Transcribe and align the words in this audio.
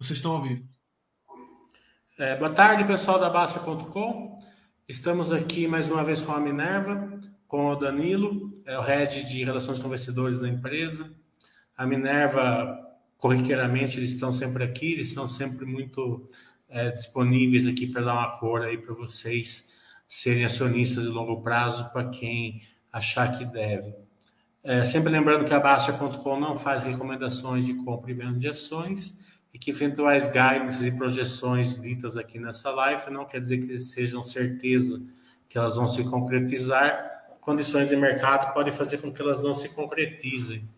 Vocês 0.00 0.18
estão 0.18 0.30
a 0.30 0.36
ouvir. 0.36 0.64
É, 2.16 2.36
boa 2.36 2.52
tarde, 2.52 2.84
pessoal 2.84 3.18
da 3.18 3.28
Basta.com. 3.28 4.40
Estamos 4.88 5.32
aqui 5.32 5.66
mais 5.66 5.90
uma 5.90 6.04
vez 6.04 6.22
com 6.22 6.30
a 6.30 6.38
Minerva, 6.38 7.20
com 7.48 7.66
o 7.66 7.74
Danilo, 7.74 8.62
é 8.64 8.78
o 8.78 8.80
head 8.80 9.24
de 9.24 9.42
relações 9.42 9.80
com 9.80 9.88
investidores 9.88 10.40
da 10.40 10.48
empresa. 10.48 11.12
A 11.76 11.84
Minerva, 11.84 12.78
corriqueiramente, 13.16 13.98
eles 13.98 14.10
estão 14.10 14.30
sempre 14.30 14.62
aqui, 14.62 14.92
eles 14.92 15.08
estão 15.08 15.26
sempre 15.26 15.66
muito 15.66 16.30
é, 16.68 16.90
disponíveis 16.90 17.66
aqui 17.66 17.88
para 17.88 18.02
dar 18.02 18.14
uma 18.14 18.38
cor 18.38 18.62
aí 18.62 18.78
para 18.78 18.94
vocês 18.94 19.74
serem 20.06 20.44
acionistas 20.44 21.04
de 21.04 21.10
longo 21.10 21.42
prazo 21.42 21.90
para 21.90 22.08
quem 22.08 22.62
achar 22.92 23.36
que 23.36 23.44
deve. 23.44 23.92
É, 24.62 24.84
sempre 24.84 25.10
lembrando 25.10 25.44
que 25.44 25.52
a 25.52 25.58
Basta.com 25.58 26.38
não 26.38 26.54
faz 26.54 26.84
recomendações 26.84 27.66
de 27.66 27.74
compra 27.74 28.12
e 28.12 28.14
venda 28.14 28.38
de 28.38 28.48
ações 28.48 29.18
e 29.58 29.60
que 29.60 29.70
eventuais 29.70 30.30
guides 30.30 30.82
e 30.82 30.92
projeções 30.92 31.80
ditas 31.80 32.16
aqui 32.16 32.38
nessa 32.38 32.70
live 32.70 33.10
não 33.10 33.24
quer 33.24 33.40
dizer 33.40 33.58
que 33.58 33.76
sejam 33.78 34.22
certeza 34.22 35.02
que 35.48 35.58
elas 35.58 35.74
vão 35.74 35.88
se 35.88 36.08
concretizar. 36.08 37.26
Condições 37.40 37.88
de 37.88 37.96
mercado 37.96 38.54
podem 38.54 38.72
fazer 38.72 38.98
com 38.98 39.12
que 39.12 39.20
elas 39.20 39.42
não 39.42 39.54
se 39.54 39.70
concretizem. 39.70 40.68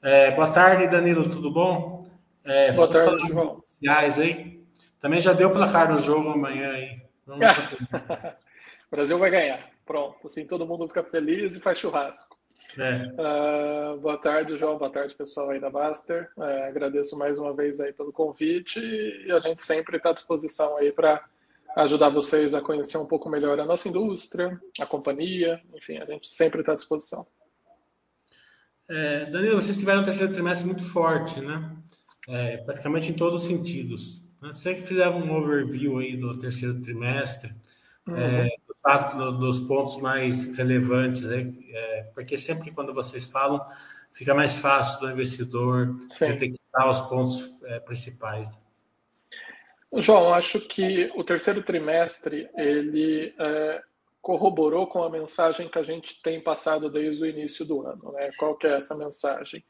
É, 0.00 0.30
boa 0.30 0.50
tarde, 0.50 0.88
Danilo, 0.88 1.28
tudo 1.28 1.50
bom? 1.50 2.08
É, 2.42 2.72
boa 2.72 2.88
tarde, 2.88 3.28
João. 3.28 3.62
Aí. 3.86 4.64
Também 4.98 5.20
já 5.20 5.32
deu 5.32 5.50
placar 5.50 5.92
no 5.92 6.00
jogo 6.00 6.30
amanhã 6.30 6.70
aí. 6.70 7.02
Vamos 7.26 7.44
o 8.86 8.90
Brasil 8.90 9.18
vai 9.18 9.30
ganhar. 9.30 9.68
Pronto, 9.84 10.26
assim 10.26 10.46
todo 10.46 10.66
mundo 10.66 10.88
fica 10.88 11.04
feliz 11.04 11.54
e 11.54 11.60
faz 11.60 11.78
churrasco. 11.78 12.36
É. 12.78 13.94
Uh, 13.94 13.98
boa 13.98 14.18
tarde, 14.18 14.56
João. 14.56 14.78
Boa 14.78 14.90
tarde, 14.90 15.14
pessoal 15.14 15.50
aí 15.50 15.60
da 15.60 15.70
Baster. 15.70 16.30
Uh, 16.36 16.42
agradeço 16.68 17.18
mais 17.18 17.38
uma 17.38 17.54
vez 17.54 17.80
aí 17.80 17.92
pelo 17.92 18.12
convite 18.12 18.80
e 18.80 19.30
a 19.32 19.40
gente 19.40 19.62
sempre 19.62 19.96
está 19.96 20.10
à 20.10 20.12
disposição 20.12 20.76
aí 20.76 20.92
para 20.92 21.24
ajudar 21.76 22.08
vocês 22.08 22.54
a 22.54 22.60
conhecer 22.60 22.96
um 22.98 23.06
pouco 23.06 23.28
melhor 23.28 23.60
a 23.60 23.66
nossa 23.66 23.88
indústria, 23.88 24.58
a 24.80 24.86
companhia, 24.86 25.60
enfim, 25.74 25.98
a 25.98 26.06
gente 26.06 26.28
sempre 26.28 26.60
está 26.60 26.72
à 26.72 26.76
disposição. 26.76 27.26
É, 28.88 29.26
Danilo, 29.26 29.60
vocês 29.60 29.76
tiveram 29.76 30.00
um 30.00 30.04
terceiro 30.04 30.32
trimestre 30.32 30.66
muito 30.66 30.82
forte, 30.82 31.40
né? 31.40 31.76
É, 32.28 32.56
praticamente 32.58 33.10
em 33.10 33.14
todos 33.14 33.42
os 33.42 33.48
sentidos. 33.48 34.24
Né? 34.40 34.52
Você 34.52 34.74
que 34.74 34.82
fizer 34.82 35.08
um 35.08 35.34
overview 35.34 35.98
aí 35.98 36.16
do 36.16 36.38
terceiro 36.38 36.80
trimestre, 36.80 37.54
uhum. 38.06 38.16
é, 38.16 38.48
dos 39.38 39.60
pontos 39.60 39.98
mais 39.98 40.56
relevantes, 40.56 41.30
é, 41.30 41.46
é, 41.70 42.02
porque 42.14 42.38
sempre 42.38 42.70
quando 42.70 42.94
vocês 42.94 43.26
falam, 43.26 43.64
fica 44.12 44.34
mais 44.34 44.56
fácil 44.56 45.00
do 45.00 45.10
investidor 45.10 45.94
Sim. 46.10 46.28
detectar 46.28 46.90
os 46.90 47.00
pontos 47.02 47.62
é, 47.64 47.80
principais. 47.80 48.48
João, 49.98 50.34
acho 50.34 50.60
que 50.60 51.10
o 51.14 51.24
terceiro 51.24 51.62
trimestre 51.62 52.48
ele 52.54 53.34
é, 53.38 53.82
corroborou 54.20 54.86
com 54.86 55.02
a 55.02 55.10
mensagem 55.10 55.68
que 55.68 55.78
a 55.78 55.82
gente 55.82 56.20
tem 56.22 56.40
passado 56.40 56.90
desde 56.90 57.22
o 57.22 57.26
início 57.26 57.64
do 57.64 57.86
ano. 57.86 58.12
Né? 58.12 58.30
Qual 58.36 58.56
que 58.56 58.66
é 58.66 58.76
essa 58.76 58.96
mensagem? 58.96 59.64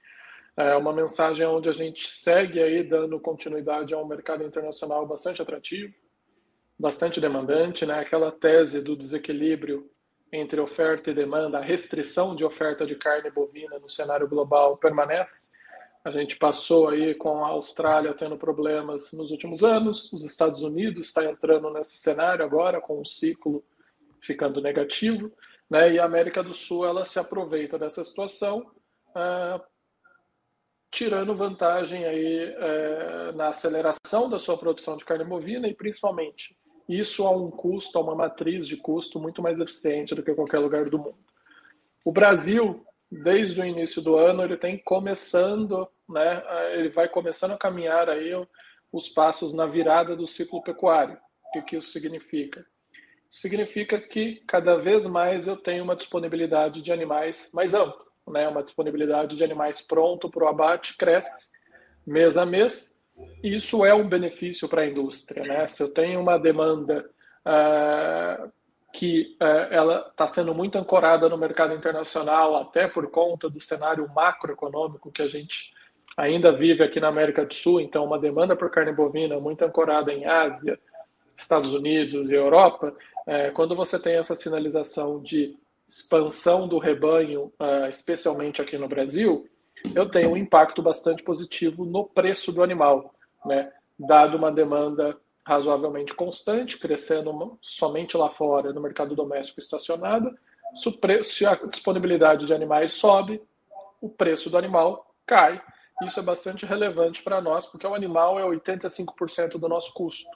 É 0.56 0.74
uma 0.74 0.92
mensagem 0.92 1.46
onde 1.46 1.68
a 1.68 1.72
gente 1.72 2.08
segue 2.08 2.62
aí 2.62 2.82
dando 2.82 3.20
continuidade 3.20 3.92
a 3.92 3.98
um 3.98 4.06
mercado 4.06 4.42
internacional 4.42 5.06
bastante 5.06 5.42
atrativo, 5.42 5.92
bastante 6.78 7.20
demandante, 7.20 7.86
né? 7.86 8.00
Aquela 8.00 8.30
tese 8.30 8.80
do 8.80 8.96
desequilíbrio 8.96 9.90
entre 10.32 10.60
oferta 10.60 11.10
e 11.10 11.14
demanda, 11.14 11.58
a 11.58 11.62
restrição 11.62 12.34
de 12.34 12.44
oferta 12.44 12.84
de 12.84 12.96
carne 12.96 13.30
bovina 13.30 13.78
no 13.78 13.88
cenário 13.88 14.28
global 14.28 14.76
permanece. 14.76 15.56
A 16.04 16.10
gente 16.10 16.36
passou 16.36 16.88
aí 16.88 17.14
com 17.14 17.44
a 17.44 17.48
Austrália 17.48 18.14
tendo 18.14 18.36
problemas 18.36 19.12
nos 19.12 19.30
últimos 19.30 19.64
anos, 19.64 20.12
os 20.12 20.24
Estados 20.24 20.62
Unidos 20.62 21.08
está 21.08 21.24
entrando 21.24 21.70
nesse 21.70 21.96
cenário 21.96 22.44
agora 22.44 22.80
com 22.80 23.00
o 23.00 23.04
ciclo 23.04 23.64
ficando 24.20 24.60
negativo, 24.60 25.32
né? 25.70 25.92
E 25.92 25.98
a 25.98 26.04
América 26.04 26.42
do 26.42 26.54
Sul 26.54 26.86
ela 26.86 27.04
se 27.04 27.18
aproveita 27.18 27.78
dessa 27.78 28.04
situação, 28.04 28.70
uh, 29.10 29.60
tirando 30.90 31.34
vantagem 31.34 32.04
aí 32.04 32.50
uh, 32.50 33.36
na 33.36 33.48
aceleração 33.48 34.28
da 34.28 34.38
sua 34.38 34.58
produção 34.58 34.96
de 34.96 35.04
carne 35.04 35.24
bovina 35.24 35.66
e 35.68 35.74
principalmente 35.74 36.56
isso 36.88 37.26
a 37.26 37.30
um 37.30 37.50
custo, 37.50 37.98
a 37.98 38.02
uma 38.02 38.14
matriz 38.14 38.66
de 38.66 38.76
custo 38.76 39.18
muito 39.18 39.42
mais 39.42 39.58
eficiente 39.58 40.14
do 40.14 40.22
que 40.22 40.34
qualquer 40.34 40.58
lugar 40.58 40.84
do 40.84 40.98
mundo. 40.98 41.18
O 42.04 42.12
Brasil, 42.12 42.86
desde 43.10 43.60
o 43.60 43.64
início 43.64 44.00
do 44.00 44.16
ano, 44.16 44.42
ele 44.42 44.56
tem 44.56 44.78
começando, 44.78 45.88
né, 46.08 46.42
ele 46.74 46.88
vai 46.88 47.08
começando 47.08 47.52
a 47.52 47.58
caminhar 47.58 48.08
aí 48.08 48.30
os 48.92 49.08
passos 49.08 49.52
na 49.54 49.66
virada 49.66 50.14
do 50.14 50.26
ciclo 50.26 50.62
pecuário. 50.62 51.18
O 51.54 51.62
que 51.62 51.76
isso 51.76 51.90
significa? 51.90 52.64
Significa 53.30 54.00
que 54.00 54.42
cada 54.46 54.76
vez 54.76 55.06
mais 55.06 55.48
eu 55.48 55.56
tenho 55.56 55.82
uma 55.82 55.96
disponibilidade 55.96 56.80
de 56.80 56.92
animais 56.92 57.50
mais 57.52 57.74
ampla, 57.74 58.04
né? 58.28 58.46
Uma 58.48 58.62
disponibilidade 58.62 59.36
de 59.36 59.42
animais 59.42 59.80
pronto 59.80 60.30
para 60.30 60.44
o 60.44 60.48
abate 60.48 60.96
cresce 60.96 61.50
mês 62.06 62.36
a 62.36 62.46
mês 62.46 62.95
isso 63.42 63.84
é 63.84 63.94
um 63.94 64.08
benefício 64.08 64.68
para 64.68 64.82
a 64.82 64.86
indústria. 64.86 65.42
Né? 65.44 65.66
Se 65.66 65.82
eu 65.82 65.92
tenho 65.92 66.20
uma 66.20 66.38
demanda 66.38 67.08
uh, 67.46 68.50
que 68.92 69.36
uh, 69.40 69.72
ela 69.72 70.08
está 70.10 70.26
sendo 70.26 70.54
muito 70.54 70.76
ancorada 70.76 71.28
no 71.28 71.38
mercado 71.38 71.74
internacional, 71.74 72.56
até 72.56 72.88
por 72.88 73.10
conta 73.10 73.48
do 73.48 73.60
cenário 73.60 74.08
macroeconômico 74.14 75.12
que 75.12 75.22
a 75.22 75.28
gente 75.28 75.72
ainda 76.16 76.50
vive 76.50 76.82
aqui 76.82 76.98
na 76.98 77.08
América 77.08 77.44
do 77.44 77.52
Sul, 77.52 77.80
então 77.80 78.04
uma 78.04 78.18
demanda 78.18 78.56
por 78.56 78.70
carne 78.70 78.92
bovina 78.92 79.38
muito 79.38 79.62
ancorada 79.62 80.12
em 80.12 80.24
Ásia, 80.24 80.78
Estados 81.36 81.74
Unidos 81.74 82.30
e 82.30 82.34
Europa, 82.34 82.94
uh, 83.26 83.52
quando 83.52 83.76
você 83.76 83.98
tem 83.98 84.16
essa 84.16 84.34
sinalização 84.34 85.20
de 85.20 85.56
expansão 85.88 86.66
do 86.66 86.78
rebanho, 86.78 87.52
especialmente 87.88 88.60
aqui 88.60 88.76
no 88.76 88.88
Brasil, 88.88 89.48
eu 89.94 90.08
tenho 90.08 90.30
um 90.30 90.36
impacto 90.36 90.82
bastante 90.82 91.22
positivo 91.22 91.84
no 91.84 92.04
preço 92.04 92.52
do 92.52 92.62
animal, 92.62 93.14
né? 93.44 93.72
dado 93.98 94.36
uma 94.36 94.52
demanda 94.52 95.16
razoavelmente 95.44 96.12
constante, 96.14 96.78
crescendo 96.78 97.58
somente 97.62 98.16
lá 98.16 98.28
fora, 98.28 98.72
no 98.72 98.80
mercado 98.80 99.14
doméstico 99.14 99.60
estacionado. 99.60 100.36
Se 101.22 101.46
a 101.46 101.54
disponibilidade 101.54 102.46
de 102.46 102.52
animais 102.52 102.92
sobe, 102.92 103.40
o 104.00 104.08
preço 104.08 104.50
do 104.50 104.58
animal 104.58 105.14
cai. 105.24 105.62
Isso 106.02 106.20
é 106.20 106.22
bastante 106.22 106.66
relevante 106.66 107.22
para 107.22 107.40
nós, 107.40 107.64
porque 107.64 107.86
o 107.86 107.94
animal 107.94 108.38
é 108.38 108.42
85% 108.42 109.52
do 109.52 109.68
nosso 109.68 109.94
custo. 109.94 110.28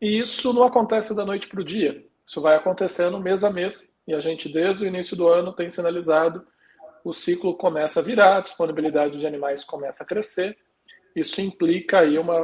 E 0.00 0.20
isso 0.20 0.52
não 0.52 0.62
acontece 0.62 1.16
da 1.16 1.24
noite 1.24 1.48
para 1.48 1.60
o 1.60 1.64
dia. 1.64 2.06
Isso 2.24 2.40
vai 2.40 2.54
acontecendo 2.54 3.18
mês 3.18 3.42
a 3.42 3.50
mês. 3.50 4.00
E 4.06 4.14
a 4.14 4.20
gente, 4.20 4.48
desde 4.48 4.84
o 4.84 4.86
início 4.86 5.16
do 5.16 5.26
ano, 5.26 5.52
tem 5.52 5.68
sinalizado 5.68 6.46
o 7.04 7.12
ciclo 7.12 7.56
começa 7.56 8.00
a 8.00 8.02
virar, 8.02 8.38
a 8.38 8.40
disponibilidade 8.40 9.18
de 9.18 9.26
animais 9.26 9.64
começa 9.64 10.04
a 10.04 10.06
crescer. 10.06 10.56
Isso 11.14 11.40
implica 11.40 12.00
aí 12.00 12.18
uma, 12.18 12.42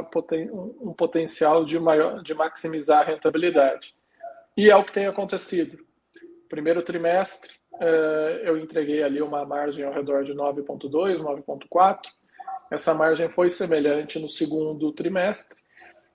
um 0.81 0.93
potencial 0.93 1.63
de, 1.63 1.79
maior, 1.79 2.21
de 2.21 2.33
maximizar 2.33 3.01
a 3.01 3.05
rentabilidade. 3.05 3.95
E 4.57 4.69
é 4.69 4.75
o 4.75 4.83
que 4.83 4.91
tem 4.91 5.07
acontecido. 5.07 5.77
Primeiro 6.49 6.81
trimestre, 6.81 7.51
eh, 7.79 8.41
eu 8.43 8.57
entreguei 8.57 9.03
ali 9.03 9.21
uma 9.21 9.45
margem 9.45 9.85
ao 9.85 9.93
redor 9.93 10.23
de 10.23 10.33
9,2, 10.33 11.17
9,4. 11.17 11.99
Essa 12.71 12.93
margem 12.93 13.29
foi 13.29 13.49
semelhante 13.49 14.19
no 14.19 14.29
segundo 14.29 14.91
trimestre. 14.91 15.57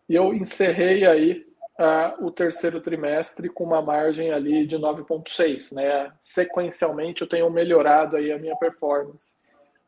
E 0.08 0.14
eu 0.14 0.34
encerrei 0.34 1.06
aí 1.06 1.46
uh, 1.81 2.25
o 2.25 2.31
terceiro 2.31 2.81
trimestre 2.81 3.49
com 3.49 3.65
uma 3.65 3.81
margem 3.81 4.31
ali 4.31 4.67
de 4.67 4.77
9,6. 4.77 5.75
Né? 5.75 6.12
Sequencialmente, 6.21 7.23
eu 7.23 7.29
tenho 7.29 7.50
melhorado 7.50 8.17
aí 8.17 8.31
a 8.31 8.38
minha 8.38 8.55
performance. 8.56 9.41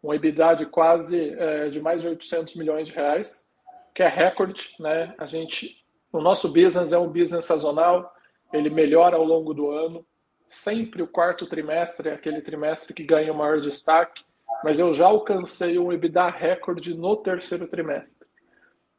Um 0.03 0.13
EBITDA 0.13 0.55
de 0.55 0.67
quase 0.67 1.35
uh, 1.35 1.71
de 1.71 1.81
mais 1.81 2.01
de 2.01 2.09
800 2.09 2.57
milhões 2.57 2.89
de 2.89 2.95
reais, 2.95 3.53
que 3.95 4.03
é 4.03 4.09
recorde. 4.09 4.75
Né? 4.81 5.15
A 5.19 5.27
gente, 5.27 5.85
o 6.11 6.21
nosso 6.21 6.49
business 6.49 6.93
é 6.93 6.99
um 6.99 7.09
business 7.09 7.45
sazonal, 7.45 8.11
ele 8.53 8.71
melhora 8.71 9.17
ao 9.17 9.25
longo 9.25 9.53
do 9.53 9.71
ano. 9.71 10.05
Sempre 10.49 11.03
o 11.03 11.09
quarto 11.09 11.47
trimestre 11.47 12.09
é 12.09 12.15
aquele 12.15 12.41
trimestre 12.41 12.93
que 12.93 13.05
ganha 13.05 13.33
o 13.33 13.37
maior 13.37 13.61
destaque, 13.61 14.25
mas 14.65 14.79
eu 14.79 14.93
já 14.93 15.07
alcancei 15.07 15.79
um 15.79 15.93
EBITDA 15.93 16.29
recorde 16.29 16.95
no 16.95 17.17
terceiro 17.17 17.67
trimestre. 17.67 18.29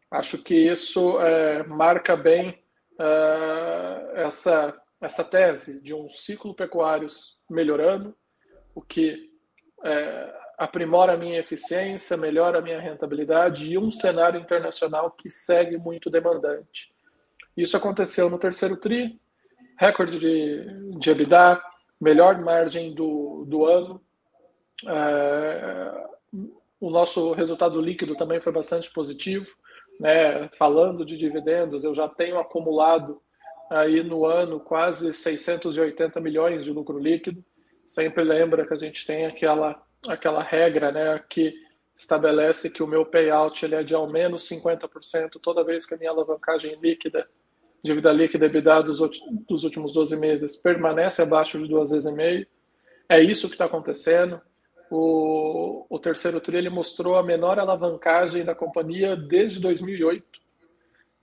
Acho 0.10 0.42
que 0.44 0.56
isso 0.56 1.19
é, 1.22 1.63
marca 1.63 2.16
bem 2.16 2.62
uh, 3.00 4.16
essa, 4.16 4.80
essa 5.01 5.24
tese 5.24 5.81
de 5.81 5.94
um 5.94 6.10
ciclo 6.10 6.54
pecuário 6.54 7.07
melhorando, 7.50 8.16
o 8.75 8.81
que 8.81 9.30
uh, 9.80 10.34
aprimora 10.57 11.13
a 11.13 11.18
minha 11.18 11.40
eficiência, 11.40 12.18
melhora 12.18 12.60
a 12.60 12.62
minha 12.62 12.80
rentabilidade 12.80 13.72
e 13.72 13.78
um 13.78 13.92
cenário 13.92 14.40
internacional 14.40 15.12
que 15.12 15.30
segue 15.30 15.78
muito 15.78 16.10
demandante. 16.10 16.94
Isso 17.56 17.78
aconteceu 17.78 18.30
no 18.30 18.40
terceiro 18.40 18.78
TRI, 18.78 19.19
recorde 19.78 20.19
de, 20.19 21.00
de 21.00 21.12
EBITDA, 21.12 21.62
melhor 22.00 22.42
margem 22.42 22.94
do, 22.94 23.45
do 23.48 23.66
ano. 23.66 24.01
Uh, 24.84 26.54
o 26.80 26.90
nosso 26.90 27.31
resultado 27.34 27.80
líquido 27.80 28.16
também 28.16 28.42
foi 28.42 28.51
bastante 28.51 28.92
positivo 28.92 29.56
né, 30.00 30.50
falando 30.57 31.06
de 31.06 31.18
dividendos, 31.18 31.84
eu 31.84 31.94
já 31.94 32.07
tenho 32.07 32.40
acumulado 32.40 33.22
aí 33.69 34.04
no 34.04 34.25
ano 34.25 34.60
quase 34.60 35.13
680 35.13 36.19
milhões 36.19 36.66
de 36.66 36.72
lucro 36.72 37.00
líquido. 37.00 37.44
Sempre 37.88 38.24
lembra 38.24 38.66
que 38.66 38.74
a 38.74 38.78
gente 38.78 39.06
tem 39.06 39.25
aquela, 39.25 39.81
aquela 40.07 40.42
regra 40.42 40.92
né, 40.92 41.24
que 41.30 41.54
estabelece 41.98 42.72
que 42.72 42.84
o 42.84 42.88
meu 42.88 43.06
payout 43.06 43.63
ele 43.63 43.75
é 43.75 43.84
de 43.84 43.94
ao 43.94 44.07
menos 44.07 44.48
50% 44.50 45.40
toda 45.42 45.63
vez 45.63 45.86
que 45.86 45.94
a 45.94 45.98
minha 45.98 46.10
alavancagem 46.10 46.78
líquida, 46.81 47.28
dívida 47.84 48.12
líquida 48.12 48.45
EBITDA 48.45 48.84
dos, 48.84 49.00
dos 49.48 49.63
últimos 49.63 49.94
12 49.94 50.16
meses 50.18 50.56
permanece 50.57 51.22
abaixo 51.22 51.57
de 51.57 51.68
duas 51.68 51.92
vezes 51.92 52.10
e 52.10 52.12
meio. 52.12 52.48
É 53.07 53.22
isso 53.22 53.48
que 53.48 53.56
está 53.56 53.66
acontecendo. 53.66 54.42
O, 54.95 55.88
o 55.90 55.98
terceiro 55.98 56.40
TRI 56.40 56.57
ele 56.57 56.69
mostrou 56.69 57.16
a 57.16 57.24
menor 57.24 57.57
alavancagem 57.57 58.45
da 58.45 58.54
companhia 58.54 59.16
desde 59.16 59.60
2008. 59.60 60.24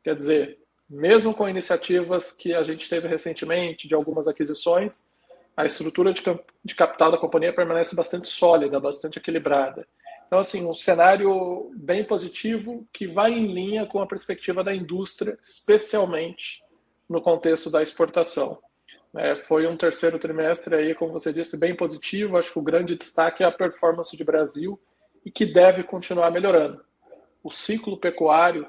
Quer 0.02 0.16
dizer, 0.16 0.58
mesmo 0.88 1.32
com 1.32 1.48
iniciativas 1.48 2.32
que 2.32 2.52
a 2.52 2.64
gente 2.64 2.88
teve 2.88 3.06
recentemente, 3.06 3.86
de 3.86 3.94
algumas 3.94 4.26
aquisições, 4.26 5.12
a 5.56 5.64
estrutura 5.64 6.12
de, 6.12 6.20
de 6.64 6.74
capital 6.74 7.12
da 7.12 7.18
companhia 7.18 7.54
permanece 7.54 7.94
bastante 7.94 8.26
sólida, 8.26 8.80
bastante 8.80 9.20
equilibrada. 9.20 9.86
Então, 10.26 10.40
assim, 10.40 10.66
um 10.66 10.74
cenário 10.74 11.70
bem 11.76 12.02
positivo 12.02 12.84
que 12.92 13.06
vai 13.06 13.30
em 13.30 13.52
linha 13.52 13.86
com 13.86 14.00
a 14.00 14.06
perspectiva 14.06 14.64
da 14.64 14.74
indústria, 14.74 15.38
especialmente 15.40 16.60
no 17.08 17.22
contexto 17.22 17.70
da 17.70 17.84
exportação. 17.84 18.58
É, 19.16 19.36
foi 19.36 19.66
um 19.66 19.76
terceiro 19.76 20.18
trimestre 20.18 20.74
aí, 20.74 20.94
como 20.94 21.12
você 21.12 21.32
disse, 21.32 21.58
bem 21.58 21.74
positivo. 21.74 22.36
Acho 22.36 22.52
que 22.52 22.58
o 22.58 22.64
grande 22.64 22.96
destaque 22.96 23.42
é 23.42 23.46
a 23.46 23.52
performance 23.52 24.16
de 24.16 24.24
Brasil 24.24 24.80
e 25.24 25.30
que 25.30 25.44
deve 25.44 25.82
continuar 25.82 26.30
melhorando. 26.30 26.82
O 27.42 27.50
ciclo 27.50 27.96
pecuário 27.96 28.66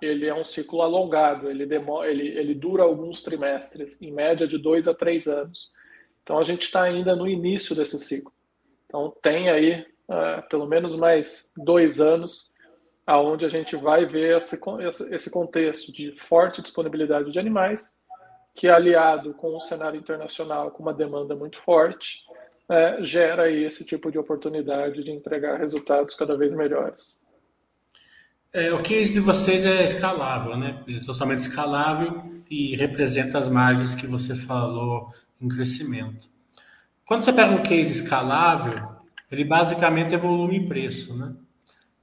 ele 0.00 0.26
é 0.26 0.34
um 0.34 0.44
ciclo 0.44 0.80
alongado, 0.80 1.50
ele, 1.50 1.66
demora, 1.66 2.10
ele, 2.10 2.26
ele 2.28 2.54
dura 2.54 2.82
alguns 2.82 3.22
trimestres, 3.22 4.00
em 4.00 4.10
média 4.10 4.48
de 4.48 4.56
dois 4.56 4.88
a 4.88 4.94
três 4.94 5.26
anos. 5.26 5.72
Então 6.22 6.38
a 6.38 6.42
gente 6.42 6.62
está 6.62 6.82
ainda 6.82 7.14
no 7.14 7.28
início 7.28 7.74
desse 7.74 7.98
ciclo. 7.98 8.32
Então 8.86 9.14
tem 9.22 9.50
aí 9.50 9.84
uh, 10.08 10.48
pelo 10.48 10.66
menos 10.66 10.96
mais 10.96 11.52
dois 11.56 12.00
anos 12.00 12.48
aonde 13.06 13.44
a 13.44 13.48
gente 13.48 13.76
vai 13.76 14.06
ver 14.06 14.36
esse, 14.36 14.58
esse 15.14 15.30
contexto 15.30 15.92
de 15.92 16.12
forte 16.12 16.62
disponibilidade 16.62 17.30
de 17.30 17.38
animais 17.38 17.98
que 18.54 18.68
aliado 18.68 19.34
com 19.34 19.56
o 19.56 19.60
cenário 19.60 19.98
internacional 19.98 20.70
com 20.70 20.82
uma 20.82 20.92
demanda 20.92 21.34
muito 21.34 21.60
forte, 21.60 22.24
é, 22.68 23.02
gera 23.02 23.44
aí 23.44 23.64
esse 23.64 23.84
tipo 23.84 24.10
de 24.10 24.18
oportunidade 24.18 25.02
de 25.02 25.10
entregar 25.10 25.58
resultados 25.58 26.14
cada 26.14 26.36
vez 26.36 26.52
melhores. 26.52 27.18
É, 28.52 28.72
o 28.72 28.82
case 28.82 29.12
de 29.12 29.20
vocês 29.20 29.64
é 29.64 29.84
escalável, 29.84 30.56
né? 30.56 30.82
É 30.88 31.00
totalmente 31.04 31.38
escalável 31.38 32.20
e 32.50 32.74
representa 32.76 33.38
as 33.38 33.48
margens 33.48 33.94
que 33.94 34.06
você 34.06 34.34
falou 34.34 35.12
em 35.40 35.48
crescimento. 35.48 36.28
Quando 37.06 37.22
você 37.22 37.32
pega 37.32 37.50
um 37.50 37.62
case 37.62 38.02
escalável, 38.02 38.74
ele 39.30 39.44
basicamente 39.44 40.14
é 40.14 40.18
volume 40.18 40.58
e 40.58 40.66
preço, 40.66 41.16
né? 41.16 41.32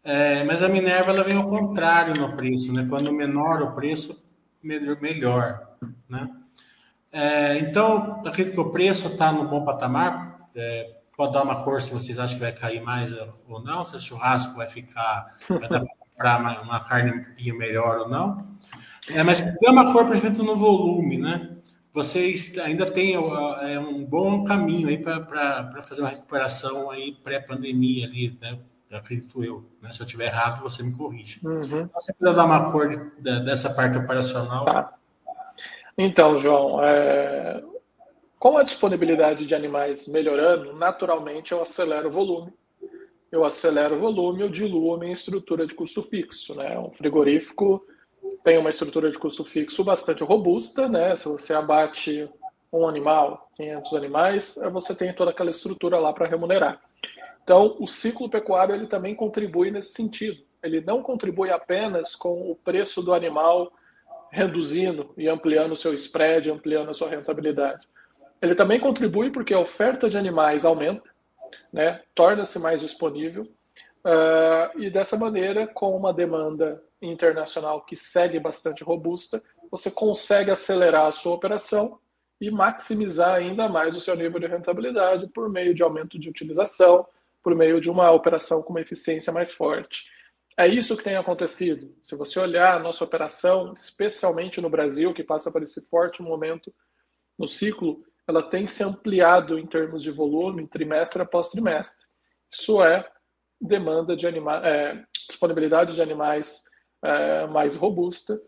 É, 0.04 0.44
mas 0.46 0.64
a 0.64 0.70
Minerva 0.70 1.12
ela 1.12 1.24
vem 1.24 1.36
ao 1.36 1.50
contrário 1.50 2.16
no 2.16 2.36
preço, 2.38 2.74
né? 2.74 2.86
Quando 2.90 3.12
menor 3.12 3.62
o 3.62 3.74
preço, 3.74 4.22
melhor, 4.68 5.76
né? 6.10 6.30
É, 7.12 7.58
então, 7.60 8.22
acredito 8.26 8.54
que 8.54 8.60
o 8.60 8.70
preço 8.70 9.08
está 9.08 9.32
no 9.32 9.48
bom 9.48 9.64
patamar. 9.64 10.50
É, 10.56 10.96
pode 11.16 11.34
dar 11.34 11.44
uma 11.44 11.64
cor 11.64 11.82
se 11.82 11.92
vocês 11.92 12.20
acham 12.20 12.38
que 12.38 12.44
vai 12.44 12.52
cair 12.52 12.82
mais 12.82 13.16
ou 13.48 13.62
não, 13.64 13.84
se 13.84 13.96
o 13.96 14.00
churrasco 14.00 14.56
vai 14.56 14.68
ficar, 14.68 15.36
vai 15.50 15.68
dar 15.68 15.84
para 16.16 16.38
uma, 16.38 16.62
uma, 16.62 16.80
carne 16.80 17.12
um 17.12 17.24
pouquinho 17.24 17.58
melhor 17.58 18.00
ou 18.00 18.10
não. 18.10 18.48
É, 19.10 19.24
mas 19.24 19.40
dá 19.40 19.72
uma 19.72 19.94
cor, 19.94 20.06
por 20.06 20.16
exemplo, 20.16 20.44
no 20.44 20.58
volume, 20.58 21.18
né? 21.18 21.58
Vocês 21.94 22.58
ainda 22.60 22.90
têm 22.90 23.16
é, 23.16 23.80
um 23.80 24.04
bom 24.04 24.44
caminho 24.44 24.90
aí 24.90 24.98
para 24.98 25.82
fazer 25.82 26.02
uma 26.02 26.10
recuperação 26.10 26.92
aí 26.92 27.16
pré-pandemia 27.24 28.06
ali, 28.06 28.38
né? 28.40 28.60
Acredito 28.92 29.44
eu. 29.44 29.66
Né? 29.82 29.92
Se 29.92 30.02
eu 30.02 30.06
estiver 30.06 30.26
errado, 30.26 30.62
você 30.62 30.82
me 30.84 30.96
corrige. 30.96 31.46
Uhum. 31.46 31.62
Então, 31.62 31.90
você 31.94 32.14
precisa 32.14 32.38
dar 32.38 32.46
uma 32.46 32.72
cor 32.72 32.90
de, 32.90 32.98
dessa 33.44 33.74
parte 33.74 33.98
operacional. 33.98 34.64
Tá. 34.66 34.94
Então, 35.98 36.38
João, 36.38 36.84
é... 36.84 37.62
com 38.40 38.58
a 38.58 38.64
disponibilidade 38.64 39.46
de 39.46 39.56
animais 39.56 40.08
melhorando, 40.08 40.74
naturalmente 40.74 41.52
eu 41.52 41.62
acelero 41.62 42.08
o 42.08 42.12
volume. 42.12 42.54
Eu 43.32 43.44
acelero 43.44 43.96
o 43.96 44.00
volume, 44.00 44.42
eu 44.42 44.50
diluo 44.50 44.96
a 44.96 44.98
minha 44.98 45.12
estrutura 45.12 45.68
de 45.68 45.74
custo 45.74 46.02
fixo. 46.02 46.56
Né? 46.56 46.80
Um 46.80 46.92
frigorífico 46.92 47.86
tem 48.44 48.58
uma 48.58 48.70
estrutura 48.70 49.12
de 49.12 49.18
custo 49.18 49.44
fixo 49.44 49.84
bastante 49.84 50.24
robusta. 50.24 50.88
Né? 50.88 51.16
Se 51.16 51.28
você 51.28 51.54
abate 51.54 52.30
um 52.72 52.88
animal, 52.88 53.50
500 53.56 53.94
animais, 53.94 54.60
você 54.72 54.96
tem 54.96 55.14
toda 55.14 55.32
aquela 55.32 55.50
estrutura 55.50 56.00
lá 56.00 56.14
para 56.14 56.28
remunerar. 56.28 56.82
Então, 57.48 57.78
o 57.80 57.88
ciclo 57.88 58.30
pecuário 58.30 58.76
ele 58.76 58.88
também 58.88 59.16
contribui 59.16 59.72
nesse 59.72 59.94
sentido. 59.94 60.44
Ele 60.62 60.82
não 60.82 61.02
contribui 61.02 61.50
apenas 61.50 62.14
com 62.14 62.52
o 62.52 62.58
preço 62.58 63.02
do 63.02 63.14
animal 63.14 63.72
reduzindo 64.30 65.14
e 65.18 65.30
ampliando 65.30 65.72
o 65.72 65.78
seu 65.78 65.94
spread, 65.94 66.52
ampliando 66.52 66.90
a 66.90 66.94
sua 66.94 67.10
rentabilidade. 67.10 67.88
Ele 68.42 68.54
também 68.54 68.82
contribui 68.82 69.32
porque 69.32 69.54
a 69.54 69.60
oferta 69.62 70.10
de 70.10 70.18
animais 70.18 70.66
aumenta, 70.66 71.10
né, 71.72 72.02
torna-se 72.14 72.60
mais 72.60 72.82
disponível, 72.82 73.44
uh, 73.44 74.78
e 74.78 74.90
dessa 74.90 75.16
maneira, 75.16 75.66
com 75.66 75.96
uma 75.96 76.12
demanda 76.12 76.84
internacional 77.02 77.80
que 77.86 77.96
segue 77.96 78.42
bastante 78.42 78.84
robusta, 78.84 79.42
você 79.72 79.90
consegue 79.90 80.52
acelerar 80.52 81.06
a 81.06 81.12
sua 81.14 81.36
operação 81.36 81.98
e 82.42 82.52
maximizar 82.52 83.36
ainda 83.36 83.70
mais 83.70 83.96
o 83.96 84.02
seu 84.02 84.18
nível 84.18 84.38
de 84.38 84.48
rentabilidade 84.48 85.28
por 85.28 85.50
meio 85.50 85.74
de 85.74 85.82
aumento 85.82 86.20
de 86.20 86.30
utilização, 86.30 87.08
por 87.44 87.56
meio 87.56 87.80
de 87.80 87.90
uma 87.90 88.12
operação 88.12 88.62
com 88.62 88.72
uma 88.72 88.82
eficiência 88.82 89.32
mais 89.32 89.54
forte. 89.54 90.04
É 90.58 90.68
isso 90.68 90.98
que 90.98 91.04
tem 91.04 91.16
acontecido. 91.16 91.96
Se 92.02 92.16
você 92.16 92.40
olhar 92.40 92.76
a 92.76 92.80
nossa 92.80 93.04
operação, 93.04 93.74
especialmente 93.74 94.60
no 94.60 94.70
Brasil, 94.70 95.14
que 95.14 95.24
passa 95.24 95.52
por 95.52 95.62
esse 95.62 95.88
forte 95.88 96.22
momento 96.22 96.74
no 97.38 97.48
ciclo, 97.48 98.04
ela 98.28 98.42
tem 98.42 98.66
se 98.66 98.84
ampliado 98.84 99.60
em 99.60 99.68
termos 99.68 100.02
de 100.02 100.10
volume 100.10 100.68
trimestre 100.68 101.22
após 101.22 101.52
trimestre. 101.52 102.08
Isso 102.52 102.82
é 102.82 103.08
demanda 103.62 104.16
de 104.16 104.26
animais, 104.28 104.64
é, 104.66 105.04
disponibilidade 105.30 105.94
de 105.94 106.02
animais 106.02 106.64
é, 107.04 107.46
mais 107.48 107.76
robusta, 107.76 108.42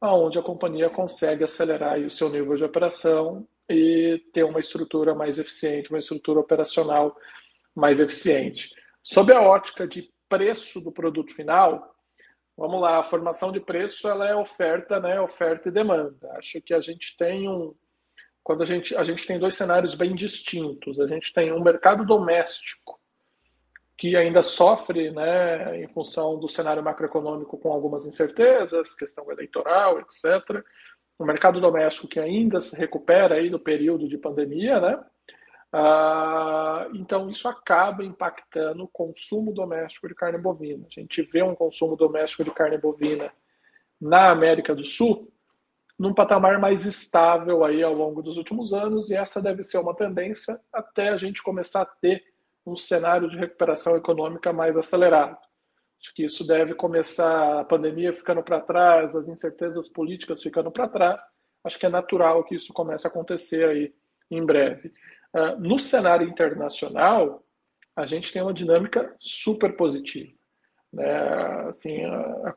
aonde 0.00 0.38
a 0.38 0.42
companhia 0.42 0.90
consegue 0.90 1.44
acelerar 1.44 1.98
o 1.98 2.10
seu 2.10 2.28
nível 2.28 2.56
de 2.56 2.64
operação 2.64 3.46
e 3.70 4.22
ter 4.32 4.42
uma 4.42 4.60
estrutura 4.60 5.14
mais 5.14 5.38
eficiente, 5.38 5.90
uma 5.90 5.98
estrutura 5.98 6.40
operacional 6.40 7.16
mais 7.74 8.00
eficiente. 8.00 8.74
Sob 9.02 9.32
a 9.32 9.40
ótica 9.40 9.86
de 9.86 10.12
preço 10.28 10.80
do 10.80 10.92
produto 10.92 11.34
final, 11.34 11.94
vamos 12.56 12.80
lá, 12.80 12.98
a 12.98 13.02
formação 13.02 13.50
de 13.52 13.60
preço 13.60 14.08
ela 14.08 14.28
é 14.28 14.34
oferta, 14.34 15.00
né? 15.00 15.20
Oferta 15.20 15.68
e 15.68 15.72
demanda. 15.72 16.30
Acho 16.36 16.60
que 16.60 16.72
a 16.72 16.80
gente 16.80 17.16
tem 17.16 17.48
um 17.48 17.74
quando 18.42 18.62
a 18.62 18.66
gente 18.66 18.96
a 18.96 19.04
gente 19.04 19.26
tem 19.26 19.38
dois 19.38 19.54
cenários 19.54 19.94
bem 19.94 20.14
distintos. 20.14 20.98
A 21.00 21.06
gente 21.06 21.32
tem 21.32 21.52
um 21.52 21.62
mercado 21.62 22.04
doméstico 22.04 23.00
que 23.96 24.16
ainda 24.16 24.42
sofre, 24.42 25.12
né, 25.12 25.80
em 25.80 25.86
função 25.86 26.36
do 26.36 26.48
cenário 26.48 26.82
macroeconômico 26.82 27.56
com 27.56 27.72
algumas 27.72 28.04
incertezas, 28.04 28.96
questão 28.96 29.30
eleitoral, 29.30 30.00
etc. 30.00 30.64
O 31.16 31.24
mercado 31.24 31.60
doméstico 31.60 32.08
que 32.08 32.18
ainda 32.18 32.60
se 32.60 32.76
recupera 32.76 33.36
aí 33.36 33.48
do 33.48 33.60
período 33.60 34.08
de 34.08 34.18
pandemia, 34.18 34.80
né? 34.80 35.04
Ah, 35.72 36.86
então, 36.92 37.30
isso 37.30 37.48
acaba 37.48 38.04
impactando 38.04 38.84
o 38.84 38.88
consumo 38.88 39.52
doméstico 39.54 40.06
de 40.06 40.14
carne 40.14 40.38
bovina. 40.38 40.86
A 40.86 41.00
gente 41.00 41.22
vê 41.22 41.42
um 41.42 41.54
consumo 41.54 41.96
doméstico 41.96 42.44
de 42.44 42.50
carne 42.50 42.76
bovina 42.76 43.32
na 44.00 44.30
América 44.30 44.74
do 44.74 44.84
Sul 44.84 45.32
num 45.98 46.12
patamar 46.12 46.58
mais 46.58 46.84
estável 46.84 47.64
aí 47.64 47.80
ao 47.82 47.94
longo 47.94 48.22
dos 48.22 48.36
últimos 48.36 48.72
anos, 48.72 49.08
e 49.08 49.14
essa 49.14 49.40
deve 49.40 49.62
ser 49.62 49.78
uma 49.78 49.94
tendência 49.94 50.60
até 50.72 51.10
a 51.10 51.16
gente 51.16 51.40
começar 51.42 51.82
a 51.82 51.86
ter 51.86 52.24
um 52.66 52.74
cenário 52.74 53.30
de 53.30 53.36
recuperação 53.36 53.96
econômica 53.96 54.52
mais 54.52 54.76
acelerado. 54.76 55.38
Acho 56.00 56.12
que 56.14 56.24
isso 56.24 56.44
deve 56.44 56.74
começar 56.74 57.60
a 57.60 57.64
pandemia 57.64 58.12
ficando 58.12 58.42
para 58.42 58.60
trás, 58.60 59.14
as 59.14 59.28
incertezas 59.28 59.88
políticas 59.88 60.42
ficando 60.42 60.72
para 60.72 60.88
trás. 60.88 61.22
Acho 61.62 61.78
que 61.78 61.86
é 61.86 61.88
natural 61.88 62.42
que 62.42 62.56
isso 62.56 62.72
comece 62.72 63.06
a 63.06 63.10
acontecer 63.10 63.68
aí 63.68 63.94
em 64.28 64.44
breve. 64.44 64.92
Uh, 65.34 65.58
no 65.58 65.78
cenário 65.78 66.28
internacional, 66.28 67.42
a 67.96 68.06
gente 68.06 68.32
tem 68.32 68.42
uma 68.42 68.52
dinâmica 68.52 69.14
super 69.18 69.76
positiva. 69.76 70.32
Né? 70.92 71.16
Assim, 71.68 72.04
uh, 72.06 72.54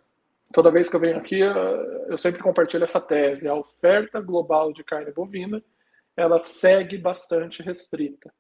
toda 0.53 0.71
vez 0.71 0.89
que 0.89 0.95
eu 0.95 0.99
venho 0.99 1.17
aqui, 1.17 1.41
uh, 1.41 2.05
eu 2.07 2.17
sempre 2.17 2.41
compartilho 2.41 2.83
essa 2.83 2.99
tese. 2.99 3.47
A 3.47 3.55
oferta 3.55 4.19
global 4.19 4.73
de 4.73 4.83
carne 4.83 5.11
bovina 5.11 5.63
ela 6.15 6.39
segue 6.39 6.97
bastante 6.97 7.61
restrita. 7.61 8.33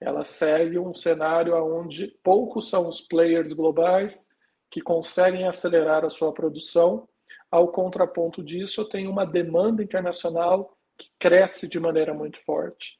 Ela 0.00 0.24
segue 0.24 0.78
um 0.78 0.92
cenário 0.94 1.54
onde 1.54 2.08
poucos 2.22 2.68
são 2.68 2.88
os 2.88 3.00
players 3.00 3.52
globais 3.52 4.36
que 4.70 4.80
conseguem 4.80 5.46
acelerar 5.46 6.04
a 6.04 6.10
sua 6.10 6.32
produção. 6.32 7.08
Ao 7.50 7.68
contraponto 7.68 8.42
disso, 8.42 8.80
eu 8.80 8.88
tenho 8.88 9.10
uma 9.10 9.24
demanda 9.24 9.82
internacional 9.82 10.76
que 10.98 11.08
cresce 11.18 11.68
de 11.68 11.78
maneira 11.78 12.12
muito 12.12 12.42
forte. 12.44 12.98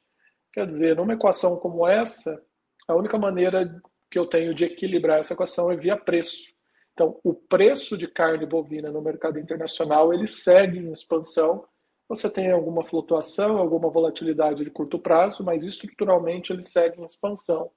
Quer 0.53 0.67
dizer, 0.67 0.95
numa 0.95 1.13
equação 1.13 1.57
como 1.57 1.87
essa, 1.87 2.41
a 2.87 2.95
única 2.95 3.17
maneira 3.17 3.81
que 4.09 4.19
eu 4.19 4.27
tenho 4.27 4.53
de 4.53 4.65
equilibrar 4.65 5.19
essa 5.19 5.33
equação 5.33 5.71
é 5.71 5.75
via 5.75 5.97
preço. 5.97 6.53
Então, 6.93 7.19
o 7.23 7.33
preço 7.33 7.97
de 7.97 8.07
carne 8.07 8.45
bovina 8.45 8.91
no 8.91 9.01
mercado 9.01 9.39
internacional 9.39 10.13
ele 10.13 10.27
segue 10.27 10.77
em 10.77 10.91
expansão. 10.91 11.65
Você 12.07 12.29
tem 12.29 12.51
alguma 12.51 12.85
flutuação, 12.85 13.57
alguma 13.57 13.89
volatilidade 13.89 14.63
de 14.63 14.69
curto 14.69 14.99
prazo, 14.99 15.43
mas 15.43 15.63
estruturalmente 15.63 16.53
ele 16.53 16.61
segue 16.61 17.01
em 17.01 17.05
expansão. 17.05 17.71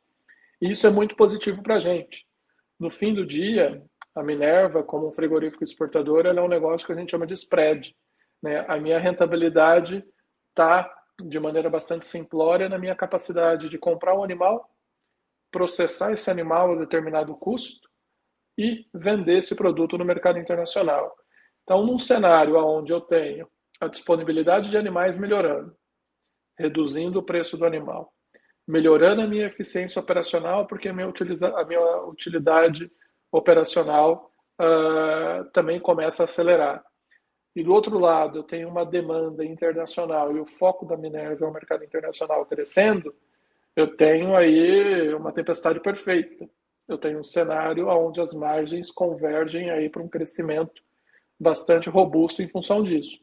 E 0.60 0.70
isso 0.70 0.86
é 0.86 0.90
muito 0.90 1.16
positivo 1.16 1.62
para 1.62 1.76
a 1.76 1.80
gente. 1.80 2.26
No 2.78 2.90
fim 2.90 3.14
do 3.14 3.24
dia, 3.24 3.82
a 4.14 4.22
Minerva, 4.22 4.82
como 4.82 5.08
um 5.08 5.12
frigorífico 5.12 5.64
exportador, 5.64 6.26
ela 6.26 6.40
é 6.40 6.42
um 6.42 6.48
negócio 6.48 6.86
que 6.86 6.92
a 6.92 6.96
gente 6.96 7.10
chama 7.10 7.26
de 7.26 7.34
spread. 7.34 7.96
Né? 8.42 8.64
A 8.68 8.78
minha 8.78 8.98
rentabilidade 8.98 10.04
está, 10.50 10.92
de 11.22 11.40
maneira 11.40 11.70
bastante 11.70 12.06
simplória, 12.06 12.68
na 12.68 12.78
minha 12.78 12.94
capacidade 12.94 13.68
de 13.68 13.78
comprar 13.78 14.14
um 14.14 14.22
animal, 14.22 14.70
processar 15.50 16.12
esse 16.12 16.30
animal 16.30 16.72
a 16.72 16.76
determinado 16.76 17.34
custo 17.34 17.88
e 18.58 18.86
vender 18.94 19.38
esse 19.38 19.54
produto 19.54 19.96
no 19.96 20.04
mercado 20.04 20.38
internacional. 20.38 21.14
Então, 21.62 21.84
num 21.84 21.98
cenário 21.98 22.56
onde 22.56 22.92
eu 22.92 23.00
tenho 23.00 23.48
a 23.80 23.88
disponibilidade 23.88 24.70
de 24.70 24.78
animais 24.78 25.18
melhorando, 25.18 25.76
reduzindo 26.58 27.18
o 27.18 27.22
preço 27.22 27.56
do 27.56 27.64
animal, 27.64 28.12
melhorando 28.66 29.22
a 29.22 29.26
minha 29.26 29.46
eficiência 29.46 30.00
operacional, 30.00 30.66
porque 30.66 30.88
a 30.88 30.92
minha, 30.92 31.08
utiliza, 31.08 31.48
a 31.58 31.64
minha 31.64 32.02
utilidade 32.04 32.90
operacional 33.30 34.30
uh, 34.60 35.44
também 35.52 35.78
começa 35.80 36.22
a 36.22 36.24
acelerar. 36.24 36.84
E 37.56 37.64
do 37.64 37.72
outro 37.72 37.98
lado, 37.98 38.38
eu 38.38 38.42
tenho 38.44 38.68
uma 38.68 38.84
demanda 38.84 39.44
internacional 39.44 40.36
e 40.36 40.38
o 40.38 40.46
foco 40.46 40.86
da 40.86 40.96
Minerva 40.96 41.44
é 41.44 41.48
o 41.48 41.52
mercado 41.52 41.82
internacional 41.82 42.46
crescendo, 42.46 43.12
eu 43.74 43.96
tenho 43.96 44.36
aí 44.36 45.12
uma 45.14 45.32
tempestade 45.32 45.80
perfeita 45.80 46.48
eu 46.88 46.96
tenho 46.96 47.20
um 47.20 47.24
cenário 47.24 47.88
onde 47.88 48.20
as 48.20 48.32
margens 48.32 48.90
convergem 48.90 49.70
aí 49.70 49.88
para 49.88 50.02
um 50.02 50.08
crescimento 50.08 50.82
bastante 51.38 51.90
robusto 51.90 52.42
em 52.42 52.48
função 52.48 52.82
disso. 52.82 53.20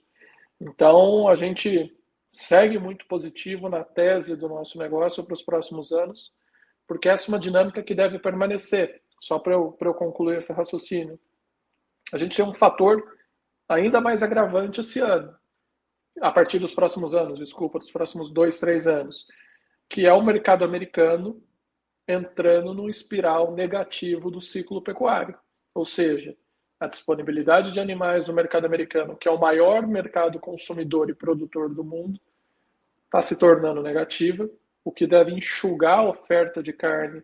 Então, 0.60 1.28
a 1.28 1.36
gente 1.36 1.96
segue 2.30 2.78
muito 2.78 3.06
positivo 3.08 3.70
na 3.70 3.84
tese 3.84 4.36
do 4.36 4.50
nosso 4.50 4.78
negócio 4.78 5.24
para 5.24 5.34
os 5.34 5.42
próximos 5.42 5.92
anos, 5.92 6.32
porque 6.88 7.08
essa 7.08 7.28
é 7.28 7.30
uma 7.30 7.40
dinâmica 7.40 7.82
que 7.82 7.96
deve 7.96 8.20
permanecer. 8.20 9.02
Só 9.20 9.40
para 9.40 9.54
eu, 9.54 9.76
eu 9.80 9.94
concluir 9.94 10.40
esse 10.40 10.52
raciocínio. 10.52 11.20
A 12.12 12.18
gente 12.18 12.36
tem 12.36 12.46
um 12.46 12.54
fator 12.54 13.02
ainda 13.68 14.02
mais 14.02 14.24
agravante 14.24 14.82
esse 14.82 15.00
ano, 15.00 15.36
a 16.22 16.32
partir 16.32 16.60
dos 16.60 16.74
próximos 16.74 17.16
anos, 17.16 17.40
desculpa, 17.40 17.80
dos 17.80 17.92
próximos 17.92 18.32
dois, 18.32 18.60
três 18.60 18.88
anos, 18.88 19.28
que 19.90 20.06
é 20.06 20.14
o 20.14 20.22
mercado 20.22 20.64
americano 20.64 21.42
entrando 22.08 22.74
num 22.74 22.90
espiral 22.90 23.54
negativo 23.54 24.30
do 24.30 24.42
ciclo 24.42 24.82
pecuário. 24.82 25.38
Ou 25.74 25.86
seja, 25.86 26.36
a 26.80 26.88
disponibilidade 26.88 27.72
de 27.72 27.80
animais 27.80 28.28
no 28.28 28.34
mercado 28.34 28.66
americano, 28.66 29.16
que 29.16 29.28
é 29.28 29.32
o 29.32 29.40
maior 29.40 29.88
mercado 29.88 30.40
consumidor 30.40 31.10
e 31.10 31.16
produtor 31.16 31.74
do 31.74 31.84
mundo, 31.84 32.20
está 33.06 33.22
se 33.22 33.38
tornando 33.38 33.82
negativa, 33.82 34.50
o 34.84 34.92
que 34.92 35.08
deve 35.08 35.32
enxugar 35.32 36.00
a 36.00 36.10
oferta 36.10 36.62
de 36.62 36.74
carne 36.74 37.24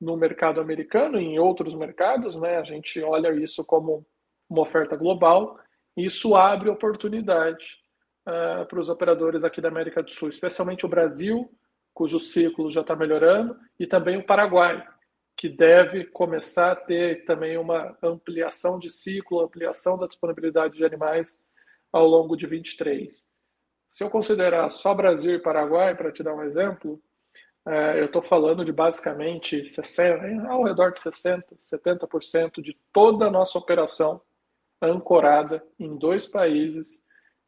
no 0.00 0.16
mercado 0.16 0.60
americano 0.60 1.18
e 1.20 1.24
em 1.24 1.38
outros 1.38 1.74
mercados, 1.74 2.36
né? 2.36 2.58
A 2.58 2.64
gente 2.64 3.00
olha 3.02 3.32
isso 3.34 3.64
como 3.64 4.06
uma 4.48 4.62
oferta 4.62 4.96
global, 4.96 5.58
isso 5.96 6.34
abre 6.34 6.70
oportunidade 6.70 7.78
uh, 8.26 8.66
para 8.66 8.80
os 8.80 8.88
operadores 8.88 9.44
aqui 9.44 9.60
da 9.60 9.68
América 9.68 10.02
do 10.02 10.10
Sul, 10.10 10.28
especialmente 10.28 10.86
o 10.86 10.88
Brasil, 10.88 11.50
cujo 11.92 12.18
ciclo 12.18 12.70
já 12.70 12.80
está 12.80 12.96
melhorando, 12.96 13.56
e 13.78 13.86
também 13.86 14.16
o 14.16 14.24
Paraguai, 14.24 14.86
que 15.36 15.48
deve 15.48 16.04
começar 16.04 16.72
a 16.72 16.76
ter 16.76 17.24
também 17.24 17.58
uma 17.58 17.96
ampliação 18.02 18.78
de 18.78 18.90
ciclo, 18.90 19.40
ampliação 19.40 19.98
da 19.98 20.06
disponibilidade 20.06 20.76
de 20.76 20.84
animais 20.84 21.40
ao 21.92 22.06
longo 22.06 22.36
de 22.36 22.46
23. 22.46 23.26
Se 23.90 24.02
eu 24.02 24.08
considerar 24.08 24.70
só 24.70 24.94
Brasil 24.94 25.34
e 25.34 25.38
Paraguai, 25.42 25.94
para 25.94 26.10
te 26.10 26.22
dar 26.22 26.34
um 26.34 26.42
exemplo, 26.42 27.02
é, 27.66 28.00
eu 28.00 28.06
estou 28.06 28.22
falando 28.22 28.64
de 28.64 28.72
basicamente 28.72 29.64
60, 29.66 30.48
ao 30.48 30.64
redor 30.64 30.92
de 30.92 31.00
60%, 31.00 31.44
70% 31.60 32.62
de 32.62 32.76
toda 32.92 33.26
a 33.26 33.30
nossa 33.30 33.58
operação 33.58 34.20
ancorada 34.86 35.62
em 35.78 35.96
dois 35.96 36.26
países 36.26 37.02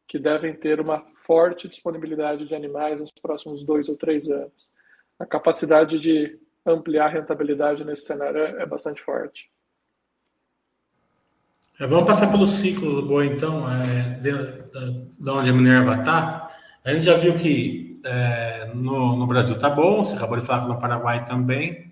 que 0.07 0.19
devem 0.19 0.53
ter 0.53 0.79
uma 0.79 1.01
forte 1.25 1.67
disponibilidade 1.67 2.47
de 2.47 2.55
animais 2.55 2.99
nos 2.99 3.11
próximos 3.11 3.63
dois 3.63 3.89
ou 3.89 3.95
três 3.95 4.29
anos. 4.29 4.69
A 5.19 5.25
capacidade 5.25 5.99
de 5.99 6.39
ampliar 6.65 7.05
a 7.07 7.09
rentabilidade 7.09 7.83
nesse 7.83 8.05
cenário 8.05 8.39
é, 8.39 8.63
é 8.63 8.65
bastante 8.65 9.01
forte. 9.01 9.49
É, 11.79 11.85
vamos 11.85 12.05
passar 12.05 12.31
pelo 12.31 12.47
ciclo 12.47 13.01
do 13.01 13.07
boi, 13.07 13.27
então, 13.27 13.65
é, 13.69 14.19
de, 14.21 14.31
de, 14.31 15.29
onde 15.29 15.49
a 15.49 15.53
Minerva 15.53 15.95
está. 15.95 16.49
A 16.83 16.93
gente 16.93 17.03
já 17.03 17.15
viu 17.15 17.35
que 17.35 17.99
é, 18.05 18.71
no, 18.73 19.15
no, 19.15 19.27
Brasil 19.27 19.55
está 19.55 19.69
bom, 19.69 20.03
você 20.03 20.15
acabou 20.15 20.37
de 20.37 20.45
falar 20.45 20.61
que 20.61 20.67
no 20.67 20.79
Paraguai 20.79 21.25
também, 21.25 21.91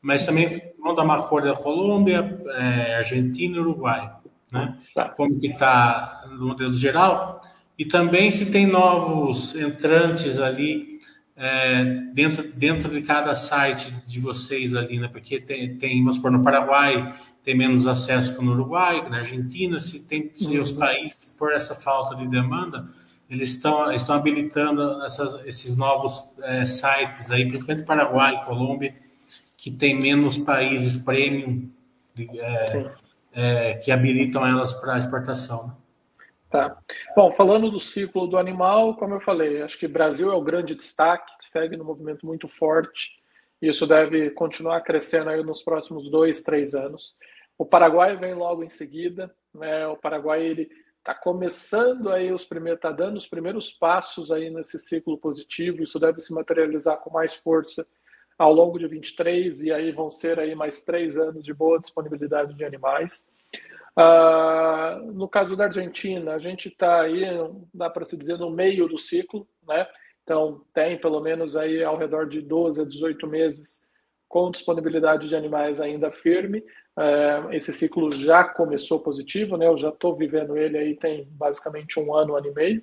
mas 0.00 0.24
também 0.24 0.46
vamos 0.78 0.96
dar 0.96 1.02
uma 1.02 1.22
cor 1.22 1.42
da 1.42 1.54
Colômbia, 1.54 2.38
é, 2.50 2.96
Argentina 2.96 3.56
e 3.56 3.60
Uruguai. 3.60 4.12
Né? 4.54 4.78
Tá. 4.94 5.08
Como 5.10 5.38
que 5.38 5.48
está 5.48 6.24
no 6.30 6.48
modelo 6.48 6.76
geral? 6.76 7.42
e 7.78 7.84
também 7.84 8.30
se 8.30 8.50
tem 8.50 8.66
novos 8.66 9.54
entrantes 9.54 10.38
ali 10.38 11.00
é, 11.36 11.84
dentro, 12.12 12.52
dentro 12.52 12.90
de 12.90 13.02
cada 13.02 13.34
site 13.34 13.92
de 14.06 14.20
vocês 14.20 14.74
ali, 14.74 15.00
né? 15.00 15.08
Porque 15.08 15.40
tem, 15.40 15.76
tem 15.76 16.00
vamos 16.00 16.16
supor, 16.16 16.30
no 16.30 16.42
Paraguai 16.42 17.14
tem 17.42 17.54
menos 17.54 17.86
acesso 17.86 18.36
que 18.36 18.44
no 18.44 18.52
Uruguai, 18.52 19.02
que 19.04 19.10
na 19.10 19.18
Argentina, 19.18 19.78
se 19.78 20.00
tem 20.04 20.30
se 20.34 20.58
os 20.58 20.70
uhum. 20.70 20.78
países, 20.78 21.34
por 21.38 21.52
essa 21.52 21.74
falta 21.74 22.14
de 22.14 22.26
demanda, 22.26 22.88
eles 23.28 23.50
estão, 23.50 23.92
estão 23.92 24.14
habilitando 24.14 25.02
essas, 25.02 25.44
esses 25.44 25.76
novos 25.76 26.24
é, 26.42 26.64
sites 26.64 27.30
aí, 27.30 27.46
principalmente 27.46 27.84
Paraguai, 27.84 28.42
Colômbia, 28.44 28.94
que 29.58 29.70
tem 29.70 29.98
menos 29.98 30.38
países 30.38 30.96
premium 30.96 31.68
de, 32.14 32.28
é, 32.38 32.92
é 33.34 33.74
que 33.74 33.90
habilitam 33.90 34.46
elas 34.46 34.72
para 34.74 34.98
exportação. 34.98 35.66
Né? 35.66 35.74
Tá. 36.50 36.78
Bom, 37.16 37.32
falando 37.32 37.70
do 37.70 37.80
ciclo 37.80 38.28
do 38.28 38.38
animal, 38.38 38.96
como 38.96 39.14
eu 39.14 39.20
falei, 39.20 39.60
acho 39.60 39.76
que 39.78 39.88
Brasil 39.88 40.30
é 40.30 40.34
o 40.34 40.42
grande 40.42 40.74
destaque, 40.74 41.32
segue 41.40 41.76
no 41.76 41.84
movimento 41.84 42.24
muito 42.24 42.46
forte, 42.46 43.20
e 43.60 43.68
isso 43.68 43.86
deve 43.86 44.30
continuar 44.30 44.80
crescendo 44.82 45.30
aí 45.30 45.42
nos 45.42 45.62
próximos 45.62 46.08
dois, 46.08 46.42
três 46.42 46.74
anos. 46.74 47.16
O 47.58 47.64
Paraguai 47.64 48.16
vem 48.16 48.34
logo 48.34 48.62
em 48.62 48.68
seguida, 48.68 49.34
né? 49.52 49.86
O 49.88 49.96
Paraguai 49.96 50.44
ele 50.44 50.68
está 50.98 51.14
começando 51.14 52.10
aí 52.10 52.32
os 52.32 52.44
primeiros, 52.44 52.78
está 52.78 52.90
dando 52.90 53.16
os 53.16 53.26
primeiros 53.26 53.72
passos 53.72 54.30
aí 54.30 54.48
nesse 54.48 54.78
ciclo 54.78 55.18
positivo. 55.18 55.82
Isso 55.82 55.98
deve 55.98 56.20
se 56.20 56.32
materializar 56.34 56.98
com 56.98 57.10
mais 57.10 57.34
força 57.34 57.86
ao 58.38 58.52
longo 58.52 58.78
de 58.78 58.86
23 58.86 59.62
e 59.62 59.72
aí 59.72 59.92
vão 59.92 60.10
ser 60.10 60.38
aí 60.38 60.54
mais 60.54 60.84
três 60.84 61.16
anos 61.16 61.44
de 61.44 61.54
boa 61.54 61.78
disponibilidade 61.78 62.54
de 62.54 62.64
animais. 62.64 63.28
Uh, 63.96 65.12
no 65.12 65.28
caso 65.28 65.56
da 65.56 65.64
Argentina, 65.64 66.34
a 66.34 66.38
gente 66.38 66.68
está 66.68 67.02
aí, 67.02 67.22
dá 67.72 67.88
para 67.88 68.04
se 68.04 68.16
dizer, 68.16 68.38
no 68.38 68.50
meio 68.50 68.88
do 68.88 68.98
ciclo, 68.98 69.46
né? 69.66 69.86
Então, 70.24 70.62
tem 70.72 70.98
pelo 70.98 71.20
menos 71.20 71.54
aí 71.54 71.84
ao 71.84 71.96
redor 71.96 72.26
de 72.26 72.40
12 72.40 72.80
a 72.80 72.84
18 72.84 73.26
meses 73.26 73.86
com 74.26 74.50
disponibilidade 74.50 75.28
de 75.28 75.36
animais 75.36 75.80
ainda 75.80 76.10
firme. 76.10 76.58
Uh, 76.96 77.52
esse 77.52 77.72
ciclo 77.72 78.10
já 78.10 78.42
começou 78.42 79.00
positivo, 79.00 79.56
né? 79.56 79.66
Eu 79.66 79.76
já 79.76 79.90
estou 79.90 80.14
vivendo 80.14 80.56
ele 80.56 80.76
aí 80.76 80.96
tem 80.96 81.28
basicamente 81.30 82.00
um 82.00 82.14
ano, 82.14 82.32
um 82.32 82.36
ano 82.36 82.48
e 82.48 82.54
meio. 82.54 82.82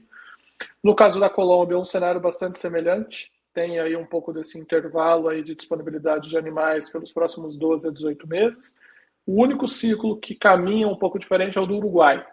No 0.84 0.96
caso 0.96 1.20
da 1.20 1.30
Colômbia, 1.30 1.78
um 1.78 1.84
cenário 1.84 2.22
bastante 2.22 2.60
semelhante. 2.60 3.32
Tem 3.54 3.80
aí 3.80 3.96
um 3.96 4.06
pouco 4.06 4.32
desse 4.32 4.58
intervalo 4.58 5.28
aí 5.28 5.44
de 5.44 5.56
disponibilidade 5.56 6.30
de 6.30 6.38
animais 6.38 6.90
pelos 6.90 7.12
próximos 7.12 7.58
12 7.58 7.90
a 7.90 7.92
18 7.92 8.28
meses. 8.28 8.78
O 9.26 9.42
único 9.42 9.68
ciclo 9.68 10.20
que 10.20 10.36
caminha 10.36 10.88
um 10.88 10.96
pouco 10.96 11.20
diferente 11.20 11.58
é 11.58 11.62
o 11.62 11.66
do 11.66 11.76
Uruguai. 11.76 12.26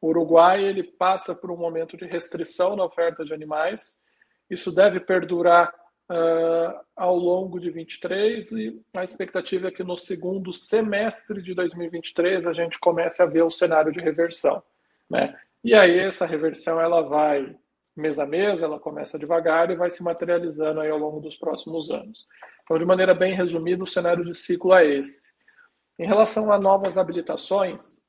O 0.00 0.08
Uruguai 0.08 0.64
ele 0.64 0.82
passa 0.82 1.34
por 1.34 1.50
um 1.50 1.56
momento 1.56 1.96
de 1.96 2.06
restrição 2.06 2.76
na 2.76 2.84
oferta 2.84 3.24
de 3.24 3.32
animais. 3.32 4.02
Isso 4.48 4.72
deve 4.72 5.00
perdurar 5.00 5.72
uh, 6.10 6.80
ao 6.94 7.16
longo 7.16 7.58
de 7.58 7.70
23 7.70 8.52
e 8.52 8.82
a 8.94 9.04
expectativa 9.04 9.68
é 9.68 9.70
que 9.70 9.82
no 9.82 9.96
segundo 9.96 10.52
semestre 10.52 11.42
de 11.42 11.54
2023 11.54 12.46
a 12.46 12.52
gente 12.52 12.78
comece 12.78 13.22
a 13.22 13.26
ver 13.26 13.42
o 13.42 13.50
cenário 13.50 13.92
de 13.92 14.00
reversão, 14.00 14.62
né? 15.08 15.36
E 15.62 15.74
aí 15.74 15.98
essa 15.98 16.26
reversão 16.26 16.80
ela 16.80 17.02
vai 17.02 17.56
mês 17.96 18.18
a 18.18 18.26
mês, 18.26 18.62
ela 18.62 18.78
começa 18.78 19.18
devagar 19.18 19.70
e 19.70 19.76
vai 19.76 19.90
se 19.90 20.02
materializando 20.02 20.80
aí 20.80 20.90
ao 20.90 20.98
longo 20.98 21.20
dos 21.20 21.36
próximos 21.36 21.90
anos. 21.90 22.26
Então, 22.62 22.76
de 22.78 22.84
maneira 22.84 23.14
bem 23.14 23.34
resumida, 23.34 23.82
o 23.82 23.86
cenário 23.86 24.24
de 24.24 24.34
ciclo 24.34 24.74
é 24.74 24.86
esse. 24.86 25.36
Em 25.98 26.06
relação 26.06 26.52
a 26.52 26.58
novas 26.58 26.98
habilitações, 26.98 28.04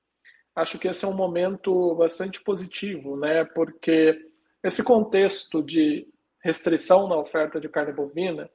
acho 0.55 0.77
que 0.77 0.87
esse 0.87 1.05
é 1.05 1.07
um 1.07 1.13
momento 1.13 1.95
bastante 1.95 2.41
positivo, 2.41 3.15
né? 3.15 3.45
Porque 3.45 4.19
esse 4.63 4.83
contexto 4.83 5.63
de 5.63 6.07
restrição 6.43 7.07
na 7.07 7.15
oferta 7.15 7.59
de 7.59 7.69
carne 7.69 7.93
bovina, 7.93 8.49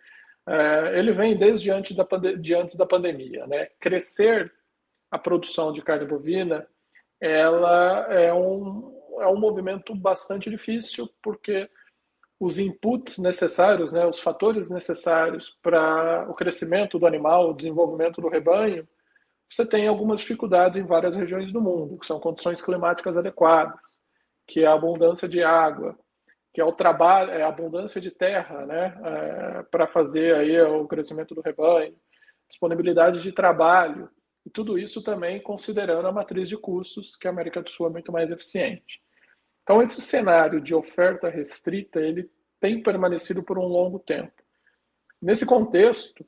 é, 0.47 0.99
ele 0.99 1.13
vem 1.13 1.37
desde 1.37 1.71
antes 1.71 1.97
da, 1.97 2.05
de 2.39 2.55
antes 2.55 2.77
da 2.77 2.85
pandemia, 2.85 3.47
né? 3.47 3.69
Crescer 3.81 4.53
a 5.11 5.19
produção 5.19 5.73
de 5.73 5.81
carne 5.83 6.07
bovina, 6.07 6.67
ela 7.21 8.13
é 8.13 8.35
um, 8.35 8.92
é 9.21 9.27
um 9.27 9.39
movimento 9.39 9.95
bastante 9.95 10.51
difícil, 10.51 11.09
porque 11.23 11.69
os 12.41 12.59
inputs 12.59 13.19
necessários, 13.19 13.93
né, 13.93 14.05
os 14.05 14.19
fatores 14.19 14.71
necessários 14.71 15.51
para 15.63 16.27
o 16.29 16.35
crescimento 16.35 16.99
do 16.99 17.07
animal, 17.07 17.51
o 17.51 17.55
desenvolvimento 17.55 18.21
do 18.21 18.29
rebanho, 18.29 18.87
você 19.49 19.69
tem 19.69 19.87
algumas 19.87 20.21
dificuldades 20.21 20.77
em 20.77 20.85
várias 20.85 21.15
regiões 21.15 21.53
do 21.53 21.61
mundo, 21.61 21.99
que 21.99 22.07
são 22.07 22.19
condições 22.19 22.61
climáticas 22.61 23.17
adequadas, 23.17 24.01
que 24.49 24.65
é 24.65 24.67
a 24.67 24.73
abundância 24.73 25.29
de 25.29 25.43
água, 25.43 25.97
que 26.53 26.61
é 26.61 26.65
o 26.65 26.73
trabalho, 26.73 27.31
é 27.31 27.43
a 27.43 27.49
abundância 27.49 28.01
de 28.01 28.11
terra, 28.11 28.67
né, 28.67 28.99
é, 29.05 29.63
para 29.71 29.87
fazer 29.87 30.35
aí 30.35 30.61
o 30.63 30.87
crescimento 30.89 31.35
do 31.35 31.41
rebanho, 31.41 31.95
disponibilidade 32.49 33.23
de 33.23 33.31
trabalho, 33.31 34.11
e 34.45 34.51
tudo 34.51 34.79
isso 34.79 35.03
também 35.03 35.41
considerando 35.41 36.07
a 36.07 36.13
matriz 36.13 36.49
de 36.49 36.57
custos, 36.57 37.17
que 37.17 37.27
a 37.27 37.31
América 37.31 37.63
do 37.63 37.71
Sul 37.71 37.87
é 37.87 37.91
muito 37.91 38.11
mais 38.11 38.31
eficiente. 38.31 39.03
Então 39.63 39.81
esse 39.81 40.01
cenário 40.01 40.61
de 40.61 40.75
oferta 40.75 41.29
restrita, 41.29 42.01
ele 42.01 42.31
tem 42.61 42.83
permanecido 42.83 43.43
por 43.43 43.59
um 43.59 43.67
longo 43.67 43.99
tempo. 43.99 44.33
Nesse 45.21 45.47
contexto, 45.47 46.27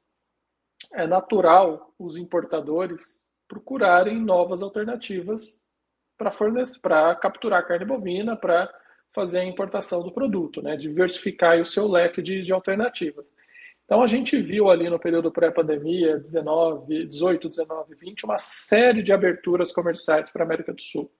é 0.92 1.06
natural 1.06 1.92
os 1.99 2.16
importadores 2.16 3.26
procurarem 3.49 4.21
novas 4.21 4.62
alternativas 4.62 5.62
para 6.16 6.30
fornecer, 6.30 6.80
para 6.80 7.14
capturar 7.16 7.66
carne 7.66 7.85
bovina, 7.85 8.37
para 8.37 8.73
fazer 9.12 9.40
a 9.40 9.44
importação 9.44 10.02
do 10.02 10.12
produto, 10.12 10.62
né? 10.62 10.76
diversificar 10.76 11.61
o 11.61 11.64
seu 11.64 11.88
leque 11.88 12.21
de, 12.23 12.42
de 12.42 12.52
alternativas. 12.52 13.25
Então 13.85 14.03
a 14.03 14.07
gente 14.07 14.41
viu 14.41 14.71
ali 14.71 14.88
no 14.88 14.99
período 14.99 15.31
pré-pandemia, 15.31 16.19
19, 16.19 17.07
18, 17.07 17.49
19, 17.49 17.95
20, 17.95 18.25
uma 18.25 18.38
série 18.38 19.03
de 19.03 19.12
aberturas 19.12 19.73
comerciais 19.73 20.31
para 20.31 20.43
a 20.43 20.47
América 20.47 20.73
do 20.73 20.81
Sul. 20.81 21.12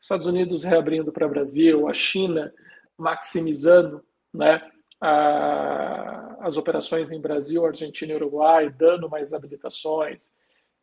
Estados 0.00 0.26
Unidos 0.26 0.62
reabrindo 0.62 1.12
para 1.12 1.26
o 1.26 1.30
Brasil, 1.30 1.88
a 1.88 1.94
China 1.94 2.52
maximizando 2.96 4.04
né, 4.32 4.62
a, 5.00 6.36
as 6.40 6.56
operações 6.56 7.10
em 7.10 7.20
Brasil, 7.20 7.66
Argentina 7.66 8.12
e 8.12 8.16
Uruguai, 8.16 8.70
dando 8.70 9.08
mais 9.08 9.32
habilitações, 9.32 10.36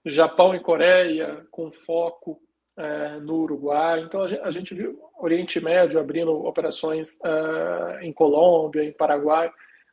Japão 0.05 0.53
e 0.53 0.59
Coreia 0.59 1.45
com 1.49 1.71
foco 1.71 2.39
é, 2.77 3.19
no 3.19 3.41
Uruguai. 3.41 4.01
Então 4.01 4.21
a 4.21 4.27
gente, 4.27 4.41
a 4.41 4.51
gente, 4.51 4.73
viu 4.73 4.99
Oriente 5.17 5.59
Médio 5.59 5.99
abrindo 5.99 6.31
operações 6.45 7.19
é, 7.23 8.05
em 8.05 8.13
Colômbia, 8.13 8.83
em 8.83 8.91
Paraguai. 8.91 9.51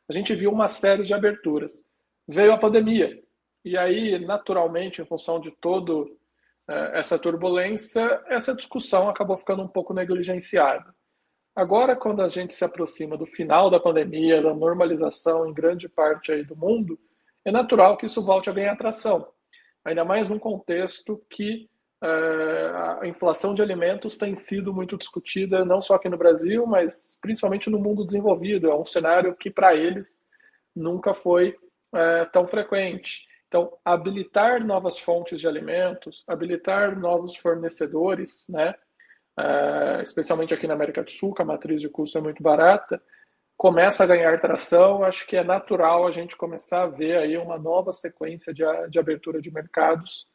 A 0.09 0.13
gente 0.13 0.33
viu 0.35 0.51
uma 0.51 0.67
série 0.67 1.03
de 1.03 1.13
aberturas. 1.13 1.89
Veio 2.27 2.53
a 2.53 2.57
pandemia. 2.57 3.21
E 3.63 3.77
aí, 3.77 4.19
naturalmente, 4.19 5.01
em 5.01 5.05
função 5.05 5.39
de 5.39 5.51
todo 5.51 6.17
é, 6.67 6.99
essa 6.99 7.17
turbulência, 7.19 8.21
essa 8.27 8.55
discussão 8.55 9.09
acabou 9.09 9.37
ficando 9.37 9.63
um 9.63 9.67
pouco 9.67 9.93
negligenciada. 9.93 10.93
Agora, 11.55 11.95
quando 11.95 12.21
a 12.21 12.29
gente 12.29 12.53
se 12.53 12.65
aproxima 12.65 13.15
do 13.15 13.25
final 13.25 13.69
da 13.69 13.79
pandemia, 13.79 14.41
da 14.41 14.53
normalização 14.53 15.47
em 15.47 15.53
grande 15.53 15.87
parte 15.87 16.31
aí 16.31 16.43
do 16.43 16.55
mundo, 16.55 16.99
é 17.45 17.51
natural 17.51 17.95
que 17.95 18.05
isso 18.05 18.23
volte 18.23 18.49
a 18.49 18.53
ganhar 18.53 18.73
atração. 18.73 19.27
Ainda 19.85 20.03
mais 20.03 20.29
num 20.29 20.39
contexto 20.39 21.21
que 21.29 21.69
a 22.05 23.07
inflação 23.07 23.55
de 23.55 23.61
alimentos 23.61 24.17
tem 24.17 24.35
sido 24.35 24.73
muito 24.73 24.97
discutida, 24.97 25.63
não 25.63 25.81
só 25.81 25.95
aqui 25.95 26.09
no 26.09 26.17
Brasil, 26.17 26.65
mas 26.65 27.17
principalmente 27.21 27.69
no 27.69 27.79
mundo 27.79 28.05
desenvolvido. 28.05 28.69
É 28.69 28.75
um 28.75 28.83
cenário 28.83 29.35
que, 29.35 29.49
para 29.49 29.73
eles, 29.75 30.25
nunca 30.75 31.13
foi 31.13 31.55
é, 31.93 32.25
tão 32.25 32.45
frequente. 32.45 33.27
Então, 33.47 33.71
habilitar 33.85 34.65
novas 34.65 34.97
fontes 34.97 35.39
de 35.39 35.47
alimentos, 35.47 36.23
habilitar 36.27 36.99
novos 36.99 37.35
fornecedores, 37.35 38.47
né, 38.49 38.73
uh, 39.39 40.01
especialmente 40.01 40.55
aqui 40.55 40.65
na 40.65 40.73
América 40.73 41.03
do 41.03 41.11
Sul, 41.11 41.35
que 41.35 41.43
a 41.43 41.45
matriz 41.45 41.79
de 41.79 41.87
custo 41.87 42.17
é 42.17 42.21
muito 42.21 42.41
barata, 42.41 42.99
começa 43.55 44.03
a 44.03 44.07
ganhar 44.07 44.41
tração. 44.41 45.03
Acho 45.03 45.27
que 45.27 45.37
é 45.37 45.43
natural 45.43 46.07
a 46.07 46.11
gente 46.11 46.35
começar 46.35 46.81
a 46.81 46.87
ver 46.87 47.15
aí 47.15 47.37
uma 47.37 47.59
nova 47.59 47.93
sequência 47.93 48.51
de, 48.51 48.63
de 48.89 48.97
abertura 48.97 49.39
de 49.39 49.51
mercados 49.51 50.32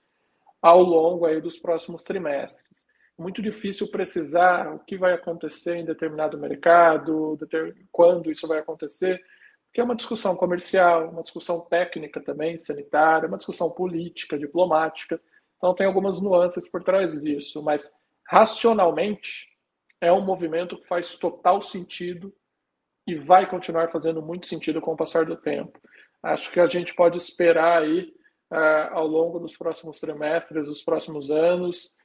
ao 0.60 0.82
longo 0.82 1.26
aí 1.26 1.40
dos 1.40 1.58
próximos 1.58 2.02
trimestres. 2.02 2.86
Muito 3.18 3.42
difícil 3.42 3.90
precisar 3.90 4.72
o 4.74 4.78
que 4.80 4.96
vai 4.96 5.12
acontecer 5.12 5.76
em 5.76 5.84
determinado 5.84 6.38
mercado, 6.38 7.38
quando 7.90 8.30
isso 8.30 8.46
vai 8.46 8.58
acontecer, 8.58 9.20
porque 9.66 9.80
é 9.80 9.84
uma 9.84 9.96
discussão 9.96 10.36
comercial, 10.36 11.10
uma 11.10 11.22
discussão 11.22 11.60
técnica 11.60 12.20
também, 12.20 12.56
sanitária, 12.56 13.28
uma 13.28 13.36
discussão 13.36 13.70
política, 13.70 14.38
diplomática. 14.38 15.20
Então 15.56 15.74
tem 15.74 15.86
algumas 15.86 16.20
nuances 16.20 16.68
por 16.68 16.82
trás 16.82 17.20
disso, 17.20 17.62
mas 17.62 17.92
racionalmente, 18.24 19.48
é 20.00 20.12
um 20.12 20.20
movimento 20.20 20.76
que 20.76 20.86
faz 20.86 21.16
total 21.16 21.60
sentido 21.60 22.32
e 23.06 23.16
vai 23.16 23.48
continuar 23.50 23.90
fazendo 23.90 24.22
muito 24.22 24.46
sentido 24.46 24.80
com 24.80 24.92
o 24.92 24.96
passar 24.96 25.24
do 25.24 25.36
tempo. 25.36 25.80
Acho 26.22 26.52
que 26.52 26.60
a 26.60 26.68
gente 26.68 26.94
pode 26.94 27.16
esperar 27.16 27.82
aí, 27.82 28.14
uh, 28.50 28.92
ao 28.92 29.06
longo 29.06 29.38
dos 29.38 29.56
próximos 29.56 30.00
trimestres, 30.00 30.66
dos 30.66 30.82
próximos 30.82 31.30
anos, 31.30 31.96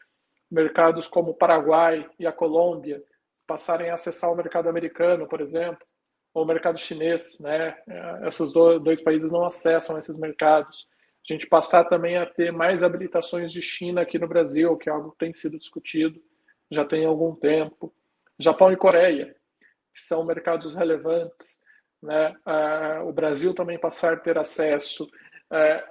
mercados 0.49 1.07
como 1.07 1.31
o 1.31 1.35
Paraguai 1.35 2.09
e 2.19 2.27
a 2.27 2.31
Colômbia 2.31 3.03
passarem 3.47 3.89
a 3.89 3.95
acessar 3.95 4.31
o 4.31 4.35
mercado 4.35 4.69
americano, 4.69 5.27
por 5.27 5.41
exemplo, 5.41 5.85
ou 6.33 6.43
o 6.43 6.47
mercado 6.47 6.79
chinês, 6.79 7.39
né? 7.39 7.77
Uh, 7.87 8.27
esses 8.27 8.51
dois 8.53 9.01
países 9.01 9.31
não 9.31 9.45
acessam 9.45 9.97
esses 9.97 10.17
mercados 10.17 10.87
a 11.29 11.33
gente 11.33 11.47
passar 11.47 11.85
também 11.85 12.17
a 12.17 12.25
ter 12.25 12.51
mais 12.51 12.83
habilitações 12.83 13.49
de 13.49 13.61
China 13.61 14.01
aqui 14.01 14.19
no 14.19 14.27
Brasil, 14.27 14.75
que 14.75 14.89
é 14.89 14.91
algo 14.91 15.11
que 15.11 15.19
tem 15.19 15.33
sido 15.33 15.57
discutido 15.57 16.21
já 16.69 16.83
tem 16.83 17.05
algum 17.05 17.35
tempo. 17.35 17.93
Japão 18.37 18.71
e 18.71 18.77
Coreia, 18.77 19.35
que 19.93 20.01
são 20.01 20.25
mercados 20.25 20.75
relevantes. 20.75 21.61
Né? 22.01 22.35
Ah, 22.45 23.01
o 23.05 23.13
Brasil 23.13 23.53
também 23.53 23.79
passar 23.79 24.13
a 24.13 24.17
ter 24.17 24.37
acesso. 24.37 25.09
É, 25.51 25.85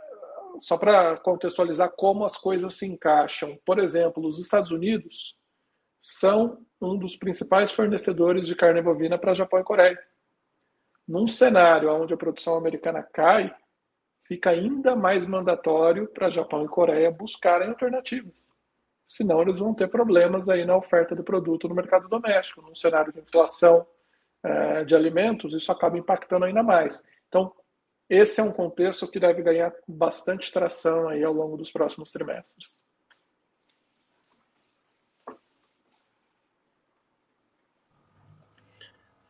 só 0.60 0.76
para 0.76 1.16
contextualizar 1.18 1.90
como 1.96 2.24
as 2.24 2.36
coisas 2.36 2.74
se 2.74 2.86
encaixam. 2.86 3.58
Por 3.64 3.78
exemplo, 3.78 4.26
os 4.26 4.38
Estados 4.38 4.70
Unidos 4.70 5.36
são 6.00 6.58
um 6.80 6.96
dos 6.96 7.16
principais 7.16 7.72
fornecedores 7.72 8.46
de 8.46 8.56
carne 8.56 8.82
bovina 8.82 9.18
para 9.18 9.34
Japão 9.34 9.60
e 9.60 9.64
Coreia. 9.64 9.98
Num 11.06 11.26
cenário 11.26 11.92
onde 11.92 12.14
a 12.14 12.16
produção 12.16 12.56
americana 12.56 13.02
cai, 13.02 13.54
fica 14.24 14.50
ainda 14.50 14.96
mais 14.96 15.26
mandatório 15.26 16.08
para 16.08 16.30
Japão 16.30 16.64
e 16.64 16.68
Coreia 16.68 17.10
buscarem 17.10 17.68
alternativas. 17.68 18.52
Senão 19.06 19.42
eles 19.42 19.58
vão 19.58 19.74
ter 19.74 19.88
problemas 19.88 20.48
aí 20.48 20.64
na 20.64 20.76
oferta 20.76 21.14
do 21.14 21.22
produto 21.22 21.68
no 21.68 21.74
mercado 21.74 22.08
doméstico. 22.08 22.62
Num 22.62 22.74
cenário 22.74 23.12
de 23.12 23.20
inflação 23.20 23.86
é, 24.42 24.84
de 24.84 24.96
alimentos, 24.96 25.52
isso 25.52 25.70
acaba 25.70 25.98
impactando 25.98 26.46
ainda 26.46 26.62
mais. 26.62 27.06
Então, 27.28 27.52
esse 28.14 28.40
é 28.40 28.44
um 28.44 28.52
contexto 28.52 29.08
que 29.08 29.18
deve 29.18 29.42
ganhar 29.42 29.72
bastante 29.88 30.52
tração 30.52 31.08
aí 31.08 31.24
ao 31.24 31.32
longo 31.32 31.56
dos 31.56 31.72
próximos 31.72 32.12
trimestres. 32.12 32.82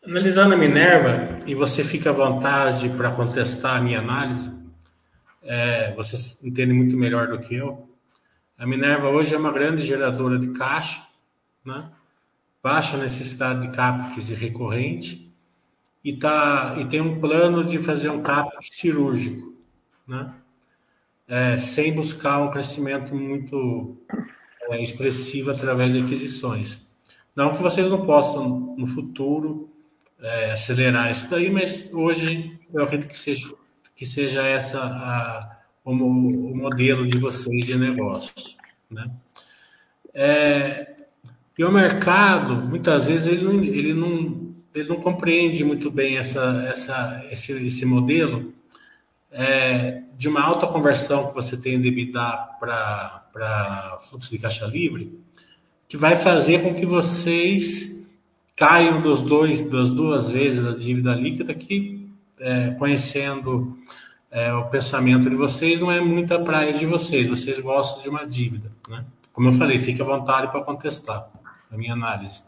Analisando 0.05 0.55
a 0.55 0.59
Minerva, 0.59 1.39
e 1.47 1.55
você 1.55 1.85
fica 1.85 2.11
à 2.11 2.13
vontade 2.13 2.89
para 2.89 3.15
contestar 3.15 3.77
a 3.77 3.81
minha 3.81 4.01
análise, 4.01 4.51
é, 5.45 5.95
vocês 5.95 6.43
entendem 6.43 6.77
muito 6.77 6.97
melhor 6.97 7.29
do 7.29 7.39
que 7.39 7.55
eu. 7.55 7.89
A 8.59 8.67
Minerva 8.67 9.11
hoje 9.11 9.33
é 9.33 9.39
uma 9.39 9.53
grande 9.53 9.87
geradora 9.87 10.41
de 10.41 10.59
caixa, 10.59 11.07
né? 11.65 11.89
baixa 12.61 12.97
necessidade 12.97 13.69
de 13.69 13.77
CAPEX 13.77 14.31
recorrente 14.31 15.32
e, 16.05 16.17
tá, 16.17 16.77
e 16.79 16.87
tem 16.87 17.01
um 17.01 17.21
plano 17.21 17.65
de 17.65 17.79
fazer 17.79 18.09
um 18.11 18.23
CAPEX 18.23 18.69
cirúrgico, 18.73 19.55
né? 20.07 20.35
É, 21.29 21.57
sem 21.57 21.95
buscar 21.95 22.41
um 22.43 22.51
crescimento 22.51 23.15
muito 23.15 23.97
é, 24.71 24.83
expressivo 24.83 25.51
através 25.51 25.93
de 25.93 26.01
aquisições. 26.01 26.87
Não 27.35 27.53
que 27.53 27.63
vocês 27.63 27.91
não 27.91 28.05
possam, 28.05 28.75
no 28.77 28.87
futuro, 28.87 29.71
é, 30.21 30.53
acelerar 30.53 31.11
isso 31.11 31.31
daí, 31.31 31.51
mas 31.51 31.91
hoje 31.93 32.59
eu 32.73 32.85
acredito 32.85 33.11
que 33.11 33.19
seja 33.19 33.51
que 34.03 34.07
seja 34.07 34.43
essa 34.43 34.81
a, 34.83 35.59
o, 35.85 35.93
o, 35.93 36.57
modelo 36.57 37.07
de 37.07 37.19
vocês 37.19 37.67
de 37.67 37.77
negócios. 37.77 38.57
Né? 38.91 39.09
É, 40.13 40.97
e 41.57 41.65
o 41.65 41.71
mercado, 41.71 42.57
muitas 42.57 43.07
vezes, 43.07 43.29
ele 43.29 43.45
não, 43.45 43.63
ele 43.63 43.95
não, 43.95 44.52
ele 44.75 44.89
não 44.89 44.97
compreende 44.97 45.65
muito 45.65 45.91
bem 45.91 46.17
essa, 46.17 46.65
essa, 46.69 47.25
esse, 47.31 47.53
esse 47.67 47.85
modelo, 47.85 48.53
é, 49.31 50.03
de 50.17 50.29
uma 50.29 50.43
alta 50.43 50.67
conversão 50.67 51.29
que 51.29 51.35
você 51.35 51.57
tem 51.57 51.81
de 51.81 51.89
EBITDA 51.89 52.49
para 52.61 53.97
fluxo 54.09 54.31
de 54.31 54.39
caixa 54.39 54.67
livre, 54.67 55.19
que 55.89 55.97
vai 55.97 56.17
fazer 56.17 56.63
com 56.63 56.75
que 56.75 56.87
vocês 56.87 58.07
caiam 58.55 59.01
dos 59.01 59.23
dois, 59.23 59.69
das 59.69 59.93
duas 59.93 60.31
vezes 60.31 60.65
a 60.65 60.73
dívida 60.73 61.15
líquida, 61.15 61.55
que 61.55 62.09
é, 62.39 62.71
conhecendo 62.71 63.79
é, 64.31 64.53
o 64.53 64.65
pensamento 64.67 65.29
de 65.29 65.37
vocês, 65.37 65.79
não 65.81 65.91
é 65.91 66.01
muita 66.01 66.39
praia 66.39 66.73
de 66.73 66.87
vocês, 66.87 67.29
vocês 67.29 67.59
gostam 67.59 68.03
de 68.03 68.09
uma 68.09 68.27
dívida. 68.27 68.71
Né? 68.89 69.05
Como 69.33 69.49
eu 69.49 69.53
falei, 69.53 69.79
fique 69.79 70.01
à 70.01 70.05
vontade 70.05 70.51
para 70.51 70.63
contestar 70.63 71.29
a 71.71 71.77
minha 71.77 71.93
análise. 71.93 72.43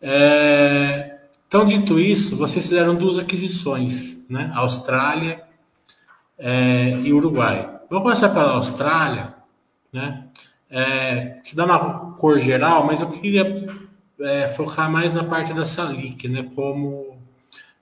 É, 0.00 1.17
então, 1.48 1.64
dito 1.64 1.98
isso, 1.98 2.36
vocês 2.36 2.68
fizeram 2.68 2.94
duas 2.94 3.18
aquisições, 3.18 4.28
né? 4.28 4.52
Austrália 4.54 5.42
é, 6.36 6.90
e 6.90 7.10
Uruguai. 7.10 7.80
Vamos 7.88 8.02
começar 8.02 8.28
pela 8.28 8.52
Austrália, 8.52 9.34
né? 9.90 10.26
É, 10.68 11.40
te 11.42 11.56
dá 11.56 11.64
uma 11.64 12.12
cor 12.16 12.38
geral, 12.38 12.84
mas 12.84 13.00
eu 13.00 13.08
queria 13.08 13.66
é, 14.20 14.46
focar 14.46 14.92
mais 14.92 15.14
na 15.14 15.24
parte 15.24 15.54
da 15.54 15.64
Salic, 15.64 16.28
né? 16.28 16.50
Como 16.54 17.18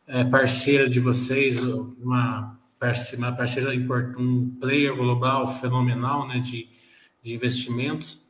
é, 0.06 0.22
parceira 0.22 0.88
de 0.88 1.00
vocês, 1.00 1.58
uma, 1.60 2.56
uma 3.18 3.32
parceira 3.32 3.72
um 4.16 4.56
player 4.60 4.94
global 4.94 5.44
fenomenal, 5.44 6.28
né? 6.28 6.38
De, 6.38 6.68
de 7.20 7.34
investimentos. 7.34 8.20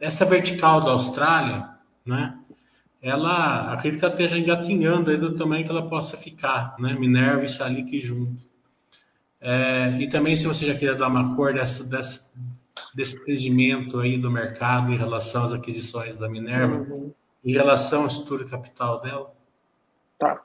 Essa 0.00 0.24
vertical 0.24 0.80
da 0.80 0.92
Austrália, 0.92 1.68
né? 2.06 2.38
Ela, 3.00 3.72
acredito 3.72 4.00
que 4.00 4.06
ela 4.06 4.14
esteja 4.14 4.38
engatinhando 4.38 5.16
do 5.18 5.36
tamanho 5.36 5.64
que 5.64 5.70
ela 5.70 5.88
possa 5.88 6.16
ficar, 6.16 6.74
né? 6.78 6.94
Minerva 6.94 7.44
e 7.44 7.48
Salic 7.48 7.98
junto. 8.00 8.48
É, 9.40 9.90
e 10.00 10.08
também, 10.08 10.34
se 10.34 10.46
você 10.46 10.66
já 10.66 10.74
queria 10.74 10.96
dar 10.96 11.06
uma 11.06 11.36
cor 11.36 11.54
dessa, 11.54 11.84
dessa, 11.84 12.28
desse 12.92 13.24
crescimento 13.24 14.00
aí 14.00 14.18
do 14.18 14.30
mercado 14.30 14.92
em 14.92 14.96
relação 14.96 15.44
às 15.44 15.52
aquisições 15.52 16.16
da 16.16 16.28
Minerva, 16.28 16.76
uhum. 16.76 17.12
em 17.44 17.52
relação 17.52 18.02
à 18.02 18.06
estrutura 18.06 18.44
capital 18.48 19.00
dela. 19.00 19.32
Tá. 20.18 20.42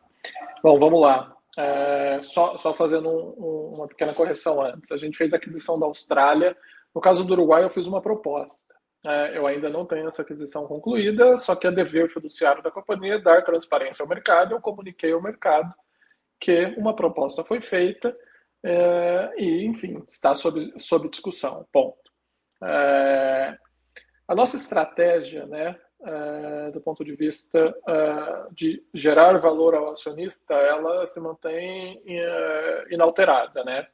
Bom, 0.61 0.77
vamos 0.77 1.01
lá. 1.01 1.35
É, 1.57 2.19
só, 2.21 2.57
só 2.57 2.73
fazendo 2.73 3.09
um, 3.09 3.33
um, 3.37 3.75
uma 3.75 3.87
pequena 3.87 4.13
correção 4.13 4.61
antes. 4.61 4.91
A 4.91 4.97
gente 4.97 5.17
fez 5.17 5.33
a 5.33 5.37
aquisição 5.37 5.79
da 5.79 5.85
Austrália. 5.85 6.55
No 6.93 7.01
caso 7.01 7.23
do 7.23 7.33
Uruguai, 7.33 7.63
eu 7.63 7.69
fiz 7.69 7.87
uma 7.87 8.01
proposta. 8.01 8.72
É, 9.05 9.37
eu 9.37 9.45
ainda 9.45 9.69
não 9.69 9.85
tenho 9.85 10.07
essa 10.07 10.21
aquisição 10.21 10.65
concluída, 10.65 11.37
só 11.37 11.55
que 11.55 11.67
é 11.67 11.71
dever 11.71 12.09
fiduciário 12.09 12.63
da 12.63 12.71
companhia 12.71 13.21
dar 13.21 13.43
transparência 13.43 14.01
ao 14.01 14.09
mercado. 14.09 14.53
Eu 14.53 14.61
comuniquei 14.61 15.11
ao 15.11 15.21
mercado 15.21 15.73
que 16.39 16.73
uma 16.77 16.95
proposta 16.95 17.43
foi 17.43 17.61
feita 17.61 18.15
é, 18.63 19.33
e, 19.37 19.65
enfim, 19.65 20.03
está 20.07 20.35
sob, 20.35 20.73
sob 20.77 21.09
discussão. 21.09 21.65
Ponto. 21.71 21.97
É, 22.63 23.57
a 24.25 24.33
nossa 24.33 24.55
estratégia, 24.55 25.45
né, 25.47 25.77
é, 26.05 26.71
do 26.71 26.81
ponto 26.81 27.03
de 27.03 27.15
vista 27.15 27.75
é, 27.87 28.53
de 28.53 28.85
gerar 28.93 29.37
valor 29.39 29.75
ao 29.75 29.91
acionista, 29.91 30.53
ela 30.53 31.05
se 31.05 31.19
mantém 31.19 32.01
é, 32.05 32.85
inalterada, 32.91 33.63
né? 33.63 33.87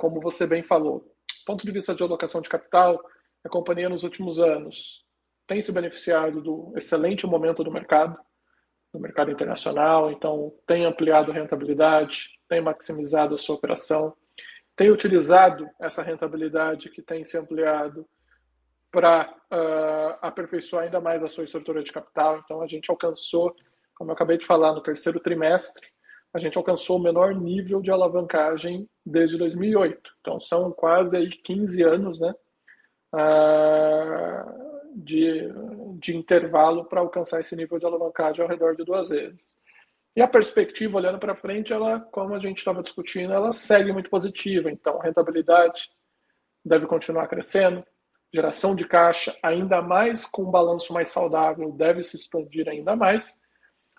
Como 0.00 0.20
você 0.20 0.48
bem 0.48 0.64
falou. 0.64 0.98
Do 0.98 1.44
ponto 1.46 1.64
de 1.64 1.70
vista 1.70 1.94
de 1.94 2.02
alocação 2.02 2.40
de 2.40 2.48
capital, 2.48 3.00
a 3.44 3.48
companhia 3.48 3.88
nos 3.88 4.02
últimos 4.04 4.38
anos 4.38 5.04
tem 5.46 5.60
se 5.60 5.72
beneficiado 5.72 6.40
do 6.40 6.72
excelente 6.76 7.26
momento 7.26 7.64
do 7.64 7.72
mercado, 7.72 8.16
no 8.92 9.00
mercado 9.00 9.30
internacional, 9.30 10.10
então 10.10 10.52
tem 10.66 10.84
ampliado 10.84 11.30
a 11.30 11.34
rentabilidade, 11.34 12.38
tem 12.48 12.60
maximizado 12.60 13.34
a 13.34 13.38
sua 13.38 13.56
operação, 13.56 14.14
tem 14.76 14.90
utilizado 14.90 15.68
essa 15.80 16.02
rentabilidade 16.02 16.90
que 16.90 17.02
tem 17.02 17.24
se 17.24 17.36
ampliado 17.36 18.06
para 18.90 19.32
uh, 19.52 20.18
aperfeiçoar 20.20 20.84
ainda 20.84 21.00
mais 21.00 21.22
a 21.22 21.28
sua 21.28 21.44
estrutura 21.44 21.82
de 21.82 21.92
capital. 21.92 22.40
Então 22.44 22.60
a 22.60 22.66
gente 22.66 22.90
alcançou, 22.90 23.54
como 23.94 24.10
eu 24.10 24.14
acabei 24.14 24.36
de 24.36 24.46
falar, 24.46 24.72
no 24.72 24.82
terceiro 24.82 25.20
trimestre, 25.20 25.86
a 26.32 26.38
gente 26.38 26.56
alcançou 26.56 26.96
o 26.96 27.02
menor 27.02 27.34
nível 27.34 27.80
de 27.80 27.90
alavancagem 27.90 28.88
desde 29.04 29.36
2008. 29.36 30.10
Então 30.20 30.40
são 30.40 30.70
quase 30.72 31.16
aí 31.16 31.28
15 31.28 31.82
anos, 31.82 32.20
né? 32.20 32.34
Uh, 33.12 34.70
de, 34.94 35.48
de 35.98 36.16
intervalo 36.16 36.84
para 36.84 37.00
alcançar 37.00 37.40
esse 37.40 37.56
nível 37.56 37.78
de 37.78 37.86
alavancagem 37.86 38.42
ao 38.42 38.48
redor 38.48 38.76
de 38.76 38.84
duas 38.84 39.08
vezes. 39.08 39.58
E 40.14 40.20
a 40.20 40.28
perspectiva, 40.28 40.98
olhando 40.98 41.18
para 41.18 41.36
frente, 41.36 41.72
ela, 41.72 42.00
como 42.00 42.34
a 42.34 42.38
gente 42.38 42.58
estava 42.58 42.82
discutindo, 42.82 43.32
ela 43.32 43.52
segue 43.52 43.92
muito 43.92 44.10
positiva. 44.10 44.70
Então, 44.70 44.98
rentabilidade 44.98 45.90
deve 46.64 46.86
continuar 46.86 47.28
crescendo, 47.28 47.84
geração 48.32 48.74
de 48.74 48.86
caixa, 48.86 49.36
ainda 49.42 49.80
mais 49.80 50.24
com 50.24 50.42
um 50.42 50.50
balanço 50.50 50.92
mais 50.92 51.08
saudável, 51.08 51.72
deve 51.72 52.02
se 52.02 52.16
expandir 52.16 52.68
ainda 52.68 52.96
mais. 52.96 53.40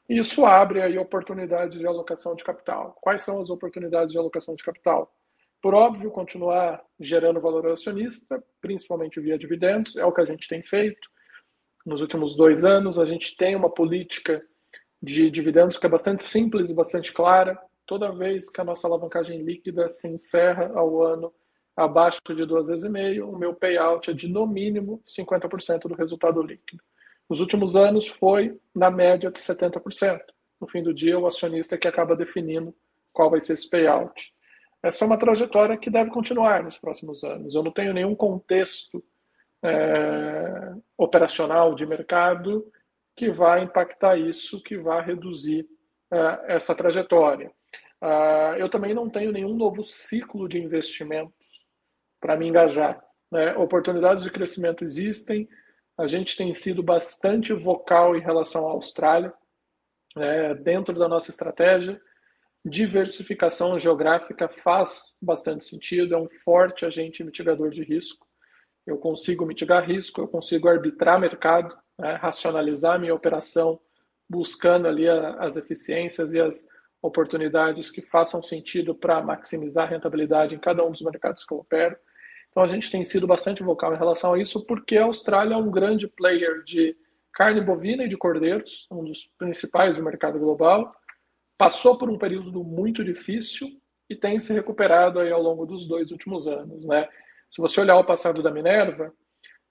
E 0.09 0.19
isso 0.19 0.45
abre 0.45 0.81
aí 0.81 0.97
oportunidades 0.97 1.79
de 1.79 1.87
alocação 1.87 2.35
de 2.35 2.43
capital. 2.43 2.97
Quais 3.01 3.21
são 3.21 3.41
as 3.41 3.49
oportunidades 3.49 4.11
de 4.11 4.17
alocação 4.17 4.55
de 4.55 4.63
capital? 4.63 5.11
Por 5.61 5.75
óbvio, 5.75 6.09
continuar 6.09 6.83
gerando 6.99 7.39
valor 7.39 7.67
acionista, 7.67 8.43
principalmente 8.59 9.19
via 9.19 9.37
dividendos, 9.37 9.95
é 9.95 10.03
o 10.03 10.11
que 10.11 10.21
a 10.21 10.25
gente 10.25 10.47
tem 10.47 10.63
feito. 10.63 11.07
Nos 11.85 12.01
últimos 12.01 12.35
dois 12.35 12.65
anos, 12.65 12.97
a 12.97 13.05
gente 13.05 13.35
tem 13.37 13.55
uma 13.55 13.69
política 13.69 14.43
de 15.01 15.29
dividendos 15.29 15.77
que 15.77 15.85
é 15.85 15.89
bastante 15.89 16.23
simples 16.23 16.71
e 16.71 16.73
bastante 16.73 17.13
clara. 17.13 17.59
Toda 17.85 18.11
vez 18.11 18.49
que 18.49 18.59
a 18.59 18.63
nossa 18.63 18.87
alavancagem 18.87 19.43
líquida 19.43 19.87
se 19.87 20.07
encerra 20.07 20.71
ao 20.73 21.03
ano 21.03 21.31
abaixo 21.75 22.19
de 22.35 22.45
duas 22.45 22.67
vezes 22.67 22.83
e 22.83 22.89
meio, 22.89 23.29
o 23.29 23.37
meu 23.37 23.53
payout 23.53 24.09
é 24.09 24.13
de 24.13 24.27
no 24.27 24.47
mínimo 24.47 25.03
50% 25.07 25.87
do 25.87 25.93
resultado 25.93 26.41
líquido. 26.41 26.83
Nos 27.29 27.39
últimos 27.39 27.75
anos 27.75 28.07
foi 28.07 28.59
na 28.73 28.89
média 28.89 29.29
de 29.29 29.39
70%. 29.39 30.21
No 30.59 30.67
fim 30.67 30.81
do 30.81 30.93
dia, 30.93 31.17
o 31.19 31.27
acionista 31.27 31.75
é 31.75 31.77
que 31.77 31.87
acaba 31.87 32.15
definindo 32.15 32.75
qual 33.13 33.29
vai 33.29 33.39
ser 33.39 33.53
esse 33.53 33.69
payout 33.69 34.33
essa 34.83 35.05
é 35.05 35.07
uma 35.07 35.17
trajetória 35.17 35.77
que 35.77 35.89
deve 35.89 36.09
continuar 36.09 36.63
nos 36.63 36.77
próximos 36.77 37.23
anos. 37.23 37.53
Eu 37.53 37.63
não 37.63 37.71
tenho 37.71 37.93
nenhum 37.93 38.15
contexto 38.15 39.03
é, 39.63 40.73
operacional 40.97 41.75
de 41.75 41.85
mercado 41.85 42.65
que 43.15 43.29
vai 43.29 43.63
impactar 43.63 44.17
isso, 44.17 44.61
que 44.63 44.77
vai 44.77 45.05
reduzir 45.05 45.67
é, 46.11 46.55
essa 46.55 46.73
trajetória. 46.75 47.51
Uh, 48.03 48.57
eu 48.57 48.67
também 48.67 48.95
não 48.95 49.07
tenho 49.07 49.31
nenhum 49.31 49.53
novo 49.53 49.83
ciclo 49.83 50.49
de 50.49 50.59
investimentos 50.59 51.35
para 52.19 52.35
me 52.35 52.47
engajar. 52.47 52.99
Né? 53.31 53.55
Oportunidades 53.55 54.23
de 54.23 54.31
crescimento 54.31 54.83
existem, 54.83 55.47
a 55.95 56.07
gente 56.07 56.35
tem 56.35 56.51
sido 56.51 56.81
bastante 56.81 57.53
vocal 57.53 58.15
em 58.15 58.19
relação 58.19 58.67
à 58.67 58.71
Austrália, 58.71 59.31
né? 60.15 60.55
dentro 60.55 60.97
da 60.97 61.07
nossa 61.07 61.29
estratégia 61.29 62.01
diversificação 62.63 63.79
geográfica 63.79 64.47
faz 64.47 65.17
bastante 65.21 65.63
sentido, 65.63 66.13
é 66.13 66.17
um 66.17 66.29
forte 66.29 66.85
agente 66.85 67.23
mitigador 67.23 67.71
de 67.71 67.83
risco. 67.83 68.27
Eu 68.85 68.97
consigo 68.97 69.45
mitigar 69.45 69.87
risco, 69.87 70.21
eu 70.21 70.27
consigo 70.27 70.67
arbitrar 70.67 71.19
mercado, 71.19 71.75
né, 71.97 72.13
racionalizar 72.15 72.99
minha 72.99 73.15
operação, 73.15 73.79
buscando 74.29 74.87
ali 74.87 75.07
a, 75.07 75.35
as 75.35 75.57
eficiências 75.57 76.33
e 76.33 76.39
as 76.39 76.67
oportunidades 77.01 77.89
que 77.89 78.01
façam 78.01 78.43
sentido 78.43 78.93
para 78.93 79.21
maximizar 79.21 79.85
a 79.85 79.89
rentabilidade 79.89 80.53
em 80.53 80.59
cada 80.59 80.85
um 80.85 80.91
dos 80.91 81.01
mercados 81.01 81.43
que 81.43 81.53
eu 81.53 81.59
opero. 81.59 81.95
Então 82.49 82.63
a 82.63 82.67
gente 82.67 82.91
tem 82.91 83.03
sido 83.03 83.25
bastante 83.25 83.63
vocal 83.63 83.93
em 83.93 83.97
relação 83.97 84.33
a 84.33 84.39
isso, 84.39 84.65
porque 84.65 84.97
a 84.97 85.05
Austrália 85.05 85.55
é 85.55 85.57
um 85.57 85.71
grande 85.71 86.07
player 86.07 86.63
de 86.63 86.95
carne 87.33 87.61
bovina 87.61 88.03
e 88.03 88.09
de 88.09 88.17
cordeiros, 88.17 88.87
um 88.91 89.03
dos 89.03 89.31
principais 89.37 89.97
do 89.97 90.03
mercado 90.03 90.37
global 90.37 90.93
passou 91.61 91.95
por 91.95 92.09
um 92.09 92.17
período 92.17 92.63
muito 92.63 93.03
difícil 93.03 93.69
e 94.09 94.15
tem 94.15 94.39
se 94.39 94.51
recuperado 94.51 95.19
aí 95.19 95.31
ao 95.31 95.39
longo 95.39 95.63
dos 95.63 95.87
dois 95.87 96.09
últimos 96.09 96.47
anos, 96.47 96.87
né? 96.87 97.07
Se 97.51 97.61
você 97.61 97.79
olhar 97.79 97.97
o 97.97 98.03
passado 98.03 98.41
da 98.41 98.49
Minerva, 98.49 99.13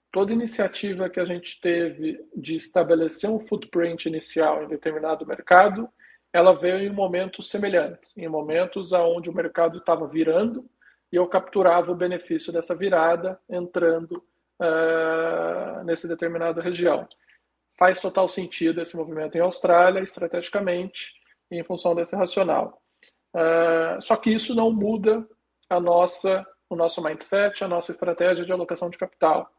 toda 0.09 0.31
iniciativa 0.31 1.09
que 1.09 1.19
a 1.19 1.25
gente 1.25 1.59
teve 1.59 2.17
de 2.33 2.55
estabelecer 2.55 3.29
um 3.29 3.41
footprint 3.41 4.05
inicial 4.05 4.63
em 4.63 4.69
determinado 4.69 5.27
mercado, 5.27 5.89
ela 6.31 6.53
veio 6.53 6.79
em 6.79 6.89
momentos 6.89 7.49
semelhantes, 7.49 8.17
em 8.17 8.29
momentos 8.29 8.93
onde 8.93 9.29
o 9.29 9.35
mercado 9.35 9.79
estava 9.79 10.07
virando 10.07 10.65
e 11.11 11.17
eu 11.17 11.27
capturava 11.27 11.91
o 11.91 11.95
benefício 11.95 12.53
dessa 12.53 12.73
virada 12.73 13.37
entrando 13.49 14.23
uh, 14.61 15.83
nessa 15.83 16.07
determinada 16.07 16.61
região. 16.61 17.05
Faz 17.77 17.99
total 17.99 18.29
sentido 18.29 18.79
esse 18.79 18.95
movimento 18.95 19.35
em 19.35 19.41
Austrália, 19.41 19.99
estrategicamente, 19.99 21.19
em 21.59 21.63
função 21.63 21.93
desse 21.93 22.15
racional. 22.15 22.81
Uh, 23.35 24.01
só 24.01 24.15
que 24.15 24.29
isso 24.29 24.55
não 24.55 24.71
muda 24.71 25.27
a 25.69 25.79
nossa, 25.79 26.45
o 26.69 26.75
nosso 26.75 27.01
mindset, 27.03 27.63
a 27.63 27.67
nossa 27.67 27.91
estratégia 27.91 28.45
de 28.45 28.51
alocação 28.51 28.89
de 28.89 28.97
capital. 28.97 29.49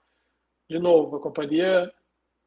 De 0.68 0.78
novo, 0.78 1.16
a 1.16 1.20
companhia 1.20 1.92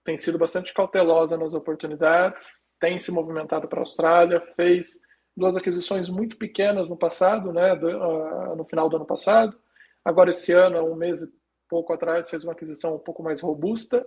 tem 0.03 0.17
sido 0.17 0.37
bastante 0.37 0.73
cautelosa 0.73 1.37
nas 1.37 1.53
oportunidades, 1.53 2.63
tem 2.79 2.99
se 2.99 3.11
movimentado 3.11 3.67
para 3.67 3.79
a 3.79 3.81
Austrália, 3.81 4.39
fez 4.41 5.01
duas 5.35 5.57
aquisições 5.57 6.09
muito 6.09 6.37
pequenas 6.37 6.89
no 6.89 6.97
passado, 6.97 7.51
né, 7.51 7.75
do, 7.75 7.87
uh, 7.87 8.55
no 8.55 8.63
final 8.63 8.87
do 8.87 8.97
ano 8.97 9.05
passado. 9.05 9.57
Agora, 10.03 10.29
esse 10.29 10.53
ano, 10.53 10.79
um 10.85 10.95
mês 10.95 11.21
e 11.23 11.27
pouco 11.67 11.91
atrás, 11.91 12.29
fez 12.29 12.43
uma 12.43 12.53
aquisição 12.53 12.95
um 12.95 12.99
pouco 12.99 13.23
mais 13.23 13.41
robusta, 13.41 14.05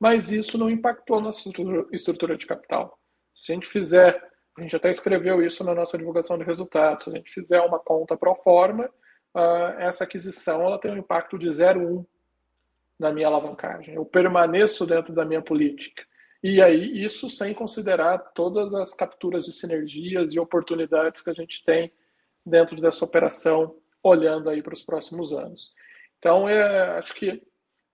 mas 0.00 0.30
isso 0.30 0.58
não 0.58 0.68
impactou 0.68 1.20
na 1.20 1.30
estrutura 1.92 2.36
de 2.36 2.46
capital. 2.46 2.98
Se 3.34 3.52
a 3.52 3.54
gente 3.54 3.68
fizer, 3.68 4.20
a 4.58 4.62
gente 4.62 4.76
até 4.76 4.90
escreveu 4.90 5.42
isso 5.42 5.62
na 5.64 5.74
nossa 5.74 5.96
divulgação 5.96 6.36
de 6.36 6.44
resultados, 6.44 7.04
se 7.04 7.10
a 7.10 7.14
gente 7.14 7.30
fizer 7.30 7.60
uma 7.60 7.78
conta 7.78 8.16
pro 8.16 8.34
forma, 8.34 8.86
uh, 9.34 9.78
essa 9.78 10.04
aquisição 10.04 10.62
ela 10.62 10.78
tem 10.78 10.90
um 10.90 10.96
impacto 10.96 11.38
de 11.38 11.48
0,1 11.48 12.04
na 12.98 13.12
minha 13.12 13.28
alavancagem. 13.28 13.94
Eu 13.94 14.04
permaneço 14.04 14.84
dentro 14.84 15.14
da 15.14 15.24
minha 15.24 15.40
política. 15.40 16.02
E 16.42 16.62
aí, 16.62 17.02
isso 17.04 17.28
sem 17.28 17.52
considerar 17.52 18.18
todas 18.34 18.74
as 18.74 18.94
capturas 18.94 19.44
de 19.44 19.52
sinergias 19.52 20.32
e 20.32 20.38
oportunidades 20.38 21.20
que 21.20 21.30
a 21.30 21.34
gente 21.34 21.64
tem 21.64 21.92
dentro 22.44 22.80
dessa 22.80 23.04
operação, 23.04 23.76
olhando 24.02 24.48
aí 24.48 24.62
para 24.62 24.74
os 24.74 24.82
próximos 24.82 25.32
anos. 25.32 25.72
Então, 26.18 26.48
é, 26.48 26.98
acho 26.98 27.14
que 27.14 27.42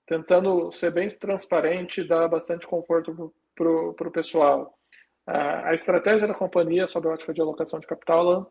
tentando 0.06 0.70
ser 0.72 0.90
bem 0.90 1.08
transparente, 1.08 2.04
dá 2.04 2.28
bastante 2.28 2.66
conforto 2.66 3.34
para 3.54 4.08
o 4.08 4.12
pessoal. 4.12 4.78
A, 5.26 5.72
estratégia 5.72 6.28
da 6.28 6.34
companhia 6.34 6.86
sob 6.86 7.08
a 7.08 7.12
ótica 7.12 7.32
de 7.32 7.40
alocação 7.40 7.80
de 7.80 7.86
capital 7.86 8.20
ela 8.20 8.46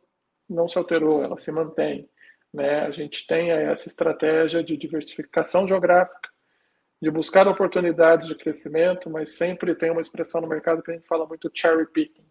não 0.49 0.67
se 0.67 0.77
alterou, 0.77 1.23
ela 1.23 1.37
se 1.37 1.51
mantém. 1.51 2.09
Né? 2.53 2.81
A 2.81 2.91
gente 2.91 3.25
tem 3.27 3.51
essa 3.51 3.87
estratégia 3.87 4.63
de 4.63 4.75
diversificação 4.75 5.67
geográfica, 5.67 6.29
de 7.01 7.11
buscar 7.11 7.47
oportunidades 7.47 8.27
de 8.27 8.35
crescimento, 8.35 9.09
mas 9.09 9.35
sempre 9.35 9.75
tem 9.75 9.91
uma 9.91 10.01
expressão 10.01 10.41
no 10.41 10.47
mercado 10.47 10.81
que 10.81 10.91
a 10.91 10.93
gente 10.93 11.07
fala 11.07 11.27
muito 11.27 11.51
cherry 11.53 11.85
picking. 11.85 12.25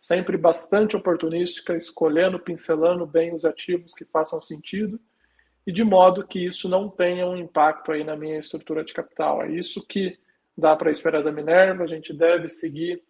Sempre 0.00 0.36
bastante 0.36 0.96
oportunística, 0.96 1.76
escolhendo, 1.76 2.38
pincelando 2.38 3.06
bem 3.06 3.34
os 3.34 3.44
ativos 3.44 3.94
que 3.94 4.04
façam 4.04 4.40
sentido 4.40 5.00
e 5.68 5.72
de 5.72 5.84
modo 5.84 6.26
que 6.26 6.46
isso 6.46 6.66
não 6.66 6.88
tenha 6.88 7.26
um 7.26 7.36
impacto 7.36 7.92
aí 7.92 8.02
na 8.02 8.16
minha 8.16 8.38
estrutura 8.38 8.82
de 8.82 8.94
capital. 8.94 9.42
É 9.42 9.50
isso 9.50 9.86
que 9.86 10.18
dá 10.56 10.74
para 10.74 10.90
esperar 10.90 11.22
da 11.22 11.30
Minerva. 11.30 11.84
A 11.84 11.86
gente 11.86 12.12
deve 12.12 12.48
seguir 12.48 13.02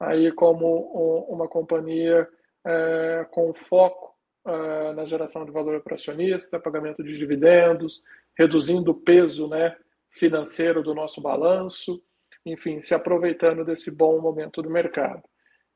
aí 0.00 0.32
como 0.32 1.26
uma 1.28 1.46
companhia 1.46 2.26
é, 2.66 3.26
com 3.30 3.52
foco 3.52 4.14
é, 4.46 4.92
na 4.94 5.04
geração 5.04 5.44
de 5.44 5.52
valor 5.52 5.80
para 5.82 5.94
acionista, 5.94 6.58
pagamento 6.58 7.04
de 7.04 7.16
dividendos, 7.16 8.02
reduzindo 8.36 8.92
o 8.92 8.94
peso, 8.94 9.46
né, 9.48 9.76
financeiro 10.08 10.82
do 10.82 10.94
nosso 10.94 11.20
balanço, 11.20 12.02
enfim, 12.44 12.80
se 12.80 12.94
aproveitando 12.94 13.64
desse 13.64 13.94
bom 13.94 14.20
momento 14.20 14.62
do 14.62 14.70
mercado. 14.70 15.22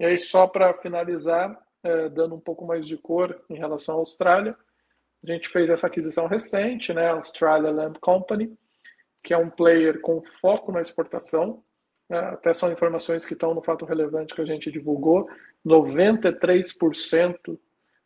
E 0.01 0.05
aí, 0.05 0.19
só 0.19 0.47
para 0.47 0.73
finalizar, 0.75 1.57
é, 1.83 2.09
dando 2.09 2.35
um 2.35 2.41
pouco 2.41 2.67
mais 2.67 2.89
de 2.89 2.97
cor 2.97 3.45
em 3.51 3.57
relação 3.57 3.97
à 3.97 3.99
Austrália, 3.99 4.57
a 5.23 5.33
gente 5.33 5.49
fez 5.49 5.71
essa 5.71 5.87
aquisição 5.87 6.27
recente, 6.27 6.93
né, 6.93 7.09
Australia 7.09 7.71
Lamp 7.71 7.99
Company, 8.01 8.57
que 9.23 9.33
é 9.33 9.39
um 9.39 9.49
player 9.49 10.01
com 10.01 10.23
foco 10.23 10.73
na 10.73 10.81
exportação. 10.81 11.63
Né, 12.09 12.19
até 12.19 12.53
são 12.53 12.73
informações 12.73 13.25
que 13.25 13.35
estão 13.35 13.55
no 13.55 13.63
fato 13.63 13.85
relevante 13.85 14.35
que 14.35 14.41
a 14.43 14.47
gente 14.47 14.71
divulgou. 14.71 15.29
93% 15.67 17.59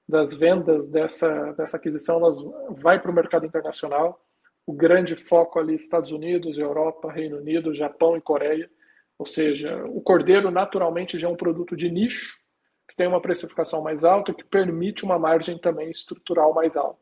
das 0.09 0.33
vendas 0.33 0.89
dessa, 0.89 1.53
dessa 1.53 1.77
aquisição 1.77 2.17
elas 2.17 2.39
vai 2.71 3.01
para 3.01 3.11
o 3.11 3.15
mercado 3.15 3.45
internacional 3.45 4.21
o 4.69 4.73
grande 4.75 5.17
foco 5.17 5.59
ali 5.59 5.75
Estados 5.75 6.11
Unidos, 6.11 6.59
Europa, 6.59 7.11
Reino 7.11 7.39
Unido, 7.39 7.73
Japão 7.73 8.19
e 8.19 8.21
Coreia. 8.21 8.71
Ou 9.19 9.25
seja, 9.25 9.83
o 9.87 10.03
cordeiro 10.03 10.51
naturalmente 10.51 11.19
já 11.19 11.27
é 11.27 11.31
um 11.31 11.37
produto 11.37 11.75
de 11.75 11.91
nicho, 11.91 12.37
que 12.87 12.95
tem 12.95 13.07
uma 13.07 13.23
precificação 13.23 13.83
mais 13.83 14.05
alta, 14.05 14.35
que 14.35 14.45
permite 14.45 15.05
uma 15.05 15.19
margem 15.19 15.57
também 15.57 15.91
estrutural 15.91 16.53
mais 16.53 16.77
alta. 16.77 17.01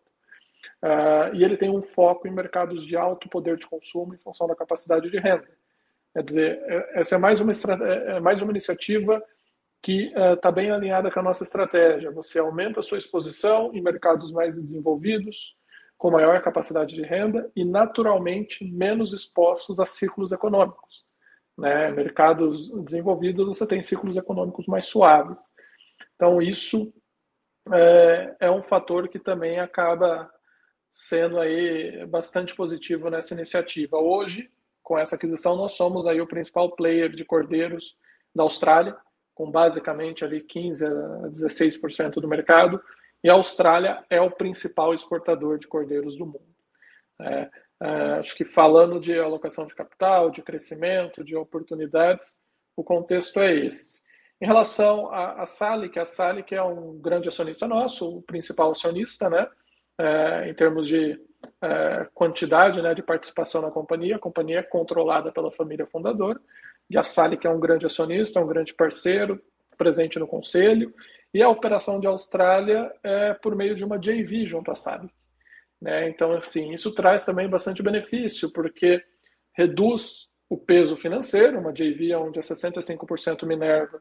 Uh, 0.81 1.35
e 1.35 1.43
ele 1.43 1.57
tem 1.57 1.69
um 1.69 1.83
foco 1.83 2.29
em 2.29 2.31
mercados 2.31 2.87
de 2.87 2.97
alto 2.97 3.29
poder 3.29 3.57
de 3.57 3.67
consumo 3.67 4.15
em 4.15 4.19
função 4.19 4.47
da 4.47 4.55
capacidade 4.55 5.11
de 5.11 5.19
renda. 5.19 5.49
Quer 6.17 6.23
dizer, 6.23 6.63
é, 6.65 7.01
essa 7.01 7.17
é 7.17 7.19
mais 7.19 7.41
uma, 7.41 7.53
é, 7.53 8.17
é 8.17 8.21
mais 8.21 8.41
uma 8.41 8.51
iniciativa 8.51 9.23
que 9.83 10.11
está 10.35 10.49
uh, 10.49 10.53
bem 10.53 10.71
alinhada 10.71 11.11
com 11.11 11.21
a 11.21 11.23
nossa 11.23 11.45
estratégia. 11.45 12.11
Você 12.11 12.39
aumenta 12.39 12.81
a 12.81 12.83
sua 12.83 12.97
exposição 12.97 13.71
em 13.75 13.83
mercados 13.83 14.33
mais 14.33 14.57
desenvolvidos, 14.57 15.55
com 15.99 16.11
maior 16.11 16.41
capacidade 16.41 16.95
de 16.95 17.03
renda 17.03 17.53
e, 17.55 17.67
naturalmente, 17.67 18.65
menos 18.65 19.13
expostos 19.13 19.79
a 19.79 19.85
ciclos 19.85 20.33
econômicos. 20.33 21.05
Né? 21.57 21.91
Mercados 21.91 22.71
desenvolvidos, 22.83 23.47
você 23.47 23.69
tem 23.69 23.83
ciclos 23.83 24.17
econômicos 24.17 24.67
mais 24.67 24.87
suaves. 24.87 25.53
Então, 26.15 26.41
isso 26.41 26.95
é, 27.71 28.37
é 28.41 28.51
um 28.51 28.63
fator 28.63 29.07
que 29.07 29.19
também 29.19 29.61
acaba 29.61 30.31
sendo 30.95 31.39
aí 31.39 32.07
bastante 32.07 32.55
positivo 32.55 33.11
nessa 33.11 33.35
iniciativa. 33.35 33.99
Hoje, 33.99 34.51
com 34.87 34.97
essa 34.97 35.17
aquisição, 35.17 35.57
nós 35.57 35.73
somos 35.73 36.07
aí 36.07 36.21
o 36.21 36.29
principal 36.29 36.71
player 36.71 37.11
de 37.11 37.25
cordeiros 37.25 37.97
da 38.33 38.45
Austrália, 38.45 38.97
com 39.35 39.51
basicamente 39.51 40.25
ali 40.25 40.41
15 40.41 40.87
a 40.87 40.91
16% 41.29 42.21
do 42.21 42.29
mercado, 42.29 42.81
e 43.25 43.29
a 43.29 43.33
Austrália 43.33 44.05
é 44.09 44.21
o 44.21 44.31
principal 44.31 44.95
exportador 44.95 45.59
de 45.59 45.67
cordeiros 45.67 46.17
do 46.17 46.25
mundo. 46.25 46.55
É, 47.21 47.51
é, 47.83 47.89
acho 48.21 48.37
que 48.37 48.45
falando 48.45 49.01
de 49.01 49.19
alocação 49.19 49.67
de 49.67 49.75
capital, 49.75 50.31
de 50.31 50.41
crescimento, 50.41 51.25
de 51.25 51.35
oportunidades, 51.35 52.41
o 52.77 52.85
contexto 52.85 53.41
é 53.41 53.57
esse. 53.57 54.05
Em 54.41 54.47
relação 54.47 55.13
à, 55.13 55.45
Salic, 55.47 55.99
a 55.99 56.05
Salic 56.05 56.55
é 56.55 56.63
um 56.63 56.97
grande 56.97 57.29
acionista 57.29 57.67
nosso, 57.67 58.19
o 58.19 58.23
principal 58.23 58.71
acionista, 58.71 59.29
né, 59.29 59.49
é, 59.99 60.49
em 60.49 60.55
termos 60.55 60.87
de 60.87 61.21
é, 61.63 62.07
quantidade 62.15 62.81
né, 62.83 62.95
de 62.95 63.03
participação 63.03 63.63
na 63.63 63.71
companhia. 63.71 64.17
A 64.17 64.21
companhia 64.21 64.61
é 64.61 64.63
controlada 64.63 65.33
pela 65.33 65.51
família 65.51 65.87
fundadora, 65.87 66.41
e 66.89 66.97
a 66.97 67.03
Salic 67.03 67.47
é 67.47 67.51
um 67.51 67.61
grande 67.61 67.87
acionista, 67.87 68.41
um 68.41 68.47
grande 68.47 68.75
parceiro, 68.75 69.41
presente 69.77 70.19
no 70.19 70.27
conselho, 70.27 70.95
e 71.35 71.43
a 71.43 71.49
operação 71.49 72.01
de 72.01 72.07
Austrália 72.07 72.91
é 73.03 73.35
por 73.35 73.55
meio 73.55 73.75
de 73.75 73.85
uma 73.85 73.99
JV 73.99 74.47
junto 74.47 74.71
à 74.71 74.75
SAB. 74.75 75.11
Né? 75.81 76.09
Então, 76.09 76.33
assim, 76.33 76.73
isso 76.73 76.93
traz 76.93 77.25
também 77.25 77.49
bastante 77.49 77.83
benefício, 77.83 78.51
porque 78.53 79.03
reduz 79.53 80.29
o 80.49 80.57
peso 80.57 80.97
financeiro, 80.97 81.59
uma 81.59 81.73
JV 81.73 82.15
onde 82.15 82.39
é 82.39 82.43
65% 82.43 83.45
Minerva, 83.45 84.01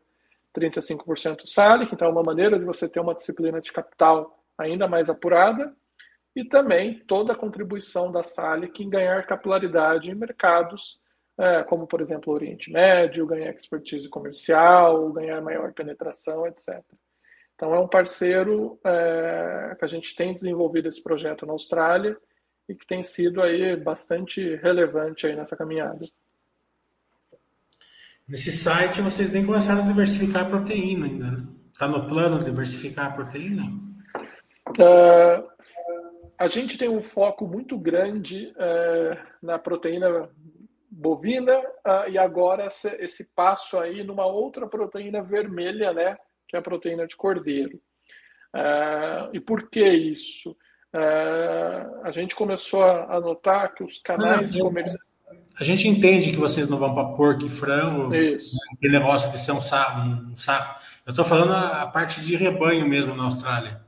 35% 0.57 1.45
Salic, 1.45 1.93
então 1.93 2.07
é 2.07 2.11
uma 2.11 2.23
maneira 2.23 2.57
de 2.57 2.63
você 2.65 2.87
ter 2.87 2.99
uma 2.99 3.15
disciplina 3.15 3.59
de 3.59 3.73
capital 3.73 4.41
ainda 4.57 4.87
mais 4.87 5.09
apurada, 5.09 5.75
e 6.35 6.43
também 6.43 6.99
toda 7.07 7.33
a 7.33 7.35
contribuição 7.35 8.11
da 8.11 8.21
Salic 8.21 8.83
em 8.83 8.89
ganhar 8.89 9.25
capilaridade 9.25 10.11
em 10.11 10.15
mercados, 10.15 10.99
é, 11.37 11.63
como, 11.63 11.87
por 11.87 12.01
exemplo, 12.01 12.31
o 12.31 12.35
Oriente 12.35 12.71
Médio, 12.71 13.25
ganhar 13.25 13.51
expertise 13.51 14.09
comercial, 14.09 15.11
ganhar 15.13 15.41
maior 15.41 15.73
penetração, 15.73 16.45
etc. 16.45 16.83
Então, 17.55 17.73
é 17.73 17.79
um 17.79 17.87
parceiro 17.87 18.77
é, 18.83 19.75
que 19.79 19.85
a 19.85 19.87
gente 19.87 20.13
tem 20.15 20.33
desenvolvido 20.33 20.89
esse 20.89 21.01
projeto 21.01 21.45
na 21.45 21.53
Austrália 21.53 22.17
e 22.67 22.75
que 22.75 22.85
tem 22.85 23.01
sido 23.01 23.41
aí 23.41 23.75
bastante 23.77 24.55
relevante 24.55 25.25
aí 25.25 25.35
nessa 25.35 25.55
caminhada. 25.55 26.05
Nesse 28.27 28.51
site 28.51 29.01
vocês 29.01 29.31
nem 29.31 29.45
começaram 29.45 29.83
a 29.83 29.85
diversificar 29.85 30.43
a 30.43 30.49
proteína 30.49 31.05
ainda, 31.05 31.31
né? 31.31 31.47
Está 31.71 31.87
no 31.87 32.07
plano 32.07 32.43
diversificar 32.43 33.07
a 33.07 33.11
proteína? 33.11 33.63
Uh, 34.69 35.47
a 36.37 36.47
gente 36.47 36.77
tem 36.77 36.89
um 36.89 37.01
foco 37.01 37.47
muito 37.47 37.77
grande 37.77 38.53
uh, 38.57 39.17
na 39.41 39.57
proteína 39.57 40.29
bovina 40.89 41.59
uh, 41.59 42.09
e 42.09 42.17
agora 42.17 42.67
esse, 42.67 42.87
esse 43.01 43.33
passo 43.33 43.77
aí 43.77 44.03
numa 44.03 44.25
outra 44.25 44.67
proteína 44.67 45.21
vermelha, 45.21 45.93
né? 45.93 46.17
que 46.47 46.55
é 46.55 46.59
a 46.59 46.61
proteína 46.61 47.07
de 47.07 47.15
cordeiro. 47.15 47.79
Uh, 48.53 49.29
e 49.33 49.39
por 49.39 49.69
que 49.69 49.85
isso? 49.85 50.51
Uh, 50.93 52.03
a 52.03 52.11
gente 52.11 52.35
começou 52.35 52.83
a 52.83 53.19
notar 53.19 53.73
que 53.73 53.83
os 53.83 53.99
canais 53.99 54.55
comerciais. 54.55 55.15
A 55.59 55.63
gente 55.63 55.87
entende 55.87 56.31
que 56.31 56.37
vocês 56.37 56.69
não 56.69 56.77
vão 56.77 56.93
para 56.93 57.15
porco 57.15 57.45
e 57.45 57.49
frango, 57.49 58.13
Isso. 58.13 58.55
aquele 58.73 58.99
negócio 58.99 59.31
de 59.31 59.39
ser 59.39 59.51
um 59.51 59.59
saco. 59.59 59.99
Um 59.99 60.35
saco. 60.37 60.79
Eu 61.05 61.11
estou 61.11 61.25
falando 61.25 61.53
a, 61.53 61.81
a, 61.81 61.87
parte 61.87 62.21
de 62.21 62.35
rebanho 62.35 62.87
mesmo 62.87 63.15
na 63.15 63.23
Austrália. 63.23 63.81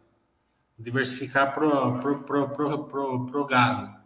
Diversificar 0.77 1.53
para 1.53 1.65
o 1.65 3.45
gado. 3.45 3.97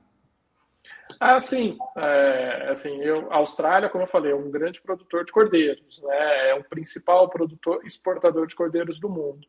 Ah, 1.19 1.39
sim. 1.39 1.77
É, 1.95 2.69
assim, 2.69 3.01
eu, 3.01 3.31
a 3.31 3.38
Austrália, 3.38 3.89
como 3.89 4.03
eu 4.03 4.07
falei, 4.07 4.31
é 4.31 4.36
um 4.36 4.49
grande 4.49 4.81
produtor 4.81 5.25
de 5.25 5.31
cordeiros, 5.31 6.01
né? 6.01 6.49
É 6.49 6.55
o 6.55 6.63
principal 6.63 7.29
produtor 7.29 7.86
exportador 7.86 8.47
de 8.47 8.55
cordeiros 8.55 8.99
do 8.99 9.10
mundo. 9.10 9.47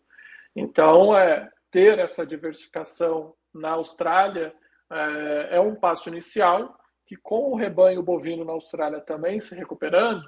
Então, 0.55 1.17
é, 1.17 1.51
ter 1.71 1.99
essa 1.99 2.27
diversificação 2.27 3.35
na 3.55 3.71
Austrália 3.71 4.55
é, 4.91 5.57
é 5.57 5.61
um 5.61 5.75
passo 5.75 6.09
inicial 6.09 6.79
que, 7.07 7.17
com 7.17 7.51
o 7.51 7.57
rebanho 7.57 8.03
bovino 8.03 8.45
na 8.45 8.53
Austrália 8.53 9.01
também 9.01 9.41
se 9.41 9.55
recuperando, 9.55 10.23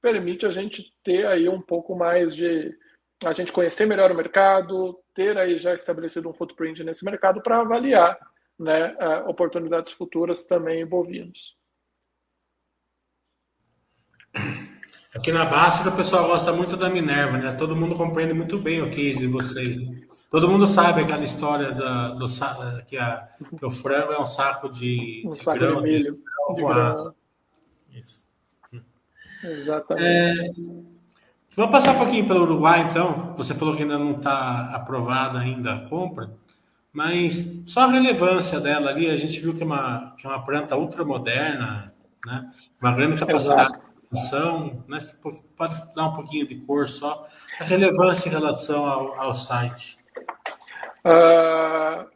permite 0.00 0.46
a 0.46 0.50
gente 0.50 0.92
ter 1.02 1.26
aí 1.26 1.48
um 1.48 1.60
pouco 1.60 1.96
mais 1.96 2.34
de 2.36 2.72
a 3.24 3.32
gente 3.32 3.52
conhecer 3.52 3.86
melhor 3.86 4.10
o 4.10 4.14
mercado, 4.14 4.98
ter 5.14 5.36
aí 5.36 5.58
já 5.58 5.74
estabelecido 5.74 6.28
um 6.28 6.32
footprint 6.32 6.84
nesse 6.84 7.04
mercado 7.04 7.40
para 7.42 7.60
avaliar 7.60 8.18
né, 8.58 8.94
oportunidades 9.26 9.92
futuras 9.92 10.44
também 10.44 10.80
em 10.80 10.86
bovinos. 10.86 11.56
Aqui 15.14 15.32
na 15.32 15.44
Basta 15.44 15.88
o 15.88 15.96
pessoal 15.96 16.28
gosta 16.28 16.52
muito 16.52 16.76
da 16.76 16.88
Minerva, 16.88 17.38
né? 17.38 17.52
Todo 17.54 17.74
mundo 17.74 17.96
compreende 17.96 18.34
muito 18.34 18.58
bem 18.58 18.82
o 18.82 18.90
case 18.90 19.20
de 19.20 19.26
vocês. 19.26 19.78
Todo 20.30 20.48
mundo 20.48 20.66
sabe 20.66 21.00
aquela 21.00 21.24
história 21.24 21.72
da, 21.72 22.10
do, 22.10 22.26
que, 22.86 22.98
a, 22.98 23.28
que 23.58 23.64
o 23.64 23.70
frango 23.70 24.12
é 24.12 24.20
um 24.20 24.26
saco 24.26 24.68
de, 24.68 25.24
um 25.26 25.30
de 25.30 25.38
saco 25.38 25.58
grão, 25.58 25.82
de 25.82 25.88
milho. 25.88 26.18
De, 26.50 26.54
de 26.54 26.62
grão. 26.62 27.14
Isso. 27.90 28.28
Exatamente. 29.42 30.06
É, 30.06 30.97
vamos 31.58 31.72
passar 31.72 31.96
um 31.96 31.98
pouquinho 31.98 32.24
pelo 32.24 32.42
Uruguai, 32.42 32.82
então. 32.88 33.34
Você 33.36 33.52
falou 33.52 33.74
que 33.74 33.82
ainda 33.82 33.98
não 33.98 34.12
está 34.12 34.70
aprovada 34.72 35.40
ainda 35.40 35.74
a 35.74 35.88
compra, 35.88 36.30
mas 36.92 37.64
só 37.66 37.80
a 37.80 37.90
relevância 37.90 38.60
dela 38.60 38.90
ali, 38.90 39.10
a 39.10 39.16
gente 39.16 39.40
viu 39.40 39.52
que 39.52 39.64
é 39.64 39.66
uma, 39.66 40.14
que 40.16 40.24
é 40.24 40.30
uma 40.30 40.44
planta 40.44 40.76
ultramoderna, 40.76 41.92
né? 42.24 42.52
uma 42.80 42.92
grande 42.92 43.18
capacidade 43.18 43.74
Exato. 43.74 43.92
de 44.12 44.20
ação. 44.20 44.84
Né? 44.86 45.00
Você 45.00 45.16
pode 45.56 45.94
dar 45.94 46.06
um 46.06 46.14
pouquinho 46.14 46.46
de 46.46 46.54
cor 46.64 46.86
só. 46.86 47.26
A 47.60 47.64
relevância 47.64 48.28
em 48.28 48.32
relação 48.32 48.86
ao, 48.86 49.20
ao 49.20 49.34
site. 49.34 49.98
Uh, 51.04 52.06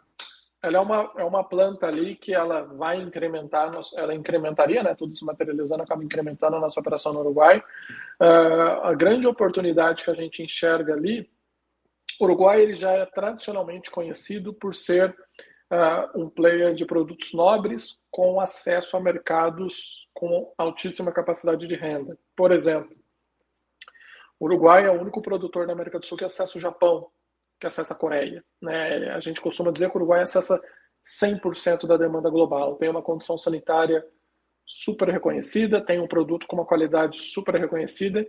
ela 0.63 0.79
é 0.79 0.81
uma, 0.81 1.13
é 1.17 1.25
uma 1.25 1.43
planta 1.43 1.89
ali 1.89 2.15
que 2.15 2.33
ela 2.33 2.63
vai 2.63 3.01
incrementar, 3.01 3.73
ela 3.97 4.15
incrementaria, 4.15 4.83
né, 4.83 4.95
tudo 4.95 5.17
se 5.17 5.25
materializando, 5.25 5.83
acaba 5.83 6.05
incrementando 6.05 6.55
a 6.55 6.61
nossa 6.61 6.79
operação 6.79 7.13
no 7.13 7.21
Uruguai. 7.21 7.59
Uh, 8.21 8.85
a 8.85 8.95
grande 8.95 9.27
oportunidade 9.27 10.05
que 10.05 10.11
a 10.11 10.15
gente 10.15 10.43
enxerga 10.43 10.95
ali, 10.95 11.29
o 12.21 12.25
Uruguai 12.25 12.63
ele 12.63 12.75
já 12.75 12.93
é 12.93 13.05
tradicionalmente 13.05 13.91
conhecido 13.91 14.55
por 14.55 14.73
ser 14.73 15.11
uh, 15.11 16.21
um 16.21 16.31
player 16.31 16.75
de 16.75 16.87
produtos 16.87 17.33
nobres 17.33 18.01
com 18.09 18.41
acesso 18.41 18.97
a 18.97 19.01
mercados 19.01 20.09
com 20.15 20.53
altíssima 20.57 21.11
capacidade 21.11 21.67
de 21.67 21.75
renda. 21.75 22.17
Por 22.37 22.53
exemplo, 22.53 22.97
o 24.39 24.45
Uruguai 24.45 24.85
é 24.85 24.91
o 24.91 25.01
único 25.01 25.21
produtor 25.21 25.67
da 25.67 25.73
América 25.73 25.99
do 25.99 26.07
Sul 26.07 26.19
que 26.19 26.25
acessa 26.25 26.57
o 26.57 26.61
Japão, 26.61 27.09
que 27.63 27.67
acessa 27.69 27.95
a 27.95 27.97
Coreia. 27.97 28.45
Né? 28.61 29.09
A 29.13 29.21
gente 29.21 29.41
costuma 29.41 29.71
dizer 29.71 29.89
que 29.89 29.97
o 29.97 30.01
Uruguai 30.01 30.21
acessa 30.21 30.61
100% 31.23 31.87
da 31.87 31.97
demanda 31.97 32.29
global. 32.29 32.75
Tem 32.75 32.89
uma 32.89 33.03
condição 33.03 33.39
sanitária 33.39 34.05
super 34.67 35.09
reconhecida, 35.09 35.81
tem 35.81 36.01
um 36.01 36.09
produto 36.09 36.47
com 36.49 36.57
uma 36.57 36.67
qualidade 36.67 37.21
super 37.21 37.55
reconhecida. 37.55 38.27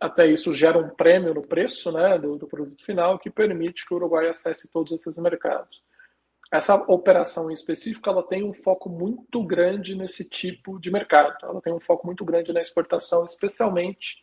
Até 0.00 0.28
isso 0.28 0.54
gera 0.54 0.78
um 0.78 0.88
prêmio 0.88 1.34
no 1.34 1.42
preço 1.42 1.90
né, 1.90 2.16
do, 2.16 2.38
do 2.38 2.46
produto 2.46 2.84
final 2.84 3.18
que 3.18 3.28
permite 3.28 3.84
que 3.84 3.92
o 3.92 3.96
Uruguai 3.96 4.28
acesse 4.28 4.70
todos 4.72 4.92
esses 4.92 5.18
mercados. 5.18 5.82
Essa 6.52 6.76
operação 6.76 7.50
em 7.50 7.54
específico 7.54 8.08
ela 8.08 8.22
tem 8.22 8.44
um 8.44 8.54
foco 8.54 8.88
muito 8.88 9.42
grande 9.42 9.96
nesse 9.96 10.28
tipo 10.28 10.78
de 10.78 10.92
mercado. 10.92 11.36
Ela 11.42 11.60
tem 11.60 11.72
um 11.72 11.80
foco 11.80 12.06
muito 12.06 12.24
grande 12.24 12.52
na 12.52 12.60
exportação, 12.60 13.24
especialmente 13.24 14.22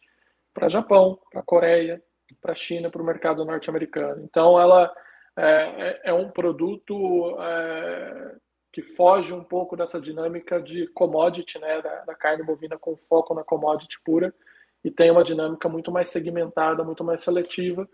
para 0.54 0.70
Japão, 0.70 1.20
para 1.30 1.44
Coreia, 1.44 2.02
para 2.42 2.52
a 2.52 2.56
China, 2.56 2.90
para 2.90 3.02
o 3.02 3.06
mercado 3.06 3.44
norte-americano. 3.44 4.24
Então, 4.24 4.60
ela 4.60 4.94
é, 5.36 5.46
é, 5.46 6.02
é 6.06 6.14
um 6.14 6.30
produto 6.30 7.38
é, 7.40 8.36
que 8.72 8.82
foge 8.82 9.34
um 9.34 9.44
pouco 9.44 9.76
dessa 9.76 10.00
dinâmica 10.00 10.62
de 10.62 10.88
commodity, 10.88 11.60
né, 11.60 11.82
da, 11.82 12.06
da, 12.06 12.16
carne 12.16 12.44
bovina 12.44 12.78
com 12.78 12.96
foco 12.96 13.34
na 13.34 13.44
commodity 13.44 14.00
pura, 14.04 14.34
e 14.84 14.90
tem 14.90 15.12
uma 15.12 15.24
dinâmica 15.24 15.68
muito 15.68 15.92
mais 15.92 16.10
segmentada, 16.10 16.84
muito 16.84 17.04
mais 17.04 17.22
seletiva, 17.22 17.88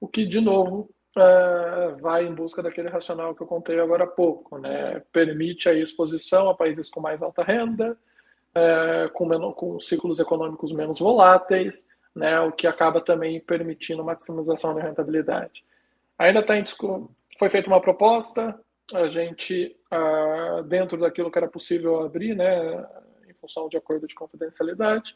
o 0.00 0.08
que, 0.08 0.26
de 0.26 0.40
novo, 0.40 0.90
é, 1.16 1.96
vai 2.00 2.26
em 2.26 2.34
busca 2.34 2.62
daquele 2.62 2.88
racional 2.88 3.34
que 3.34 3.42
eu 3.42 3.46
contei 3.46 3.80
agora 3.80 4.04
há 4.04 4.06
pouco. 4.06 4.58
Né? 4.58 5.02
Permite 5.12 5.68
a 5.68 5.74
exposição 5.74 6.48
a 6.50 6.54
países 6.54 6.90
com 6.90 7.00
mais 7.00 7.22
alta 7.22 7.42
renda, 7.42 7.96
é, 8.54 9.08
com, 9.12 9.26
menor, 9.26 9.52
com 9.52 9.80
ciclos 9.80 10.18
econômicos 10.18 10.72
menos 10.72 10.98
voláteis, 10.98 11.88
né, 12.16 12.40
o 12.40 12.50
que 12.50 12.66
acaba 12.66 12.98
também 12.98 13.38
permitindo 13.38 14.02
maximização 14.02 14.74
da 14.74 14.82
rentabilidade. 14.82 15.62
Ainda 16.18 16.40
está 16.40 16.56
em 16.56 16.64
foi 17.38 17.50
feita 17.50 17.68
uma 17.68 17.80
proposta, 17.80 18.58
a 18.94 19.06
gente, 19.06 19.76
ah, 19.90 20.64
dentro 20.66 20.98
daquilo 20.98 21.30
que 21.30 21.36
era 21.36 21.46
possível 21.46 22.00
abrir, 22.00 22.34
né, 22.34 22.86
em 23.28 23.34
função 23.34 23.68
de 23.68 23.76
acordo 23.76 24.08
de 24.08 24.14
confidencialidade, 24.14 25.14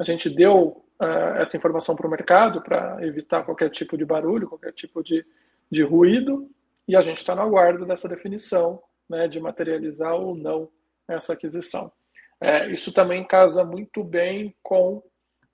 a 0.00 0.02
gente 0.02 0.28
deu 0.28 0.84
ah, 0.98 1.36
essa 1.38 1.56
informação 1.56 1.94
para 1.94 2.08
o 2.08 2.10
mercado 2.10 2.60
para 2.60 2.98
evitar 3.06 3.44
qualquer 3.44 3.70
tipo 3.70 3.96
de 3.96 4.04
barulho, 4.04 4.48
qualquer 4.48 4.72
tipo 4.72 5.04
de, 5.04 5.24
de 5.70 5.84
ruído, 5.84 6.50
e 6.88 6.96
a 6.96 7.02
gente 7.02 7.18
está 7.18 7.36
na 7.36 7.46
guarda 7.46 7.86
dessa 7.86 8.08
definição 8.08 8.82
né, 9.08 9.28
de 9.28 9.38
materializar 9.38 10.14
ou 10.14 10.34
não 10.34 10.68
essa 11.06 11.34
aquisição. 11.34 11.92
É, 12.40 12.68
isso 12.68 12.92
também 12.92 13.24
casa 13.24 13.64
muito 13.64 14.02
bem 14.02 14.52
com 14.60 15.00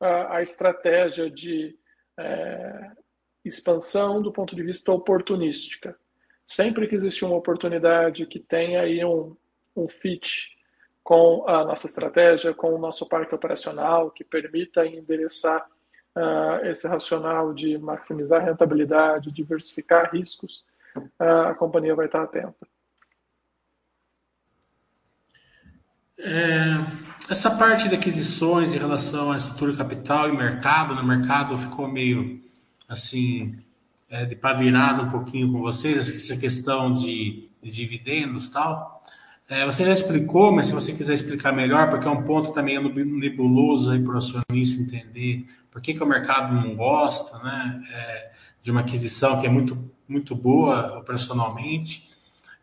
a, 0.05 0.43
estratégia 0.43 1.31
de 1.31 1.77
é, 2.19 2.91
expansão 3.45 4.21
do 4.21 4.33
ponto 4.33 4.55
de 4.55 4.63
vista 4.63 4.93
oportunística. 4.93 5.97
Sempre 6.47 6.87
que 6.87 6.95
existe 6.95 7.25
uma 7.25 7.37
oportunidade 7.37 8.27
que 8.27 8.39
tenha 8.39 8.83
aí 8.83 9.05
um, 9.05 9.37
um 9.77 9.89
fit 9.89 10.51
com 11.03 11.45
a 11.49 11.65
nossa 11.65 11.87
estratégia, 11.87 12.55
com 12.55 12.75
o 12.75 12.79
nosso 12.79 13.09
parque 13.09 13.35
operacional, 13.35 14.11
que 14.11 14.23
permita 14.23 14.87
endereçar 14.87 15.67
uh, 16.17 16.65
esse 16.67 16.87
racional 16.87 17.53
de 17.53 17.77
maximizar 17.79 18.45
rentabilidade, 18.45 19.33
diversificar 19.33 20.13
riscos, 20.13 20.65
uh, 20.97 21.49
a 21.49 21.55
companhia 21.55 21.95
vai 21.95 22.07
estar 22.07 22.23
atenta. 22.23 22.72
É, 26.25 26.87
essa 27.29 27.51
parte 27.51 27.89
de 27.89 27.97
aquisições 27.97 28.73
em 28.75 28.79
relação 28.79 29.33
à 29.33 29.37
estrutura 29.37 29.75
capital 29.75 30.29
e 30.29 30.37
mercado, 30.37 30.95
no 30.95 31.03
né? 31.03 31.17
mercado 31.17 31.57
ficou 31.57 31.89
meio 31.89 32.41
assim, 32.89 33.57
é, 34.09 34.25
de 34.25 34.37
pavirado 34.37 35.03
um 35.03 35.09
pouquinho 35.09 35.51
com 35.51 35.61
vocês, 35.61 36.09
essa 36.09 36.37
questão 36.37 36.93
de, 36.93 37.49
de 37.61 37.71
dividendos 37.71 38.51
tal. 38.51 39.03
É, 39.49 39.67
você 39.67 39.85
já 39.85 39.93
explicou, 39.93 40.53
mas 40.53 40.67
se 40.67 40.73
você 40.73 40.93
quiser 40.93 41.15
explicar 41.15 41.53
melhor, 41.53 41.91
porque 41.91 42.07
é 42.07 42.11
um 42.11 42.23
ponto 42.23 42.53
também 42.53 42.79
nebuloso 43.05 43.91
aí 43.91 44.01
para 44.01 44.15
o 44.15 44.17
acionista 44.17 44.83
entender 44.83 45.45
por 45.71 45.83
que, 45.83 45.95
que 45.95 46.03
o 46.03 46.07
mercado 46.07 46.55
não 46.55 46.77
gosta 46.77 47.39
né, 47.39 47.83
é, 47.91 48.31
de 48.63 48.71
uma 48.71 48.83
aquisição 48.83 49.41
que 49.41 49.47
é 49.47 49.51
muito, 49.51 49.91
muito 50.09 50.37
boa 50.37 50.99
operacionalmente. 50.99 52.11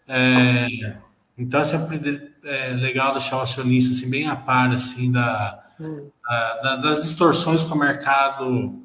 É, 0.07 0.97
então, 1.37 1.59
é 1.59 1.65
sempre 1.65 2.28
é 2.43 2.69
legal 2.69 3.13
deixar 3.13 3.37
o 3.37 3.41
acionista 3.41 3.93
assim, 3.93 4.09
bem 4.09 4.27
a 4.27 4.35
par 4.35 4.71
assim, 4.71 5.11
da, 5.11 5.63
hum. 5.79 6.09
da, 6.61 6.75
das 6.77 7.03
distorções 7.03 7.63
que 7.63 7.71
o 7.71 7.77
mercado 7.77 8.81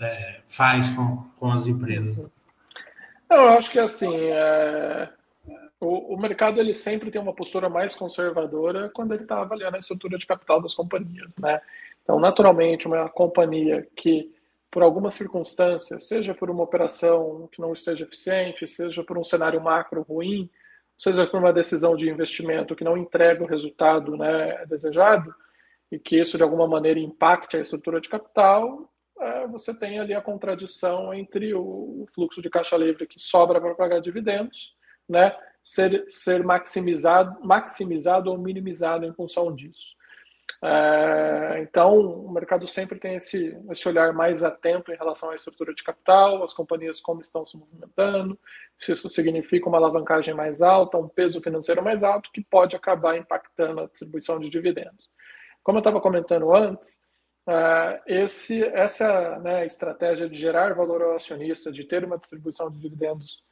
é, 0.00 0.40
faz 0.46 0.88
com, 0.90 1.22
com 1.38 1.52
as 1.52 1.66
empresas. 1.66 2.24
Eu 3.30 3.48
acho 3.48 3.70
que 3.70 3.78
assim, 3.78 4.14
é... 4.14 5.08
o, 5.80 6.14
o, 6.14 6.20
mercado 6.20 6.60
ele 6.60 6.72
sempre 6.72 7.10
tem 7.10 7.20
uma 7.20 7.34
postura 7.34 7.68
mais 7.68 7.94
conservadora 7.94 8.88
quando 8.90 9.14
ele 9.14 9.24
está 9.24 9.40
avaliando 9.40 9.76
a 9.76 9.80
estrutura 9.80 10.18
de 10.18 10.26
capital 10.26 10.62
das 10.62 10.74
companhias. 10.74 11.36
Né? 11.38 11.60
Então, 12.02 12.20
naturalmente, 12.20 12.86
uma 12.86 13.08
companhia 13.08 13.86
que, 13.96 14.32
por 14.70 14.82
alguma 14.82 15.10
circunstância, 15.10 16.00
seja 16.00 16.34
por 16.34 16.50
uma 16.50 16.62
operação 16.62 17.48
que 17.50 17.60
não 17.60 17.72
esteja 17.72 18.04
eficiente, 18.04 18.68
seja 18.68 19.02
por 19.02 19.18
um 19.18 19.24
cenário 19.24 19.60
macro 19.60 20.02
ruim, 20.02 20.48
seja 20.98 21.26
por 21.26 21.38
uma 21.38 21.52
decisão 21.52 21.96
de 21.96 22.08
investimento 22.08 22.74
que 22.74 22.84
não 22.84 22.96
entrega 22.96 23.42
o 23.42 23.46
resultado 23.46 24.16
né, 24.16 24.64
desejado, 24.66 25.34
e 25.90 25.98
que 25.98 26.18
isso 26.18 26.36
de 26.36 26.42
alguma 26.42 26.66
maneira 26.66 26.98
impacte 26.98 27.56
a 27.56 27.60
estrutura 27.60 28.00
de 28.00 28.08
capital, 28.08 28.90
é, 29.18 29.46
você 29.46 29.72
tem 29.72 29.98
ali 29.98 30.14
a 30.14 30.20
contradição 30.20 31.14
entre 31.14 31.54
o 31.54 32.06
fluxo 32.14 32.42
de 32.42 32.50
caixa 32.50 32.76
livre 32.76 33.06
que 33.06 33.18
sobra 33.18 33.60
para 33.60 33.74
pagar 33.74 34.00
dividendos, 34.00 34.74
né, 35.08 35.36
ser, 35.64 36.06
ser 36.10 36.44
maximizado, 36.44 37.44
maximizado 37.44 38.30
ou 38.30 38.38
minimizado 38.38 39.04
em 39.04 39.12
função 39.12 39.54
disso. 39.54 39.95
É, 40.62 41.60
então, 41.60 41.98
o 41.98 42.32
mercado 42.32 42.66
sempre 42.66 42.98
tem 42.98 43.16
esse, 43.16 43.56
esse 43.70 43.88
olhar 43.88 44.12
mais 44.12 44.42
atento 44.42 44.92
em 44.92 44.96
relação 44.96 45.30
à 45.30 45.34
estrutura 45.34 45.74
de 45.74 45.82
capital, 45.82 46.42
as 46.42 46.52
companhias 46.52 47.00
como 47.00 47.20
estão 47.20 47.44
se 47.44 47.58
movimentando, 47.58 48.38
se 48.78 48.92
isso 48.92 49.10
significa 49.10 49.68
uma 49.68 49.78
alavancagem 49.78 50.34
mais 50.34 50.62
alta, 50.62 50.96
um 50.96 51.08
peso 51.08 51.40
financeiro 51.40 51.82
mais 51.82 52.02
alto, 52.02 52.30
que 52.32 52.42
pode 52.42 52.74
acabar 52.74 53.16
impactando 53.16 53.80
a 53.80 53.86
distribuição 53.86 54.40
de 54.40 54.48
dividendos. 54.48 55.10
Como 55.62 55.78
eu 55.78 55.80
estava 55.80 56.00
comentando 56.00 56.54
antes, 56.54 57.02
é, 57.48 58.02
esse, 58.06 58.64
essa 58.64 59.38
né, 59.38 59.66
estratégia 59.66 60.28
de 60.28 60.36
gerar 60.36 60.74
valor 60.74 61.02
ao 61.02 61.16
acionista, 61.16 61.70
de 61.70 61.84
ter 61.84 62.04
uma 62.04 62.18
distribuição 62.18 62.70
de 62.70 62.78
dividendos 62.78 63.44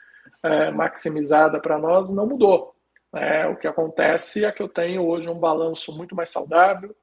é, 0.42 0.70
maximizada 0.70 1.61
para 1.61 1.78
nós, 1.78 2.11
não 2.11 2.26
mudou. 2.26 2.74
É, 3.16 3.46
o 3.46 3.56
que 3.56 3.66
acontece 3.66 4.44
é 4.44 4.50
que 4.50 4.62
eu 4.62 4.68
tenho 4.68 5.06
hoje 5.06 5.28
um 5.28 5.38
balanço 5.38 5.96
muito 5.96 6.14
mais 6.14 6.30
saudável, 6.30 6.94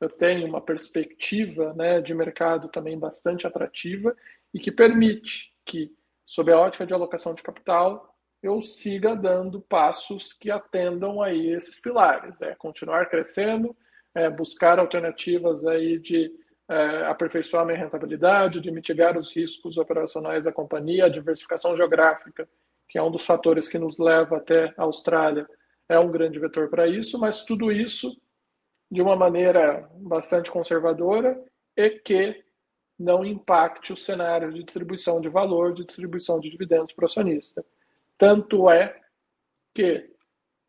eu 0.00 0.08
tenho 0.08 0.46
uma 0.46 0.60
perspectiva 0.60 1.74
né, 1.74 2.00
de 2.00 2.14
mercado 2.14 2.68
também 2.68 2.98
bastante 2.98 3.46
atrativa 3.46 4.16
e 4.54 4.58
que 4.58 4.70
permite 4.70 5.52
que, 5.64 5.90
sob 6.24 6.52
a 6.52 6.58
ótica 6.58 6.86
de 6.86 6.94
alocação 6.94 7.34
de 7.34 7.42
capital, 7.42 8.16
eu 8.42 8.62
siga 8.62 9.16
dando 9.16 9.60
passos 9.60 10.32
que 10.32 10.50
atendam 10.50 11.20
aí 11.20 11.50
esses 11.50 11.80
pilares, 11.80 12.40
é 12.40 12.54
continuar 12.54 13.06
crescendo, 13.06 13.76
é 14.14 14.30
buscar 14.30 14.78
alternativas 14.78 15.66
aí 15.66 15.98
de 15.98 16.32
é, 16.68 17.06
aperfeiçoar 17.06 17.66
minha 17.66 17.78
rentabilidade, 17.78 18.60
de 18.60 18.70
mitigar 18.70 19.18
os 19.18 19.34
riscos 19.34 19.76
operacionais 19.76 20.44
da 20.44 20.52
companhia, 20.52 21.06
a 21.06 21.10
diversificação 21.10 21.76
geográfica, 21.76 22.48
que 22.88 22.98
é 22.98 23.02
um 23.02 23.10
dos 23.10 23.24
fatores 23.24 23.68
que 23.68 23.78
nos 23.78 23.98
leva 23.98 24.38
até 24.38 24.72
a 24.76 24.84
Austrália, 24.84 25.48
é 25.88 25.98
um 25.98 26.10
grande 26.10 26.38
vetor 26.38 26.68
para 26.68 26.86
isso, 26.86 27.18
mas 27.18 27.42
tudo 27.44 27.70
isso 27.70 28.16
de 28.90 29.02
uma 29.02 29.16
maneira 29.16 29.88
bastante 29.96 30.50
conservadora 30.50 31.42
e 31.76 31.90
que 31.90 32.44
não 32.98 33.24
impacte 33.24 33.92
o 33.92 33.96
cenário 33.96 34.52
de 34.52 34.64
distribuição 34.64 35.20
de 35.20 35.28
valor, 35.28 35.72
de 35.72 35.84
distribuição 35.84 36.40
de 36.40 36.50
dividendos 36.50 36.92
para 36.92 37.04
o 37.04 37.06
acionista. 37.06 37.64
Tanto 38.18 38.68
é 38.68 38.98
que 39.72 40.10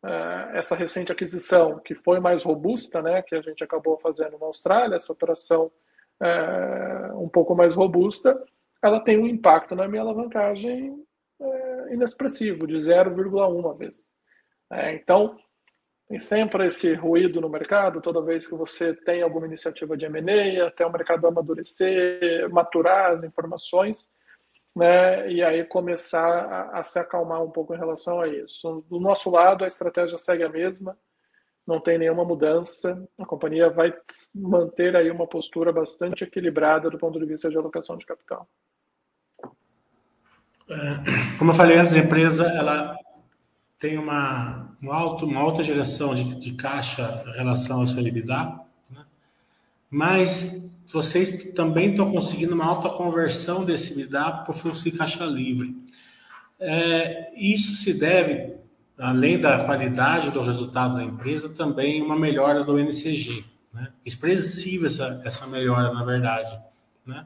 uh, 0.04 0.54
essa 0.54 0.76
recente 0.76 1.10
aquisição, 1.10 1.80
que 1.80 1.94
foi 1.94 2.20
mais 2.20 2.44
robusta, 2.44 3.02
né, 3.02 3.22
que 3.22 3.34
a 3.34 3.42
gente 3.42 3.64
acabou 3.64 3.98
fazendo 3.98 4.38
na 4.38 4.46
Austrália, 4.46 4.96
essa 4.96 5.12
operação 5.12 5.72
uh, 6.20 7.20
um 7.20 7.28
pouco 7.28 7.54
mais 7.54 7.74
robusta, 7.74 8.40
ela 8.82 9.00
tem 9.00 9.18
um 9.18 9.26
impacto 9.26 9.74
na 9.74 9.88
minha 9.88 10.02
alavancagem 10.02 10.90
uh, 11.40 11.69
inexpressivo, 11.90 12.66
de 12.66 12.76
0,1 12.76 13.76
vez. 13.76 14.14
então, 14.94 15.36
tem 16.08 16.18
sempre 16.18 16.66
esse 16.66 16.92
ruído 16.94 17.40
no 17.40 17.48
mercado, 17.48 18.00
toda 18.00 18.20
vez 18.20 18.46
que 18.46 18.54
você 18.56 18.92
tem 18.92 19.22
alguma 19.22 19.46
iniciativa 19.46 19.96
de 19.96 20.06
M&A, 20.06 20.66
até 20.66 20.84
o 20.84 20.90
mercado 20.90 21.26
amadurecer, 21.26 22.50
maturar 22.50 23.12
as 23.12 23.22
informações, 23.22 24.12
né, 24.74 25.30
e 25.30 25.42
aí 25.42 25.64
começar 25.64 26.26
a, 26.26 26.80
a, 26.80 26.82
se 26.82 26.98
acalmar 26.98 27.42
um 27.42 27.50
pouco 27.50 27.74
em 27.74 27.78
relação 27.78 28.20
a 28.20 28.26
isso. 28.26 28.84
Do 28.88 28.98
nosso 28.98 29.30
lado, 29.30 29.64
a 29.64 29.68
estratégia 29.68 30.18
segue 30.18 30.42
a 30.42 30.48
mesma, 30.48 30.98
não 31.64 31.80
tem 31.80 31.96
nenhuma 31.96 32.24
mudança, 32.24 33.08
a 33.16 33.24
companhia 33.24 33.70
vai 33.70 33.94
manter 34.34 34.96
aí 34.96 35.10
uma 35.12 35.28
postura 35.28 35.72
bastante 35.72 36.24
equilibrada 36.24 36.90
do 36.90 36.98
ponto 36.98 37.20
de 37.20 37.26
vista 37.26 37.48
de 37.48 37.56
alocação 37.56 37.96
de 37.96 38.04
capital. 38.04 38.48
Como 41.38 41.50
eu 41.50 41.54
falei 41.54 41.78
antes, 41.78 41.94
a 41.94 41.98
empresa 41.98 42.44
ela 42.44 42.96
tem 43.78 43.98
uma, 43.98 44.68
uma, 44.80 44.94
alto, 44.94 45.26
uma 45.26 45.40
alta 45.40 45.64
geração 45.64 46.14
de, 46.14 46.36
de 46.36 46.52
caixa 46.52 47.24
em 47.26 47.32
relação 47.32 47.80
ao 47.80 47.86
seu 47.86 48.06
EBITDA, 48.06 48.60
né? 48.90 49.04
mas 49.90 50.70
vocês 50.92 51.52
também 51.54 51.90
estão 51.90 52.10
conseguindo 52.10 52.54
uma 52.54 52.66
alta 52.66 52.88
conversão 52.90 53.64
desse 53.64 53.92
EBITDA 53.92 54.30
para 54.30 54.50
o 54.50 54.54
fluxo 54.54 54.84
de 54.84 54.92
caixa 54.92 55.24
livre. 55.24 55.76
É, 56.58 57.32
isso 57.34 57.74
se 57.74 57.94
deve, 57.94 58.54
além 58.98 59.40
da 59.40 59.64
qualidade 59.64 60.30
do 60.30 60.42
resultado 60.42 60.94
da 60.94 61.02
empresa, 61.02 61.48
também 61.48 62.02
uma 62.02 62.16
melhora 62.16 62.62
do 62.62 62.78
NCG. 62.78 63.44
Né? 63.72 63.88
Expressiva 64.04 64.86
essa, 64.86 65.22
essa 65.24 65.46
melhora, 65.46 65.92
na 65.92 66.04
verdade. 66.04 66.56
Né? 67.06 67.24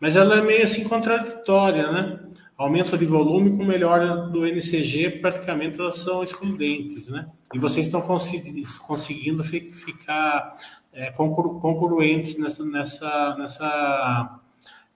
Mas 0.00 0.16
ela 0.16 0.38
é 0.38 0.42
meio 0.42 0.64
assim 0.64 0.84
contraditória, 0.84 1.92
né? 1.92 2.20
Aumento 2.58 2.98
de 2.98 3.04
volume 3.04 3.56
com 3.56 3.64
melhora 3.64 4.26
do 4.26 4.44
NCG, 4.44 5.20
praticamente 5.20 5.78
elas 5.80 5.96
são 6.00 6.24
excludentes, 6.24 7.08
né? 7.08 7.28
E 7.54 7.58
vocês 7.58 7.86
estão 7.86 8.02
conseguindo 8.02 9.44
ficar 9.44 10.56
é, 10.92 11.12
concluentes 11.12 12.36
nessa, 12.36 12.64
nessa, 12.64 13.36
nessa, 13.38 14.40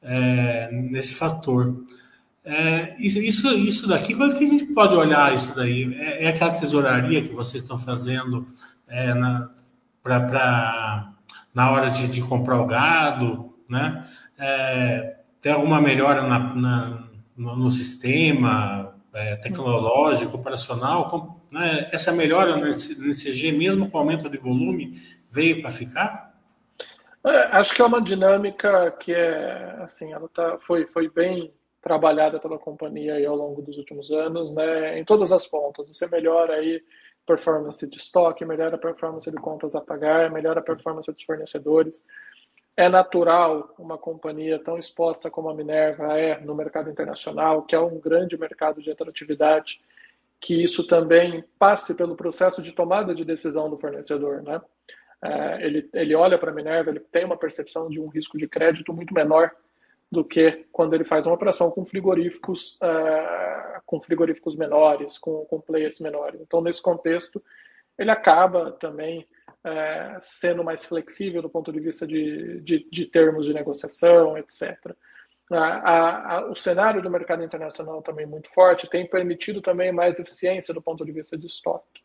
é, 0.02 0.70
nesse 0.72 1.14
fator. 1.14 1.84
É, 2.44 2.96
isso, 2.98 3.20
isso, 3.20 3.86
daqui, 3.86 4.16
quando 4.16 4.36
que 4.36 4.44
a 4.44 4.48
gente 4.48 4.66
pode 4.66 4.96
olhar 4.96 5.32
isso 5.32 5.54
daí? 5.54 5.94
É, 5.94 6.24
é 6.24 6.28
aquela 6.28 6.54
tesouraria 6.54 7.22
que 7.22 7.32
vocês 7.32 7.62
estão 7.62 7.78
fazendo 7.78 8.44
é, 8.88 9.14
na, 9.14 9.48
pra, 10.02 10.18
pra, 10.20 11.12
na 11.54 11.70
hora 11.70 11.88
de, 11.90 12.08
de 12.08 12.20
comprar 12.22 12.60
o 12.60 12.66
gado, 12.66 13.54
né? 13.68 14.04
É, 14.36 15.18
tem 15.40 15.52
alguma 15.52 15.80
melhora 15.80 16.26
na, 16.26 16.54
na 16.54 17.11
no, 17.36 17.56
no 17.56 17.70
sistema 17.70 18.94
é, 19.12 19.36
tecnológico, 19.36 20.36
operacional, 20.36 21.40
né, 21.50 21.88
essa 21.92 22.12
melhora 22.12 22.56
no 22.56 22.66
NCG, 22.66 23.52
mesmo 23.52 23.90
com 23.90 23.98
o 23.98 24.00
aumento 24.00 24.28
de 24.28 24.38
volume, 24.38 25.00
veio 25.30 25.60
para 25.60 25.70
ficar? 25.70 26.32
É, 27.24 27.56
acho 27.56 27.74
que 27.74 27.82
é 27.82 27.84
uma 27.84 28.00
dinâmica 28.00 28.90
que 28.92 29.12
é 29.12 29.76
assim, 29.80 30.12
ela 30.12 30.28
tá, 30.28 30.58
foi, 30.60 30.86
foi 30.86 31.08
bem 31.08 31.52
trabalhada 31.80 32.38
pela 32.38 32.58
companhia 32.58 33.14
aí 33.14 33.26
ao 33.26 33.36
longo 33.36 33.60
dos 33.60 33.76
últimos 33.76 34.10
anos, 34.10 34.52
né, 34.52 34.98
em 34.98 35.04
todas 35.04 35.32
as 35.32 35.46
pontas. 35.46 35.88
Você 35.88 36.06
melhora 36.06 36.54
aí 36.54 36.82
performance 37.26 37.88
de 37.88 37.96
estoque, 37.98 38.44
melhora 38.44 38.76
a 38.76 38.78
performance 38.78 39.30
de 39.30 39.36
contas 39.36 39.74
a 39.74 39.80
pagar, 39.80 40.30
melhora 40.30 40.60
a 40.60 40.62
performance 40.62 41.10
dos 41.10 41.22
fornecedores. 41.22 42.06
É 42.76 42.88
natural 42.88 43.74
uma 43.78 43.98
companhia 43.98 44.58
tão 44.58 44.78
exposta 44.78 45.30
como 45.30 45.50
a 45.50 45.54
Minerva 45.54 46.18
é 46.18 46.40
no 46.40 46.54
mercado 46.54 46.90
internacional, 46.90 47.62
que 47.62 47.74
é 47.74 47.80
um 47.80 48.00
grande 48.00 48.38
mercado 48.38 48.80
de 48.80 48.90
atratividade, 48.90 49.80
que 50.40 50.62
isso 50.62 50.86
também 50.86 51.44
passe 51.58 51.94
pelo 51.94 52.16
processo 52.16 52.62
de 52.62 52.72
tomada 52.72 53.14
de 53.14 53.24
decisão 53.24 53.68
do 53.68 53.78
fornecedor. 53.78 54.42
Né? 54.42 54.60
É, 55.22 55.66
ele, 55.66 55.88
ele 55.92 56.14
olha 56.14 56.38
para 56.38 56.50
a 56.50 56.54
Minerva, 56.54 56.90
ele 56.90 57.00
tem 57.00 57.24
uma 57.24 57.36
percepção 57.36 57.88
de 57.88 58.00
um 58.00 58.08
risco 58.08 58.38
de 58.38 58.48
crédito 58.48 58.92
muito 58.92 59.12
menor 59.14 59.52
do 60.10 60.22
que 60.22 60.66
quando 60.70 60.92
ele 60.92 61.04
faz 61.04 61.26
uma 61.26 61.34
operação 61.34 61.70
com 61.70 61.86
frigoríficos, 61.86 62.78
uh, 62.82 63.80
com 63.86 63.98
frigoríficos 64.00 64.54
menores, 64.56 65.16
com, 65.16 65.46
com 65.46 65.58
players 65.58 66.00
menores. 66.00 66.38
Então, 66.40 66.60
nesse 66.60 66.82
contexto, 66.82 67.42
ele 67.96 68.10
acaba 68.10 68.72
também 68.72 69.26
é, 69.64 70.18
sendo 70.22 70.64
mais 70.64 70.84
flexível 70.84 71.40
do 71.40 71.48
ponto 71.48 71.72
de 71.72 71.80
vista 71.80 72.06
de, 72.06 72.60
de, 72.60 72.88
de 72.90 73.06
termos 73.06 73.46
de 73.46 73.54
negociação, 73.54 74.36
etc. 74.36 74.94
A, 75.50 75.56
a, 75.56 76.36
a, 76.36 76.50
o 76.50 76.54
cenário 76.54 77.02
do 77.02 77.10
mercado 77.10 77.44
internacional 77.44 78.02
também 78.02 78.26
muito 78.26 78.48
forte 78.50 78.88
tem 78.88 79.06
permitido 79.06 79.60
também 79.60 79.92
mais 79.92 80.18
eficiência 80.18 80.72
do 80.72 80.82
ponto 80.82 81.04
de 81.04 81.12
vista 81.12 81.36
de 81.36 81.46
estoque, 81.46 82.02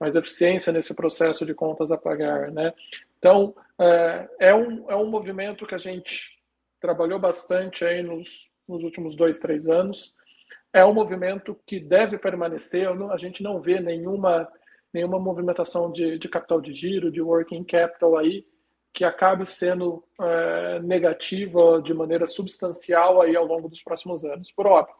mais 0.00 0.16
eficiência 0.16 0.72
nesse 0.72 0.94
processo 0.94 1.44
de 1.44 1.54
contas 1.54 1.92
a 1.92 1.98
pagar, 1.98 2.50
né? 2.50 2.72
Então 3.18 3.54
é, 3.78 4.28
é 4.40 4.54
um, 4.54 4.90
é 4.90 4.96
um 4.96 5.06
movimento 5.06 5.66
que 5.66 5.74
a 5.74 5.78
gente 5.78 6.36
trabalhou 6.80 7.18
bastante 7.18 7.84
aí 7.84 8.02
nos, 8.02 8.50
nos 8.68 8.82
últimos 8.82 9.14
dois, 9.14 9.38
três 9.38 9.68
anos. 9.68 10.14
É 10.72 10.84
um 10.84 10.92
movimento 10.92 11.58
que 11.66 11.80
deve 11.80 12.18
permanecer. 12.18 12.88
A 13.10 13.16
gente 13.16 13.42
não 13.42 13.60
vê 13.60 13.80
nenhuma 13.80 14.48
nenhuma 14.92 15.18
movimentação 15.18 15.90
de, 15.90 16.18
de 16.18 16.28
capital 16.28 16.60
de 16.60 16.72
giro, 16.72 17.10
de 17.10 17.20
working 17.20 17.64
capital 17.64 18.16
aí, 18.16 18.46
que 18.92 19.04
acabe 19.04 19.46
sendo 19.46 20.02
é, 20.18 20.80
negativa 20.80 21.82
de 21.82 21.92
maneira 21.92 22.26
substancial 22.26 23.20
aí 23.20 23.36
ao 23.36 23.44
longo 23.44 23.68
dos 23.68 23.82
próximos 23.82 24.24
anos. 24.24 24.50
Por 24.50 24.66
óbvio, 24.66 24.96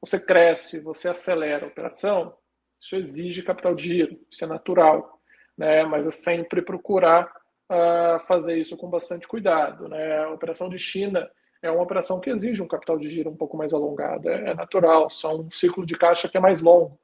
você 0.00 0.18
cresce, 0.18 0.80
você 0.80 1.08
acelera 1.08 1.66
a 1.66 1.68
operação, 1.68 2.34
isso 2.80 2.96
exige 2.96 3.42
capital 3.42 3.74
de 3.74 3.84
giro, 3.84 4.18
isso 4.30 4.42
é 4.42 4.46
natural, 4.46 5.20
né? 5.56 5.84
mas 5.84 6.06
é 6.06 6.10
sempre 6.10 6.62
procurar 6.62 7.30
uh, 7.70 8.18
fazer 8.26 8.56
isso 8.56 8.78
com 8.78 8.88
bastante 8.88 9.28
cuidado. 9.28 9.88
Né? 9.88 10.18
A 10.18 10.30
operação 10.30 10.70
de 10.70 10.78
China 10.78 11.30
é 11.60 11.70
uma 11.70 11.82
operação 11.82 12.18
que 12.18 12.30
exige 12.30 12.62
um 12.62 12.66
capital 12.66 12.98
de 12.98 13.08
giro 13.08 13.30
um 13.30 13.36
pouco 13.36 13.58
mais 13.58 13.74
alongado, 13.74 14.28
é, 14.30 14.50
é 14.50 14.54
natural, 14.54 15.10
só 15.10 15.36
um 15.36 15.50
ciclo 15.50 15.84
de 15.84 15.96
caixa 15.96 16.28
que 16.28 16.38
é 16.38 16.40
mais 16.40 16.60
longo 16.60 16.98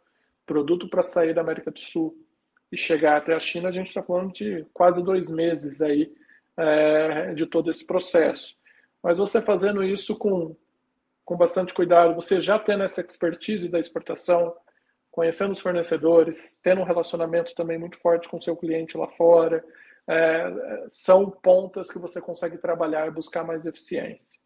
produto 0.48 0.88
para 0.88 1.02
sair 1.02 1.34
da 1.34 1.42
América 1.42 1.70
do 1.70 1.78
Sul 1.78 2.16
e 2.72 2.76
chegar 2.76 3.18
até 3.18 3.34
a 3.34 3.40
China, 3.40 3.68
a 3.68 3.72
gente 3.72 3.88
está 3.88 4.02
falando 4.02 4.32
de 4.32 4.66
quase 4.72 5.02
dois 5.02 5.30
meses 5.30 5.80
aí 5.80 6.12
é, 6.56 7.34
de 7.34 7.46
todo 7.46 7.70
esse 7.70 7.86
processo. 7.86 8.56
Mas 9.02 9.18
você 9.18 9.40
fazendo 9.40 9.84
isso 9.84 10.16
com, 10.16 10.56
com 11.24 11.36
bastante 11.36 11.72
cuidado, 11.72 12.14
você 12.14 12.40
já 12.40 12.58
tendo 12.58 12.82
essa 12.82 13.00
expertise 13.00 13.68
da 13.68 13.78
exportação, 13.78 14.54
conhecendo 15.10 15.52
os 15.52 15.60
fornecedores, 15.60 16.60
tendo 16.62 16.80
um 16.80 16.84
relacionamento 16.84 17.54
também 17.54 17.78
muito 17.78 17.98
forte 17.98 18.28
com 18.28 18.40
seu 18.40 18.56
cliente 18.56 18.96
lá 18.96 19.08
fora, 19.08 19.64
é, 20.06 20.86
são 20.88 21.30
pontas 21.30 21.90
que 21.90 21.98
você 21.98 22.20
consegue 22.20 22.56
trabalhar 22.58 23.06
e 23.06 23.12
buscar 23.12 23.44
mais 23.44 23.66
eficiência. 23.66 24.40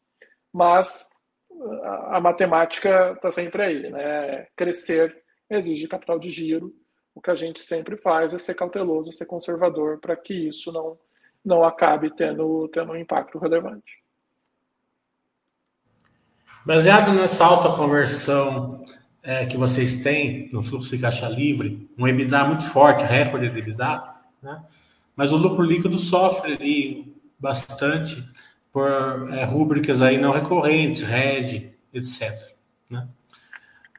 Mas 0.52 1.22
a, 1.82 2.16
a 2.16 2.20
matemática 2.20 3.12
está 3.12 3.30
sempre 3.30 3.62
aí, 3.62 3.90
né? 3.90 4.46
Crescer 4.56 5.21
exige 5.54 5.88
capital 5.88 6.18
de 6.18 6.30
giro. 6.30 6.74
O 7.14 7.20
que 7.20 7.30
a 7.30 7.34
gente 7.34 7.60
sempre 7.60 7.96
faz 7.96 8.32
é 8.32 8.38
ser 8.38 8.54
cauteloso, 8.54 9.12
ser 9.12 9.26
conservador, 9.26 9.98
para 9.98 10.16
que 10.16 10.48
isso 10.48 10.72
não, 10.72 10.98
não 11.44 11.64
acabe 11.64 12.14
tendo, 12.14 12.68
tendo 12.68 12.92
um 12.92 12.96
impacto 12.96 13.38
relevante. 13.38 14.02
Baseado 16.64 17.12
nessa 17.12 17.44
alta 17.44 17.76
conversão 17.76 18.84
é, 19.22 19.44
que 19.46 19.56
vocês 19.56 20.02
têm 20.02 20.48
no 20.52 20.62
fluxo 20.62 20.90
de 20.90 21.02
caixa 21.02 21.28
livre, 21.28 21.88
um 21.98 22.06
EBITDA 22.06 22.44
muito 22.44 22.64
forte, 22.64 23.04
recorde 23.04 23.50
de 23.50 23.58
EBITDA, 23.58 24.14
né? 24.42 24.62
mas 25.14 25.32
o 25.32 25.36
lucro 25.36 25.62
líquido 25.62 25.98
sofre 25.98 26.54
ali 26.54 27.14
bastante 27.38 28.22
por 28.72 28.88
é, 29.32 30.06
aí 30.06 30.18
não 30.18 30.32
recorrentes, 30.32 31.02
RED, 31.02 31.72
etc. 31.92 32.54
Né? 32.88 33.06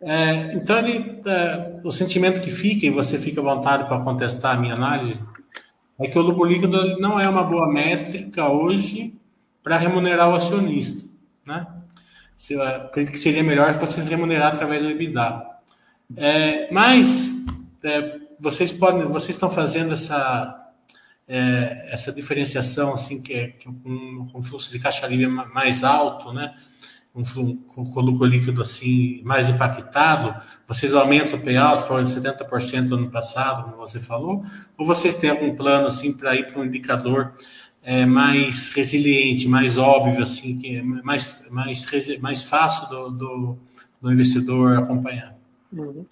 É, 0.06 0.54
então, 0.54 0.78
ele, 0.80 1.22
é, 1.26 1.80
o 1.84 1.92
sentimento 1.92 2.42
que 2.42 2.50
fica, 2.50 2.86
e 2.86 2.90
você 2.90 3.18
fica 3.18 3.40
à 3.42 3.44
vontade 3.44 3.86
para 3.86 4.00
contestar 4.00 4.56
a 4.56 4.60
minha 4.60 4.74
análise, 4.74 5.22
é 6.00 6.08
que 6.08 6.18
o 6.18 6.22
lucro 6.22 6.44
líquido 6.44 7.00
não 7.00 7.20
é 7.20 7.28
uma 7.28 7.44
boa 7.44 7.72
métrica 7.72 8.48
hoje 8.50 9.16
para 9.64 9.78
remunerar 9.78 10.30
o 10.30 10.36
acionista. 10.36 11.08
Né? 11.46 11.66
Eu 12.50 12.62
acredito 12.62 13.14
que 13.14 13.20
seria 13.20 13.44
melhor 13.44 13.74
vocês 13.74 14.06
remunerar 14.06 14.54
através 14.54 14.84
do 14.84 14.90
EBITDA. 14.90 15.44
É, 16.18 16.72
mas 16.72 17.32
é, 17.84 18.20
vocês 18.40 18.72
podem, 18.72 19.06
vocês 19.06 19.30
estão 19.30 19.50
fazendo 19.50 19.94
essa 19.94 20.60
é, 21.28 21.88
essa 21.90 22.12
diferenciação 22.12 22.94
assim 22.94 23.22
que 23.22 23.34
é, 23.34 23.56
é 23.66 23.70
um, 23.70 24.44
fluxo 24.44 24.72
de 24.72 24.80
caixa 24.80 25.08
livre 25.08 25.28
mais 25.28 25.84
alto, 25.84 26.34
né? 26.34 26.54
Um, 27.16 28.02
lucro 28.02 28.26
líquido 28.26 28.64
assim 28.64 29.22
mais 29.24 29.48
impactado, 29.48 30.36
vocês 30.68 30.96
aumentam 30.96 31.38
o 31.38 31.44
payout, 31.44 31.84
foram 31.84 32.02
70% 32.02 32.92
ano 32.92 33.12
passado, 33.12 33.66
como 33.66 33.78
você 33.78 34.00
falou, 34.00 34.44
ou 34.76 34.84
vocês 34.84 35.16
têm 35.16 35.30
algum 35.30 35.56
plano 35.56 35.86
assim 35.86 36.12
para 36.12 36.36
ir 36.36 36.52
para 36.52 36.60
um 36.60 36.66
indicador 36.66 37.36
é, 37.84 38.06
mais 38.06 38.74
resiliente, 38.74 39.48
mais 39.48 39.78
óbvio, 39.78 40.24
assim, 40.24 40.58
que 40.60 40.78
é 40.78 40.82
mais, 40.82 41.48
mais, 41.52 42.18
mais 42.20 42.44
fácil 42.50 42.90
do, 42.90 43.10
do, 43.12 43.58
do 44.02 44.12
investidor 44.12 44.78
acompanhar? 44.78 45.38
Uhum. 45.72 46.06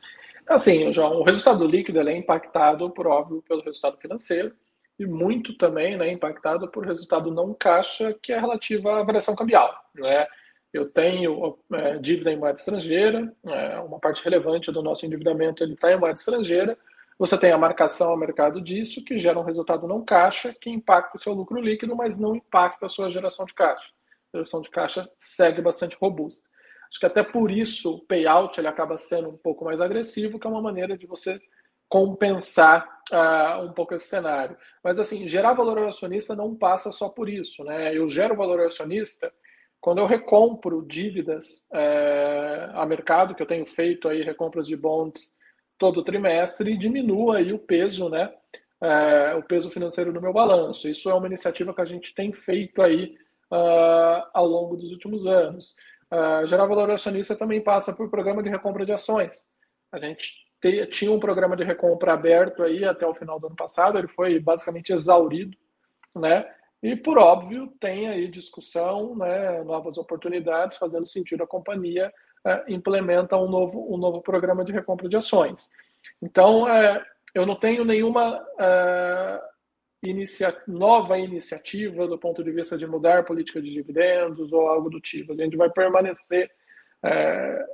Assim, 0.48 0.92
João, 0.92 1.14
o 1.20 1.24
resultado 1.24 1.66
líquido 1.66 2.00
é 2.02 2.18
impactado, 2.18 2.90
por 2.90 3.08
óbvio, 3.08 3.44
pelo 3.48 3.64
resultado 3.64 3.98
financeiro 3.98 4.54
e 5.00 5.06
muito 5.06 5.58
também 5.58 5.98
né, 5.98 6.12
impactado 6.12 6.68
por 6.68 6.86
resultado 6.86 7.32
não 7.32 7.54
caixa, 7.54 8.14
que 8.22 8.34
é 8.34 8.40
relativo 8.40 8.90
à 8.90 9.02
variação 9.02 9.34
cambial. 9.34 9.74
Né? 9.96 10.28
Eu 10.74 10.90
tenho 10.90 11.58
é, 11.74 11.98
dívida 11.98 12.32
em 12.32 12.38
moeda 12.38 12.58
estrangeira, 12.58 13.34
é, 13.46 13.80
uma 13.80 14.00
parte 14.00 14.24
relevante 14.24 14.72
do 14.72 14.82
nosso 14.82 15.06
endividamento 15.06 15.64
está 15.64 15.92
em 15.92 15.98
moeda 15.98 16.18
estrangeira. 16.18 16.78
Você 17.20 17.38
tem 17.38 17.52
a 17.52 17.58
marcação 17.58 18.10
ao 18.10 18.18
mercado 18.18 18.62
disso, 18.62 19.04
que 19.04 19.18
gera 19.18 19.38
um 19.38 19.44
resultado 19.44 19.88
não 19.88 20.04
caixa, 20.04 20.56
que 20.60 20.70
impacta 20.70 21.18
o 21.18 21.22
seu 21.22 21.34
lucro 21.34 21.60
líquido, 21.60 21.96
mas 21.96 22.18
não 22.18 22.36
impacta 22.36 22.86
a 22.86 22.90
sua 22.90 23.12
geração 23.12 23.46
de 23.46 23.54
caixa. 23.54 23.92
A 24.34 24.38
geração 24.38 24.62
de 24.62 24.70
caixa 24.70 25.10
segue 25.20 25.62
bastante 25.62 25.98
robusta. 26.00 26.50
Acho 26.90 27.00
que 27.00 27.06
até 27.06 27.22
por 27.22 27.52
isso 27.52 27.96
o 27.96 28.00
payout 28.00 28.60
ele 28.60 28.68
acaba 28.68 28.98
sendo 28.98 29.30
um 29.30 29.38
pouco 29.38 29.66
mais 29.66 29.82
agressivo, 29.82 30.40
que 30.40 30.48
é 30.48 30.50
uma 30.50 30.62
maneira 30.62 30.98
de 30.98 31.06
você 31.06 31.40
compensar 31.88 32.88
uh, 33.12 33.66
um 33.66 33.74
pouco 33.74 33.94
esse 33.94 34.08
cenário. 34.08 34.58
Mas 34.84 34.98
assim, 34.98 35.28
gerar 35.28 35.54
valor 35.54 35.78
ao 35.78 35.90
acionista 35.90 36.36
não 36.36 36.56
passa 36.56 36.92
só 36.92 37.10
por 37.10 37.30
isso, 37.30 37.64
né? 37.64 37.96
Eu 37.96 38.08
gero 38.08 38.36
valor 38.36 38.62
ao 38.62 38.68
acionista 38.68 39.32
quando 39.82 39.98
eu 39.98 40.06
recompro 40.06 40.86
dívidas 40.88 41.68
é, 41.74 42.70
a 42.74 42.86
mercado, 42.86 43.34
que 43.34 43.42
eu 43.42 43.48
tenho 43.48 43.66
feito 43.66 44.08
aí 44.08 44.22
recompras 44.22 44.68
de 44.68 44.78
bonds 44.78 45.38
todo 45.82 46.04
trimestre 46.04 46.78
diminua 46.78 47.38
aí 47.38 47.52
o 47.52 47.58
peso, 47.58 48.08
né? 48.08 48.32
É, 48.80 49.34
o 49.34 49.42
peso 49.42 49.72
financeiro 49.72 50.14
do 50.14 50.22
meu 50.22 50.32
balanço. 50.32 50.88
Isso 50.88 51.10
é 51.10 51.14
uma 51.16 51.26
iniciativa 51.26 51.74
que 51.74 51.82
a 51.82 51.86
gente 51.86 52.14
tem 52.14 52.32
feito 52.32 52.84
aí 52.84 53.16
uh, 53.52 54.28
ao 54.32 54.46
longo 54.46 54.78
dos 54.78 54.92
últimos 54.92 55.26
anos. 55.26 55.76
Uh, 56.12 56.48
gerar 56.48 56.68
valor 56.68 56.92
acionista 56.92 57.36
também 57.36 57.62
passa 57.62 57.94
por 57.94 58.10
programa 58.10 58.44
de 58.44 58.50
recompra 58.50 58.86
de 58.86 58.92
ações. 58.92 59.44
A 59.92 59.98
gente 59.98 60.46
te, 60.62 60.86
tinha 60.88 61.12
um 61.12 61.20
programa 61.20 61.56
de 61.56 61.64
recompra 61.64 62.14
aberto 62.14 62.62
aí 62.62 62.86
até 62.86 63.06
o 63.08 63.14
final 63.16 63.40
do 63.40 63.48
ano 63.48 63.56
passado, 63.56 63.98
ele 63.98 64.08
foi 64.08 64.40
basicamente 64.40 64.94
exaurido, 64.94 65.58
né? 66.16 66.48
E 66.82 66.96
por 66.96 67.18
óbvio 67.18 67.72
tem 67.80 68.08
aí 68.08 68.28
discussão, 68.28 69.16
né, 69.16 69.64
novas 69.64 69.98
oportunidades, 69.98 70.78
fazendo 70.78 71.06
sentido 71.06 71.44
a 71.44 71.48
companhia 71.48 72.12
uh, 72.46 72.72
implementa 72.72 73.38
um 73.38 73.50
novo, 73.50 73.94
um 73.94 73.98
novo 73.98 74.22
programa 74.22 74.66
de 74.66 74.72
recompra 74.72 75.08
de 75.08 75.16
ações. 75.16 75.70
Então, 76.22 76.64
uh, 76.64 77.02
eu 77.36 77.46
não 77.46 77.56
tenho 77.56 77.86
nenhuma 77.86 78.42
uh, 78.42 79.52
inicia 80.04 80.56
nova 80.68 81.18
iniciativa 81.18 82.08
do 82.08 82.18
ponto 82.18 82.44
de 82.44 82.52
vista 82.52 82.78
de 82.78 82.88
mudar 82.88 83.24
política 83.24 83.62
de 83.62 83.72
dividendos 83.72 84.52
ou 84.52 84.68
algo 84.68 84.90
do 84.90 85.00
tipo. 85.00 85.34
A 85.34 85.36
gente 85.36 85.56
vai 85.56 85.70
permanecer 85.70 86.50
é, 87.04 87.66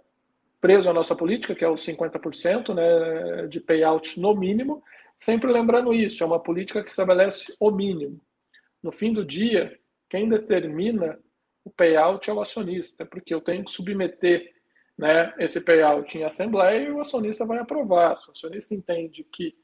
preso 0.60 0.89
à 0.89 0.93
nossa 0.93 1.16
política, 1.16 1.55
que 1.55 1.64
é 1.64 1.70
os 1.70 1.86
50% 1.86 2.74
né, 2.74 3.47
de 3.47 3.60
payout 3.60 4.20
no 4.20 4.36
mínimo, 4.36 4.84
sempre 5.18 5.51
lembrando 5.51 5.93
isso, 5.93 6.22
é 6.24 6.26
uma 6.26 6.39
política 6.39 6.84
que 6.84 6.89
estabelece 6.89 7.55
o 7.60 7.72
mínimo. 7.72 8.20
No 8.82 8.91
fim 8.91 9.13
do 9.13 9.25
dia, 9.25 9.78
quem 10.09 10.30
determina 10.30 11.19
o 11.63 11.69
payout 11.69 12.30
é 12.30 12.34
o 12.34 12.41
acionista, 12.41 13.05
porque 13.05 13.34
eu 13.34 13.41
tenho 13.41 13.65
que 13.65 13.71
submeter 13.71 14.53
né, 14.97 15.34
esse 15.38 15.61
payout 15.61 16.17
em 16.17 16.23
assembleia 16.23 16.88
e 16.88 16.91
o 16.91 17.01
acionista 17.01 17.45
vai 17.45 17.59
aprovar. 17.59 18.15
Se 18.15 18.30
o 18.30 18.32
acionista 18.32 18.73
entende 18.73 19.23
que 19.23 19.55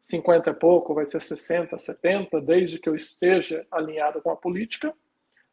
50 0.00 0.50
é 0.50 0.52
pouco, 0.52 0.94
vai 0.94 1.04
ser 1.04 1.20
60, 1.20 1.76
70, 1.76 2.40
desde 2.40 2.78
que 2.78 2.88
eu 2.88 2.94
esteja 2.94 3.66
alinhado 3.70 4.22
com 4.22 4.30
a 4.30 4.36
política, 4.36 4.94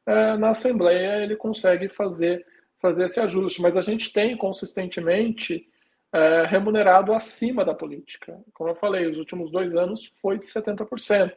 é, 0.05 0.37
na 0.37 0.51
Assembleia 0.51 1.23
ele 1.23 1.35
consegue 1.35 1.89
fazer, 1.89 2.45
fazer 2.79 3.05
esse 3.05 3.19
ajuste. 3.19 3.61
Mas 3.61 3.75
a 3.75 3.81
gente 3.81 4.13
tem 4.13 4.37
consistentemente 4.37 5.67
é, 6.13 6.45
remunerado 6.45 7.13
acima 7.13 7.65
da 7.65 7.73
política. 7.73 8.39
Como 8.53 8.69
eu 8.69 8.75
falei, 8.75 9.07
os 9.07 9.17
últimos 9.17 9.51
dois 9.51 9.75
anos 9.75 10.05
foi 10.21 10.37
de 10.37 10.45
70%. 10.45 11.33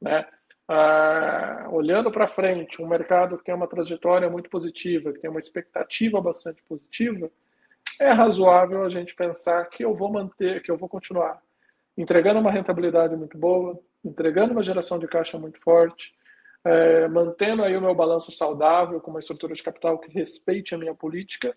Né? 0.00 0.26
Ah, 0.72 1.66
olhando 1.72 2.12
para 2.12 2.28
frente, 2.28 2.80
um 2.80 2.86
mercado 2.86 3.36
que 3.36 3.42
tem 3.42 3.52
uma 3.52 3.66
trajetória 3.66 4.30
muito 4.30 4.48
positiva, 4.48 5.12
que 5.12 5.18
tem 5.18 5.28
uma 5.28 5.40
expectativa 5.40 6.20
bastante 6.20 6.62
positiva, 6.62 7.28
é 7.98 8.12
razoável 8.12 8.84
a 8.84 8.88
gente 8.88 9.12
pensar 9.16 9.64
que 9.64 9.84
eu 9.84 9.92
vou 9.96 10.12
manter, 10.12 10.62
que 10.62 10.70
eu 10.70 10.76
vou 10.76 10.88
continuar 10.88 11.42
entregando 11.98 12.38
uma 12.38 12.52
rentabilidade 12.52 13.16
muito 13.16 13.36
boa, 13.36 13.80
entregando 14.04 14.52
uma 14.52 14.62
geração 14.62 14.96
de 14.96 15.08
caixa 15.08 15.36
muito 15.36 15.60
forte, 15.60 16.14
é, 16.64 17.08
mantendo 17.08 17.64
aí 17.64 17.76
o 17.76 17.80
meu 17.80 17.94
balanço 17.94 18.30
saudável, 18.30 19.00
com 19.00 19.10
uma 19.10 19.18
estrutura 19.18 19.56
de 19.56 19.64
capital 19.64 19.98
que 19.98 20.12
respeite 20.12 20.72
a 20.72 20.78
minha 20.78 20.94
política 20.94 21.52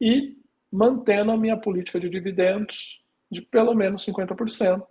e 0.00 0.38
mantendo 0.72 1.32
a 1.32 1.36
minha 1.36 1.58
política 1.58 2.00
de 2.00 2.08
dividendos 2.08 3.04
de 3.30 3.42
pelo 3.42 3.74
menos 3.74 4.06
50%. 4.06 4.86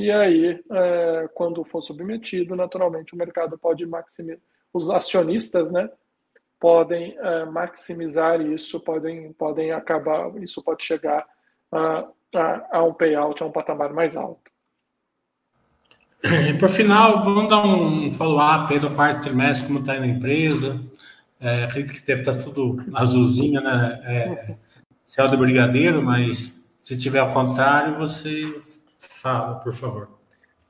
E 0.00 0.10
aí, 0.10 0.62
é, 0.70 1.28
quando 1.34 1.64
for 1.64 1.82
submetido, 1.82 2.56
naturalmente 2.56 3.14
o 3.14 3.18
mercado 3.18 3.58
pode 3.58 3.84
maximizar, 3.86 4.40
os 4.72 4.88
acionistas, 4.88 5.70
né, 5.70 5.90
podem 6.58 7.16
é, 7.18 7.44
maximizar 7.44 8.40
isso, 8.40 8.80
podem, 8.80 9.32
podem 9.32 9.72
acabar, 9.72 10.30
isso 10.42 10.62
pode 10.62 10.84
chegar 10.84 11.26
a 11.72 12.06
a, 12.34 12.78
a 12.78 12.84
um 12.84 12.92
payout, 12.92 13.42
a 13.42 13.46
um 13.46 13.52
patamar 13.52 13.92
mais 13.92 14.16
alto. 14.16 14.50
Por 16.58 16.68
final, 16.68 17.24
vamos 17.24 17.48
dar 17.48 17.64
um 17.64 18.10
follow-up 18.10 18.72
aí 18.72 18.78
do 18.78 18.90
quarto 18.90 19.22
trimestre, 19.22 19.66
como 19.66 19.80
está 19.80 19.98
na 19.98 20.06
empresa. 20.06 20.80
É, 21.40 21.64
acredito 21.64 21.94
que 21.94 22.06
deve 22.06 22.20
estar 22.20 22.34
tá 22.34 22.42
tudo 22.42 22.84
azulzinho, 22.94 23.60
né? 23.62 24.00
É, 24.04 24.56
céu 25.06 25.28
de 25.28 25.36
brigadeiro, 25.36 26.02
mas 26.02 26.70
se 26.82 26.98
tiver 26.98 27.20
ao 27.20 27.32
contrário, 27.32 27.96
você 27.96 28.54
fala, 29.08 29.60
por 29.60 29.72
favor. 29.72 30.08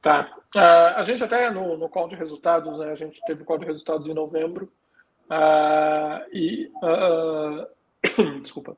Tá. 0.00 0.30
Uh, 0.54 0.96
a 0.96 1.02
gente 1.02 1.22
até 1.22 1.50
no, 1.50 1.76
no 1.76 1.88
call 1.88 2.08
de 2.08 2.16
resultados, 2.16 2.78
né, 2.78 2.90
a 2.90 2.94
gente 2.94 3.20
teve 3.26 3.42
o 3.42 3.44
call 3.44 3.58
de 3.58 3.66
resultados 3.66 4.06
em 4.06 4.14
novembro, 4.14 4.70
uh, 5.30 6.26
e 6.32 6.70
uh, 6.82 8.40
desculpa, 8.40 8.76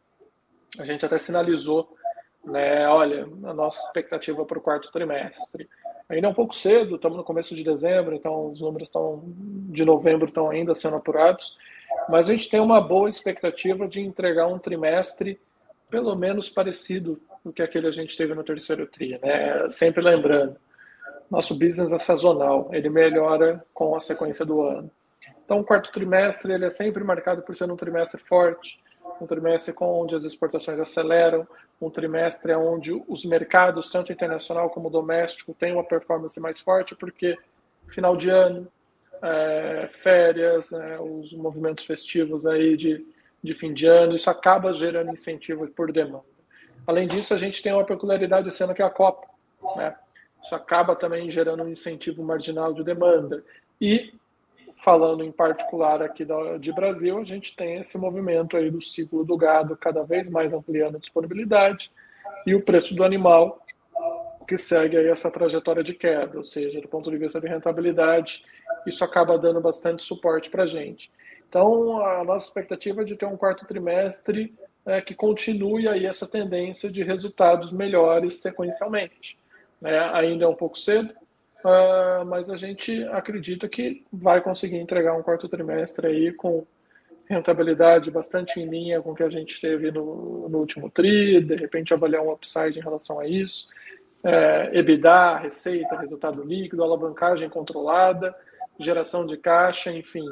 a 0.79 0.85
gente 0.85 1.05
até 1.05 1.19
sinalizou 1.19 1.97
né? 2.45 2.87
Olha, 2.89 3.27
a 3.45 3.55
nossa 3.55 3.81
expectativa 3.81 4.45
para 4.45 4.59
o 4.59 4.63
quarto 4.63 4.91
trimestre. 4.91 5.69
Ainda 6.09 6.27
é 6.27 6.31
um 6.31 6.35
pouco 6.35 6.55
cedo, 6.55 6.97
estamos 6.97 7.17
no 7.17 7.25
começo 7.25 7.55
de 7.55 7.63
dezembro, 7.63 8.15
então 8.15 8.51
os 8.51 8.61
números 8.61 8.89
estão 8.89 9.23
de 9.25 9.85
novembro 9.85 10.29
estão 10.29 10.51
ainda 10.51 10.75
sendo 10.75 10.97
apurados, 10.97 11.57
mas 12.09 12.29
a 12.29 12.33
gente 12.33 12.51
tem 12.51 12.61
uma 12.61 12.81
boa 12.81 13.09
expectativa 13.09 13.87
de 13.87 14.01
entregar 14.01 14.47
um 14.47 14.59
trimestre 14.59 15.41
pelo 15.93 16.17
menos 16.17 16.49
parecido 16.49 17.21
com 17.45 17.53
que 17.53 17.61
aquele 17.61 17.87
a 17.87 17.91
gente 17.91 18.17
teve 18.17 18.35
no 18.35 18.43
terceiro 18.43 18.87
tri, 18.87 19.21
né? 19.23 19.69
Sempre 19.69 20.03
lembrando, 20.03 20.57
nosso 21.31 21.55
business 21.55 21.93
é 21.93 21.99
sazonal, 21.99 22.71
ele 22.73 22.89
melhora 22.89 23.63
com 23.75 23.95
a 23.95 24.01
sequência 24.01 24.43
do 24.43 24.63
ano. 24.63 24.91
Então, 25.45 25.61
o 25.61 25.65
quarto 25.65 25.93
trimestre 25.93 26.51
ele 26.51 26.65
é 26.65 26.71
sempre 26.71 27.05
marcado 27.05 27.43
por 27.43 27.55
ser 27.55 27.71
um 27.71 27.77
trimestre 27.77 28.19
forte, 28.19 28.83
um 29.21 29.27
trimestre 29.27 29.75
onde 29.79 30.17
as 30.17 30.25
exportações 30.25 30.81
aceleram, 30.81 31.47
um 31.79 31.91
trimestre 31.91 32.55
onde 32.55 32.93
os 33.07 33.23
mercados, 33.27 33.91
tanto 33.91 34.11
internacional 34.11 34.71
como 34.71 34.89
doméstico, 34.89 35.53
têm 35.53 35.75
uma 35.75 35.85
performance 35.85 36.41
mais 36.41 36.59
forte, 36.59 36.95
porque 36.95 37.37
final 37.89 38.17
de 38.17 38.31
ano, 38.31 38.67
é, 39.21 39.89
férias, 39.91 40.71
né, 40.71 40.99
os 40.99 41.35
movimentos 41.35 41.85
festivos 41.85 42.47
aí 42.47 42.79
de, 42.79 43.05
de 43.43 43.55
fim 43.55 43.73
de 43.73 43.87
ano, 43.87 44.15
isso 44.15 44.31
acaba 44.31 44.73
gerando 44.73 45.13
incentivo 45.13 45.67
por 45.69 45.93
demanda. 45.93 46.25
Além 46.87 47.07
disso, 47.07 47.35
a 47.35 47.39
gente 47.39 47.63
tem 47.63 47.73
uma 47.73 47.85
peculiaridade 47.85 48.49
esse 48.49 48.63
ano 48.63 48.75
que 48.75 48.83
é 48.83 48.85
a 48.85 48.91
Copa. 48.91 49.29
Né? 49.77 49.95
Isso 50.43 50.55
acaba 50.55 50.97
também 50.97 51.31
gerando 51.31 51.63
um 51.63 51.69
incentivo 51.69 52.23
marginal 52.23 52.73
de 52.73 52.83
demanda. 52.83 53.45
E 53.81 54.13
falando 54.83 55.23
em 55.23 55.31
particular 55.31 56.03
aqui 56.03 56.27
de 56.59 56.73
Brasil, 56.73 57.19
a 57.19 57.25
gente 57.25 57.55
tem 57.55 57.77
esse 57.77 57.97
movimento 57.97 58.57
aí 58.57 58.71
do 58.71 58.83
ciclo 58.83 59.25
do 59.25 59.37
gado 59.37 59.77
cada 59.77 60.03
vez 60.03 60.29
mais 60.29 60.53
ampliando 60.53 60.97
a 60.97 61.01
disponibilidade 61.01 61.91
e 62.45 62.55
o 62.55 62.63
preço 62.63 62.95
do 62.95 63.05
animal 63.05 63.65
que 64.47 64.59
segue 64.59 64.97
aí 64.97 65.07
essa 65.07 65.31
trajetória 65.31 65.85
de 65.85 65.95
queda, 65.95 66.37
ou 66.37 66.45
seja, 66.45 66.81
do 66.81 66.89
ponto 66.89 67.11
de 67.11 67.17
vista 67.17 67.41
de 67.41 67.47
rentabilidade, 67.47 68.45
isso 68.85 69.05
acaba 69.05 69.39
dando 69.39 69.61
bastante 69.61 70.03
suporte 70.03 70.51
para 70.51 70.65
a 70.65 70.67
gente. 70.67 71.11
Então, 71.53 72.03
a 72.03 72.25
nossa 72.25 72.47
expectativa 72.47 73.03
é 73.03 73.05
de 73.05 73.15
ter 73.15 73.27
um 73.27 73.37
quarto 73.37 73.67
trimestre 73.67 74.55
é, 74.87 75.03
que 75.03 75.15
continue 75.15 75.87
aí 75.87 76.07
essa 76.07 76.27
tendência 76.27 76.91
de 76.91 77.05
resultados 77.05 77.71
melhores 77.71 78.41
sequencialmente. 78.41 79.39
É, 79.85 79.99
ainda 79.99 80.47
é 80.47 80.49
um 80.49 80.55
pouco 80.55 80.79
cedo, 80.79 81.13
uh, 81.63 82.25
mas 82.25 82.49
a 82.49 82.57
gente 82.57 83.05
acredita 83.09 83.69
que 83.69 84.03
vai 84.11 84.41
conseguir 84.41 84.79
entregar 84.79 85.15
um 85.15 85.23
quarto 85.23 85.47
trimestre 85.47 86.07
aí 86.07 86.33
com 86.33 86.67
rentabilidade 87.29 88.11
bastante 88.11 88.59
em 88.59 88.67
linha 88.67 89.03
com 89.03 89.11
o 89.11 89.15
que 89.15 89.23
a 89.23 89.29
gente 89.29 89.61
teve 89.61 89.91
no, 89.91 90.49
no 90.49 90.57
último 90.57 90.89
TRI, 90.89 91.43
de 91.43 91.55
repente 91.55 91.93
avaliar 91.93 92.23
um 92.23 92.33
upside 92.33 92.79
em 92.79 92.83
relação 92.83 93.21
a 93.21 93.29
isso, 93.29 93.69
é, 94.25 94.71
EBITDA, 94.73 95.37
receita, 95.37 96.01
resultado 96.01 96.43
líquido, 96.43 96.83
alavancagem 96.83 97.51
controlada, 97.51 98.35
geração 98.81 99.27
de 99.27 99.37
caixa, 99.37 99.93
enfim, 99.93 100.27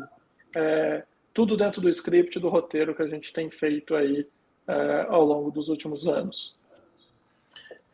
é, 0.56 1.02
tudo 1.32 1.56
dentro 1.56 1.80
do 1.80 1.88
script 1.88 2.38
do 2.38 2.48
roteiro 2.48 2.94
que 2.94 3.02
a 3.02 3.08
gente 3.08 3.32
tem 3.32 3.50
feito 3.50 3.94
aí 3.94 4.26
é, 4.66 5.06
ao 5.08 5.24
longo 5.24 5.50
dos 5.50 5.68
últimos 5.68 6.06
anos. 6.06 6.54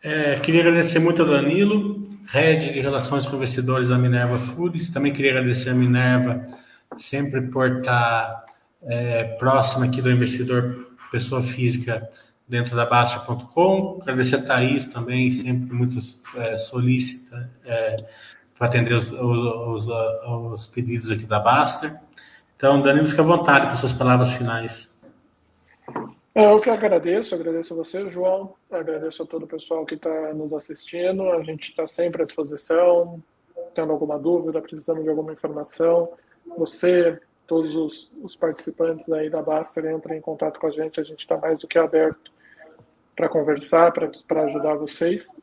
É, 0.03 0.39
queria 0.39 0.61
agradecer 0.61 0.99
muito 0.99 1.23
ao 1.23 1.29
Danilo, 1.29 2.09
Head 2.31 2.73
de 2.73 2.81
Relações 2.81 3.27
com 3.27 3.37
Investidores 3.37 3.89
da 3.89 3.99
Minerva 3.99 4.39
Foods. 4.39 4.91
Também 4.91 5.13
queria 5.13 5.33
agradecer 5.33 5.71
a 5.71 5.75
Minerva 5.75 6.47
sempre 6.99 7.43
por 7.43 7.79
estar 7.79 8.45
é, 8.83 9.25
próxima 9.39 9.87
aqui 9.87 10.01
do 10.01 10.11
investidor 10.11 10.87
pessoa 11.11 11.43
física 11.43 12.09
dentro 12.49 12.77
da 12.77 12.87
Basta.com. 12.87 13.99
Agradecer 14.03 14.37
a 14.37 14.43
Thaís 14.43 14.87
também, 14.87 15.31
sempre 15.31 15.75
muito 15.75 15.99
é, 16.37 16.59
solícita 16.59 17.51
é, 17.65 18.05
para 18.57 18.69
atender 18.69 18.95
os, 18.95 19.11
os, 19.11 19.87
os, 19.87 19.89
os, 20.53 20.67
pedidos 20.67 21.11
aqui 21.11 21.25
da 21.25 21.41
Basta. 21.41 22.01
Então, 22.57 22.81
Danilo, 22.81 23.07
fica 23.07 23.23
à 23.23 23.25
vontade 23.25 23.67
para 23.67 23.77
suas 23.77 23.93
palavras 23.93 24.33
finais. 24.33 24.97
Eu 26.35 26.61
que 26.61 26.71
agradeço, 26.71 27.35
agradeço 27.35 27.73
a 27.73 27.77
você, 27.77 28.11
João, 28.11 28.55
agradeço 28.71 29.23
a 29.23 29.27
todo 29.27 29.45
o 29.45 29.47
pessoal 29.47 29.85
que 29.87 29.95
está 29.95 30.33
nos 30.35 30.53
assistindo. 30.53 31.31
A 31.31 31.43
gente 31.43 31.71
está 31.71 31.87
sempre 31.87 32.23
à 32.23 32.25
disposição, 32.25 33.23
tendo 33.75 33.93
alguma 33.93 34.19
dúvida, 34.19 34.61
precisando 34.61 35.03
de 35.03 35.09
alguma 35.09 35.33
informação. 35.33 36.11
Você, 36.57 37.19
todos 37.47 37.75
os, 37.75 38.11
os 38.23 38.37
participantes 38.37 39.13
aí 39.13 39.29
da 39.29 39.43
Baster 39.43 39.85
entrem 39.91 40.19
em 40.19 40.23
contato 40.23 40.59
com 40.59 40.67
a 40.67 40.71
gente, 40.71 41.01
a 41.01 41.05
gente 41.05 41.21
está 41.21 41.37
mais 41.37 41.61
do 41.61 41.69
que 41.69 41.79
aberto 41.79 42.31
para 43.15 43.29
conversar, 43.29 43.93
para 43.93 44.43
ajudar 44.45 44.75
vocês. 44.75 45.41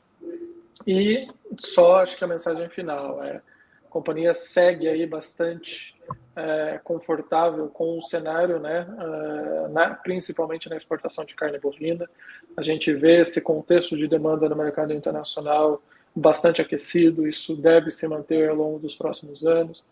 E 0.85 1.27
só 1.59 1.97
acho 1.97 2.17
que 2.17 2.23
a 2.23 2.27
mensagem 2.27 2.69
final 2.69 3.23
é 3.23 3.37
a 3.37 3.89
companhia 3.89 4.33
segue 4.33 4.87
aí 4.87 5.05
bastante 5.05 5.92
é, 6.35 6.79
confortável 6.83 7.67
com 7.67 7.97
o 7.97 8.01
cenário, 8.01 8.59
né, 8.59 8.87
uh, 8.89 9.71
na, 9.71 9.93
principalmente 9.93 10.69
na 10.69 10.75
exportação 10.75 11.23
de 11.25 11.35
carne 11.35 11.59
bovina. 11.59 12.09
A 12.57 12.63
gente 12.63 12.91
vê 12.93 13.21
esse 13.21 13.41
contexto 13.41 13.95
de 13.95 14.07
demanda 14.07 14.49
no 14.49 14.55
mercado 14.55 14.93
internacional 14.93 15.81
bastante 16.15 16.61
aquecido, 16.61 17.27
isso 17.27 17.55
deve 17.55 17.91
se 17.91 18.07
manter 18.07 18.49
ao 18.49 18.55
longo 18.55 18.79
dos 18.79 18.95
próximos 18.95 19.45
anos. 19.45 19.83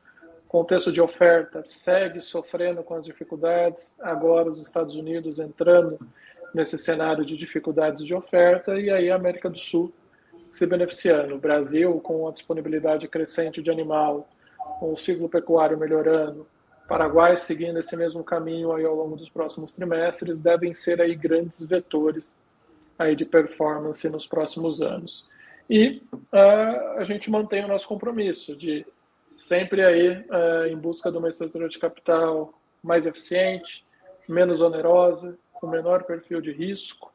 O 0.45 0.49
contexto 0.49 0.91
de 0.91 1.01
oferta 1.01 1.63
segue 1.63 2.21
sofrendo 2.21 2.83
com 2.83 2.93
as 2.95 3.05
dificuldades, 3.05 3.95
agora 3.99 4.49
os 4.49 4.61
Estados 4.61 4.95
Unidos 4.95 5.39
entrando 5.39 5.99
nesse 6.53 6.77
cenário 6.77 7.25
de 7.25 7.37
dificuldades 7.37 8.05
de 8.05 8.13
oferta, 8.13 8.79
e 8.79 8.89
aí 8.89 9.09
a 9.09 9.15
América 9.15 9.49
do 9.49 9.57
Sul 9.57 9.93
se 10.51 10.67
beneficiando. 10.67 11.35
O 11.35 11.39
Brasil, 11.39 11.99
com 12.01 12.27
a 12.27 12.31
disponibilidade 12.31 13.07
crescente 13.07 13.61
de 13.61 13.71
animal, 13.71 14.27
com 14.79 14.93
o 14.93 14.97
ciclo 14.97 15.29
pecuário 15.29 15.77
melhorando, 15.77 16.47
Paraguai 16.87 17.37
seguindo 17.37 17.79
esse 17.79 17.95
mesmo 17.95 18.23
caminho 18.23 18.73
aí 18.73 18.83
ao 18.83 18.95
longo 18.95 19.15
dos 19.15 19.29
próximos 19.29 19.73
trimestres, 19.75 20.41
devem 20.41 20.73
ser 20.73 21.01
aí 21.01 21.15
grandes 21.15 21.65
vetores 21.65 22.43
aí 22.99 23.15
de 23.15 23.25
performance 23.25 24.09
nos 24.09 24.27
próximos 24.27 24.81
anos. 24.81 25.25
E 25.69 26.01
uh, 26.13 26.97
a 26.99 27.03
gente 27.03 27.31
mantém 27.31 27.63
o 27.63 27.67
nosso 27.67 27.87
compromisso 27.87 28.55
de 28.55 28.85
sempre 29.37 29.83
aí 29.83 30.17
uh, 30.17 30.67
em 30.69 30.77
busca 30.77 31.11
de 31.11 31.17
uma 31.17 31.29
estrutura 31.29 31.69
de 31.69 31.79
capital 31.79 32.53
mais 32.83 33.05
eficiente, 33.05 33.85
menos 34.27 34.61
onerosa, 34.61 35.37
com 35.53 35.67
menor 35.67 36.03
perfil 36.03 36.41
de 36.41 36.51
risco, 36.51 37.10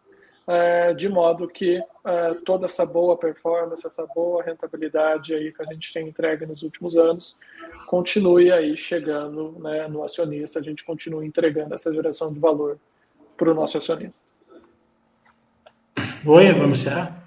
é, 0.46 0.94
de 0.94 1.08
modo 1.08 1.48
que 1.48 1.82
é, 2.04 2.34
toda 2.44 2.66
essa 2.66 2.86
boa 2.86 3.16
performance, 3.16 3.86
essa 3.86 4.06
boa 4.06 4.42
rentabilidade 4.42 5.34
aí 5.34 5.52
que 5.52 5.62
a 5.62 5.66
gente 5.72 5.92
tem 5.92 6.08
entregue 6.08 6.46
nos 6.46 6.62
últimos 6.62 6.96
anos, 6.96 7.36
continue 7.86 8.52
aí 8.52 8.76
chegando 8.76 9.56
né, 9.58 9.88
no 9.88 10.04
acionista, 10.04 10.60
a 10.60 10.62
gente 10.62 10.84
continue 10.84 11.26
entregando 11.26 11.74
essa 11.74 11.92
geração 11.92 12.32
de 12.32 12.38
valor 12.38 12.78
para 13.36 13.50
o 13.50 13.54
nosso 13.54 13.76
acionista. 13.78 14.24
Oi, 16.24 16.52
vamos 16.52 16.80
encerrar? 16.80 17.25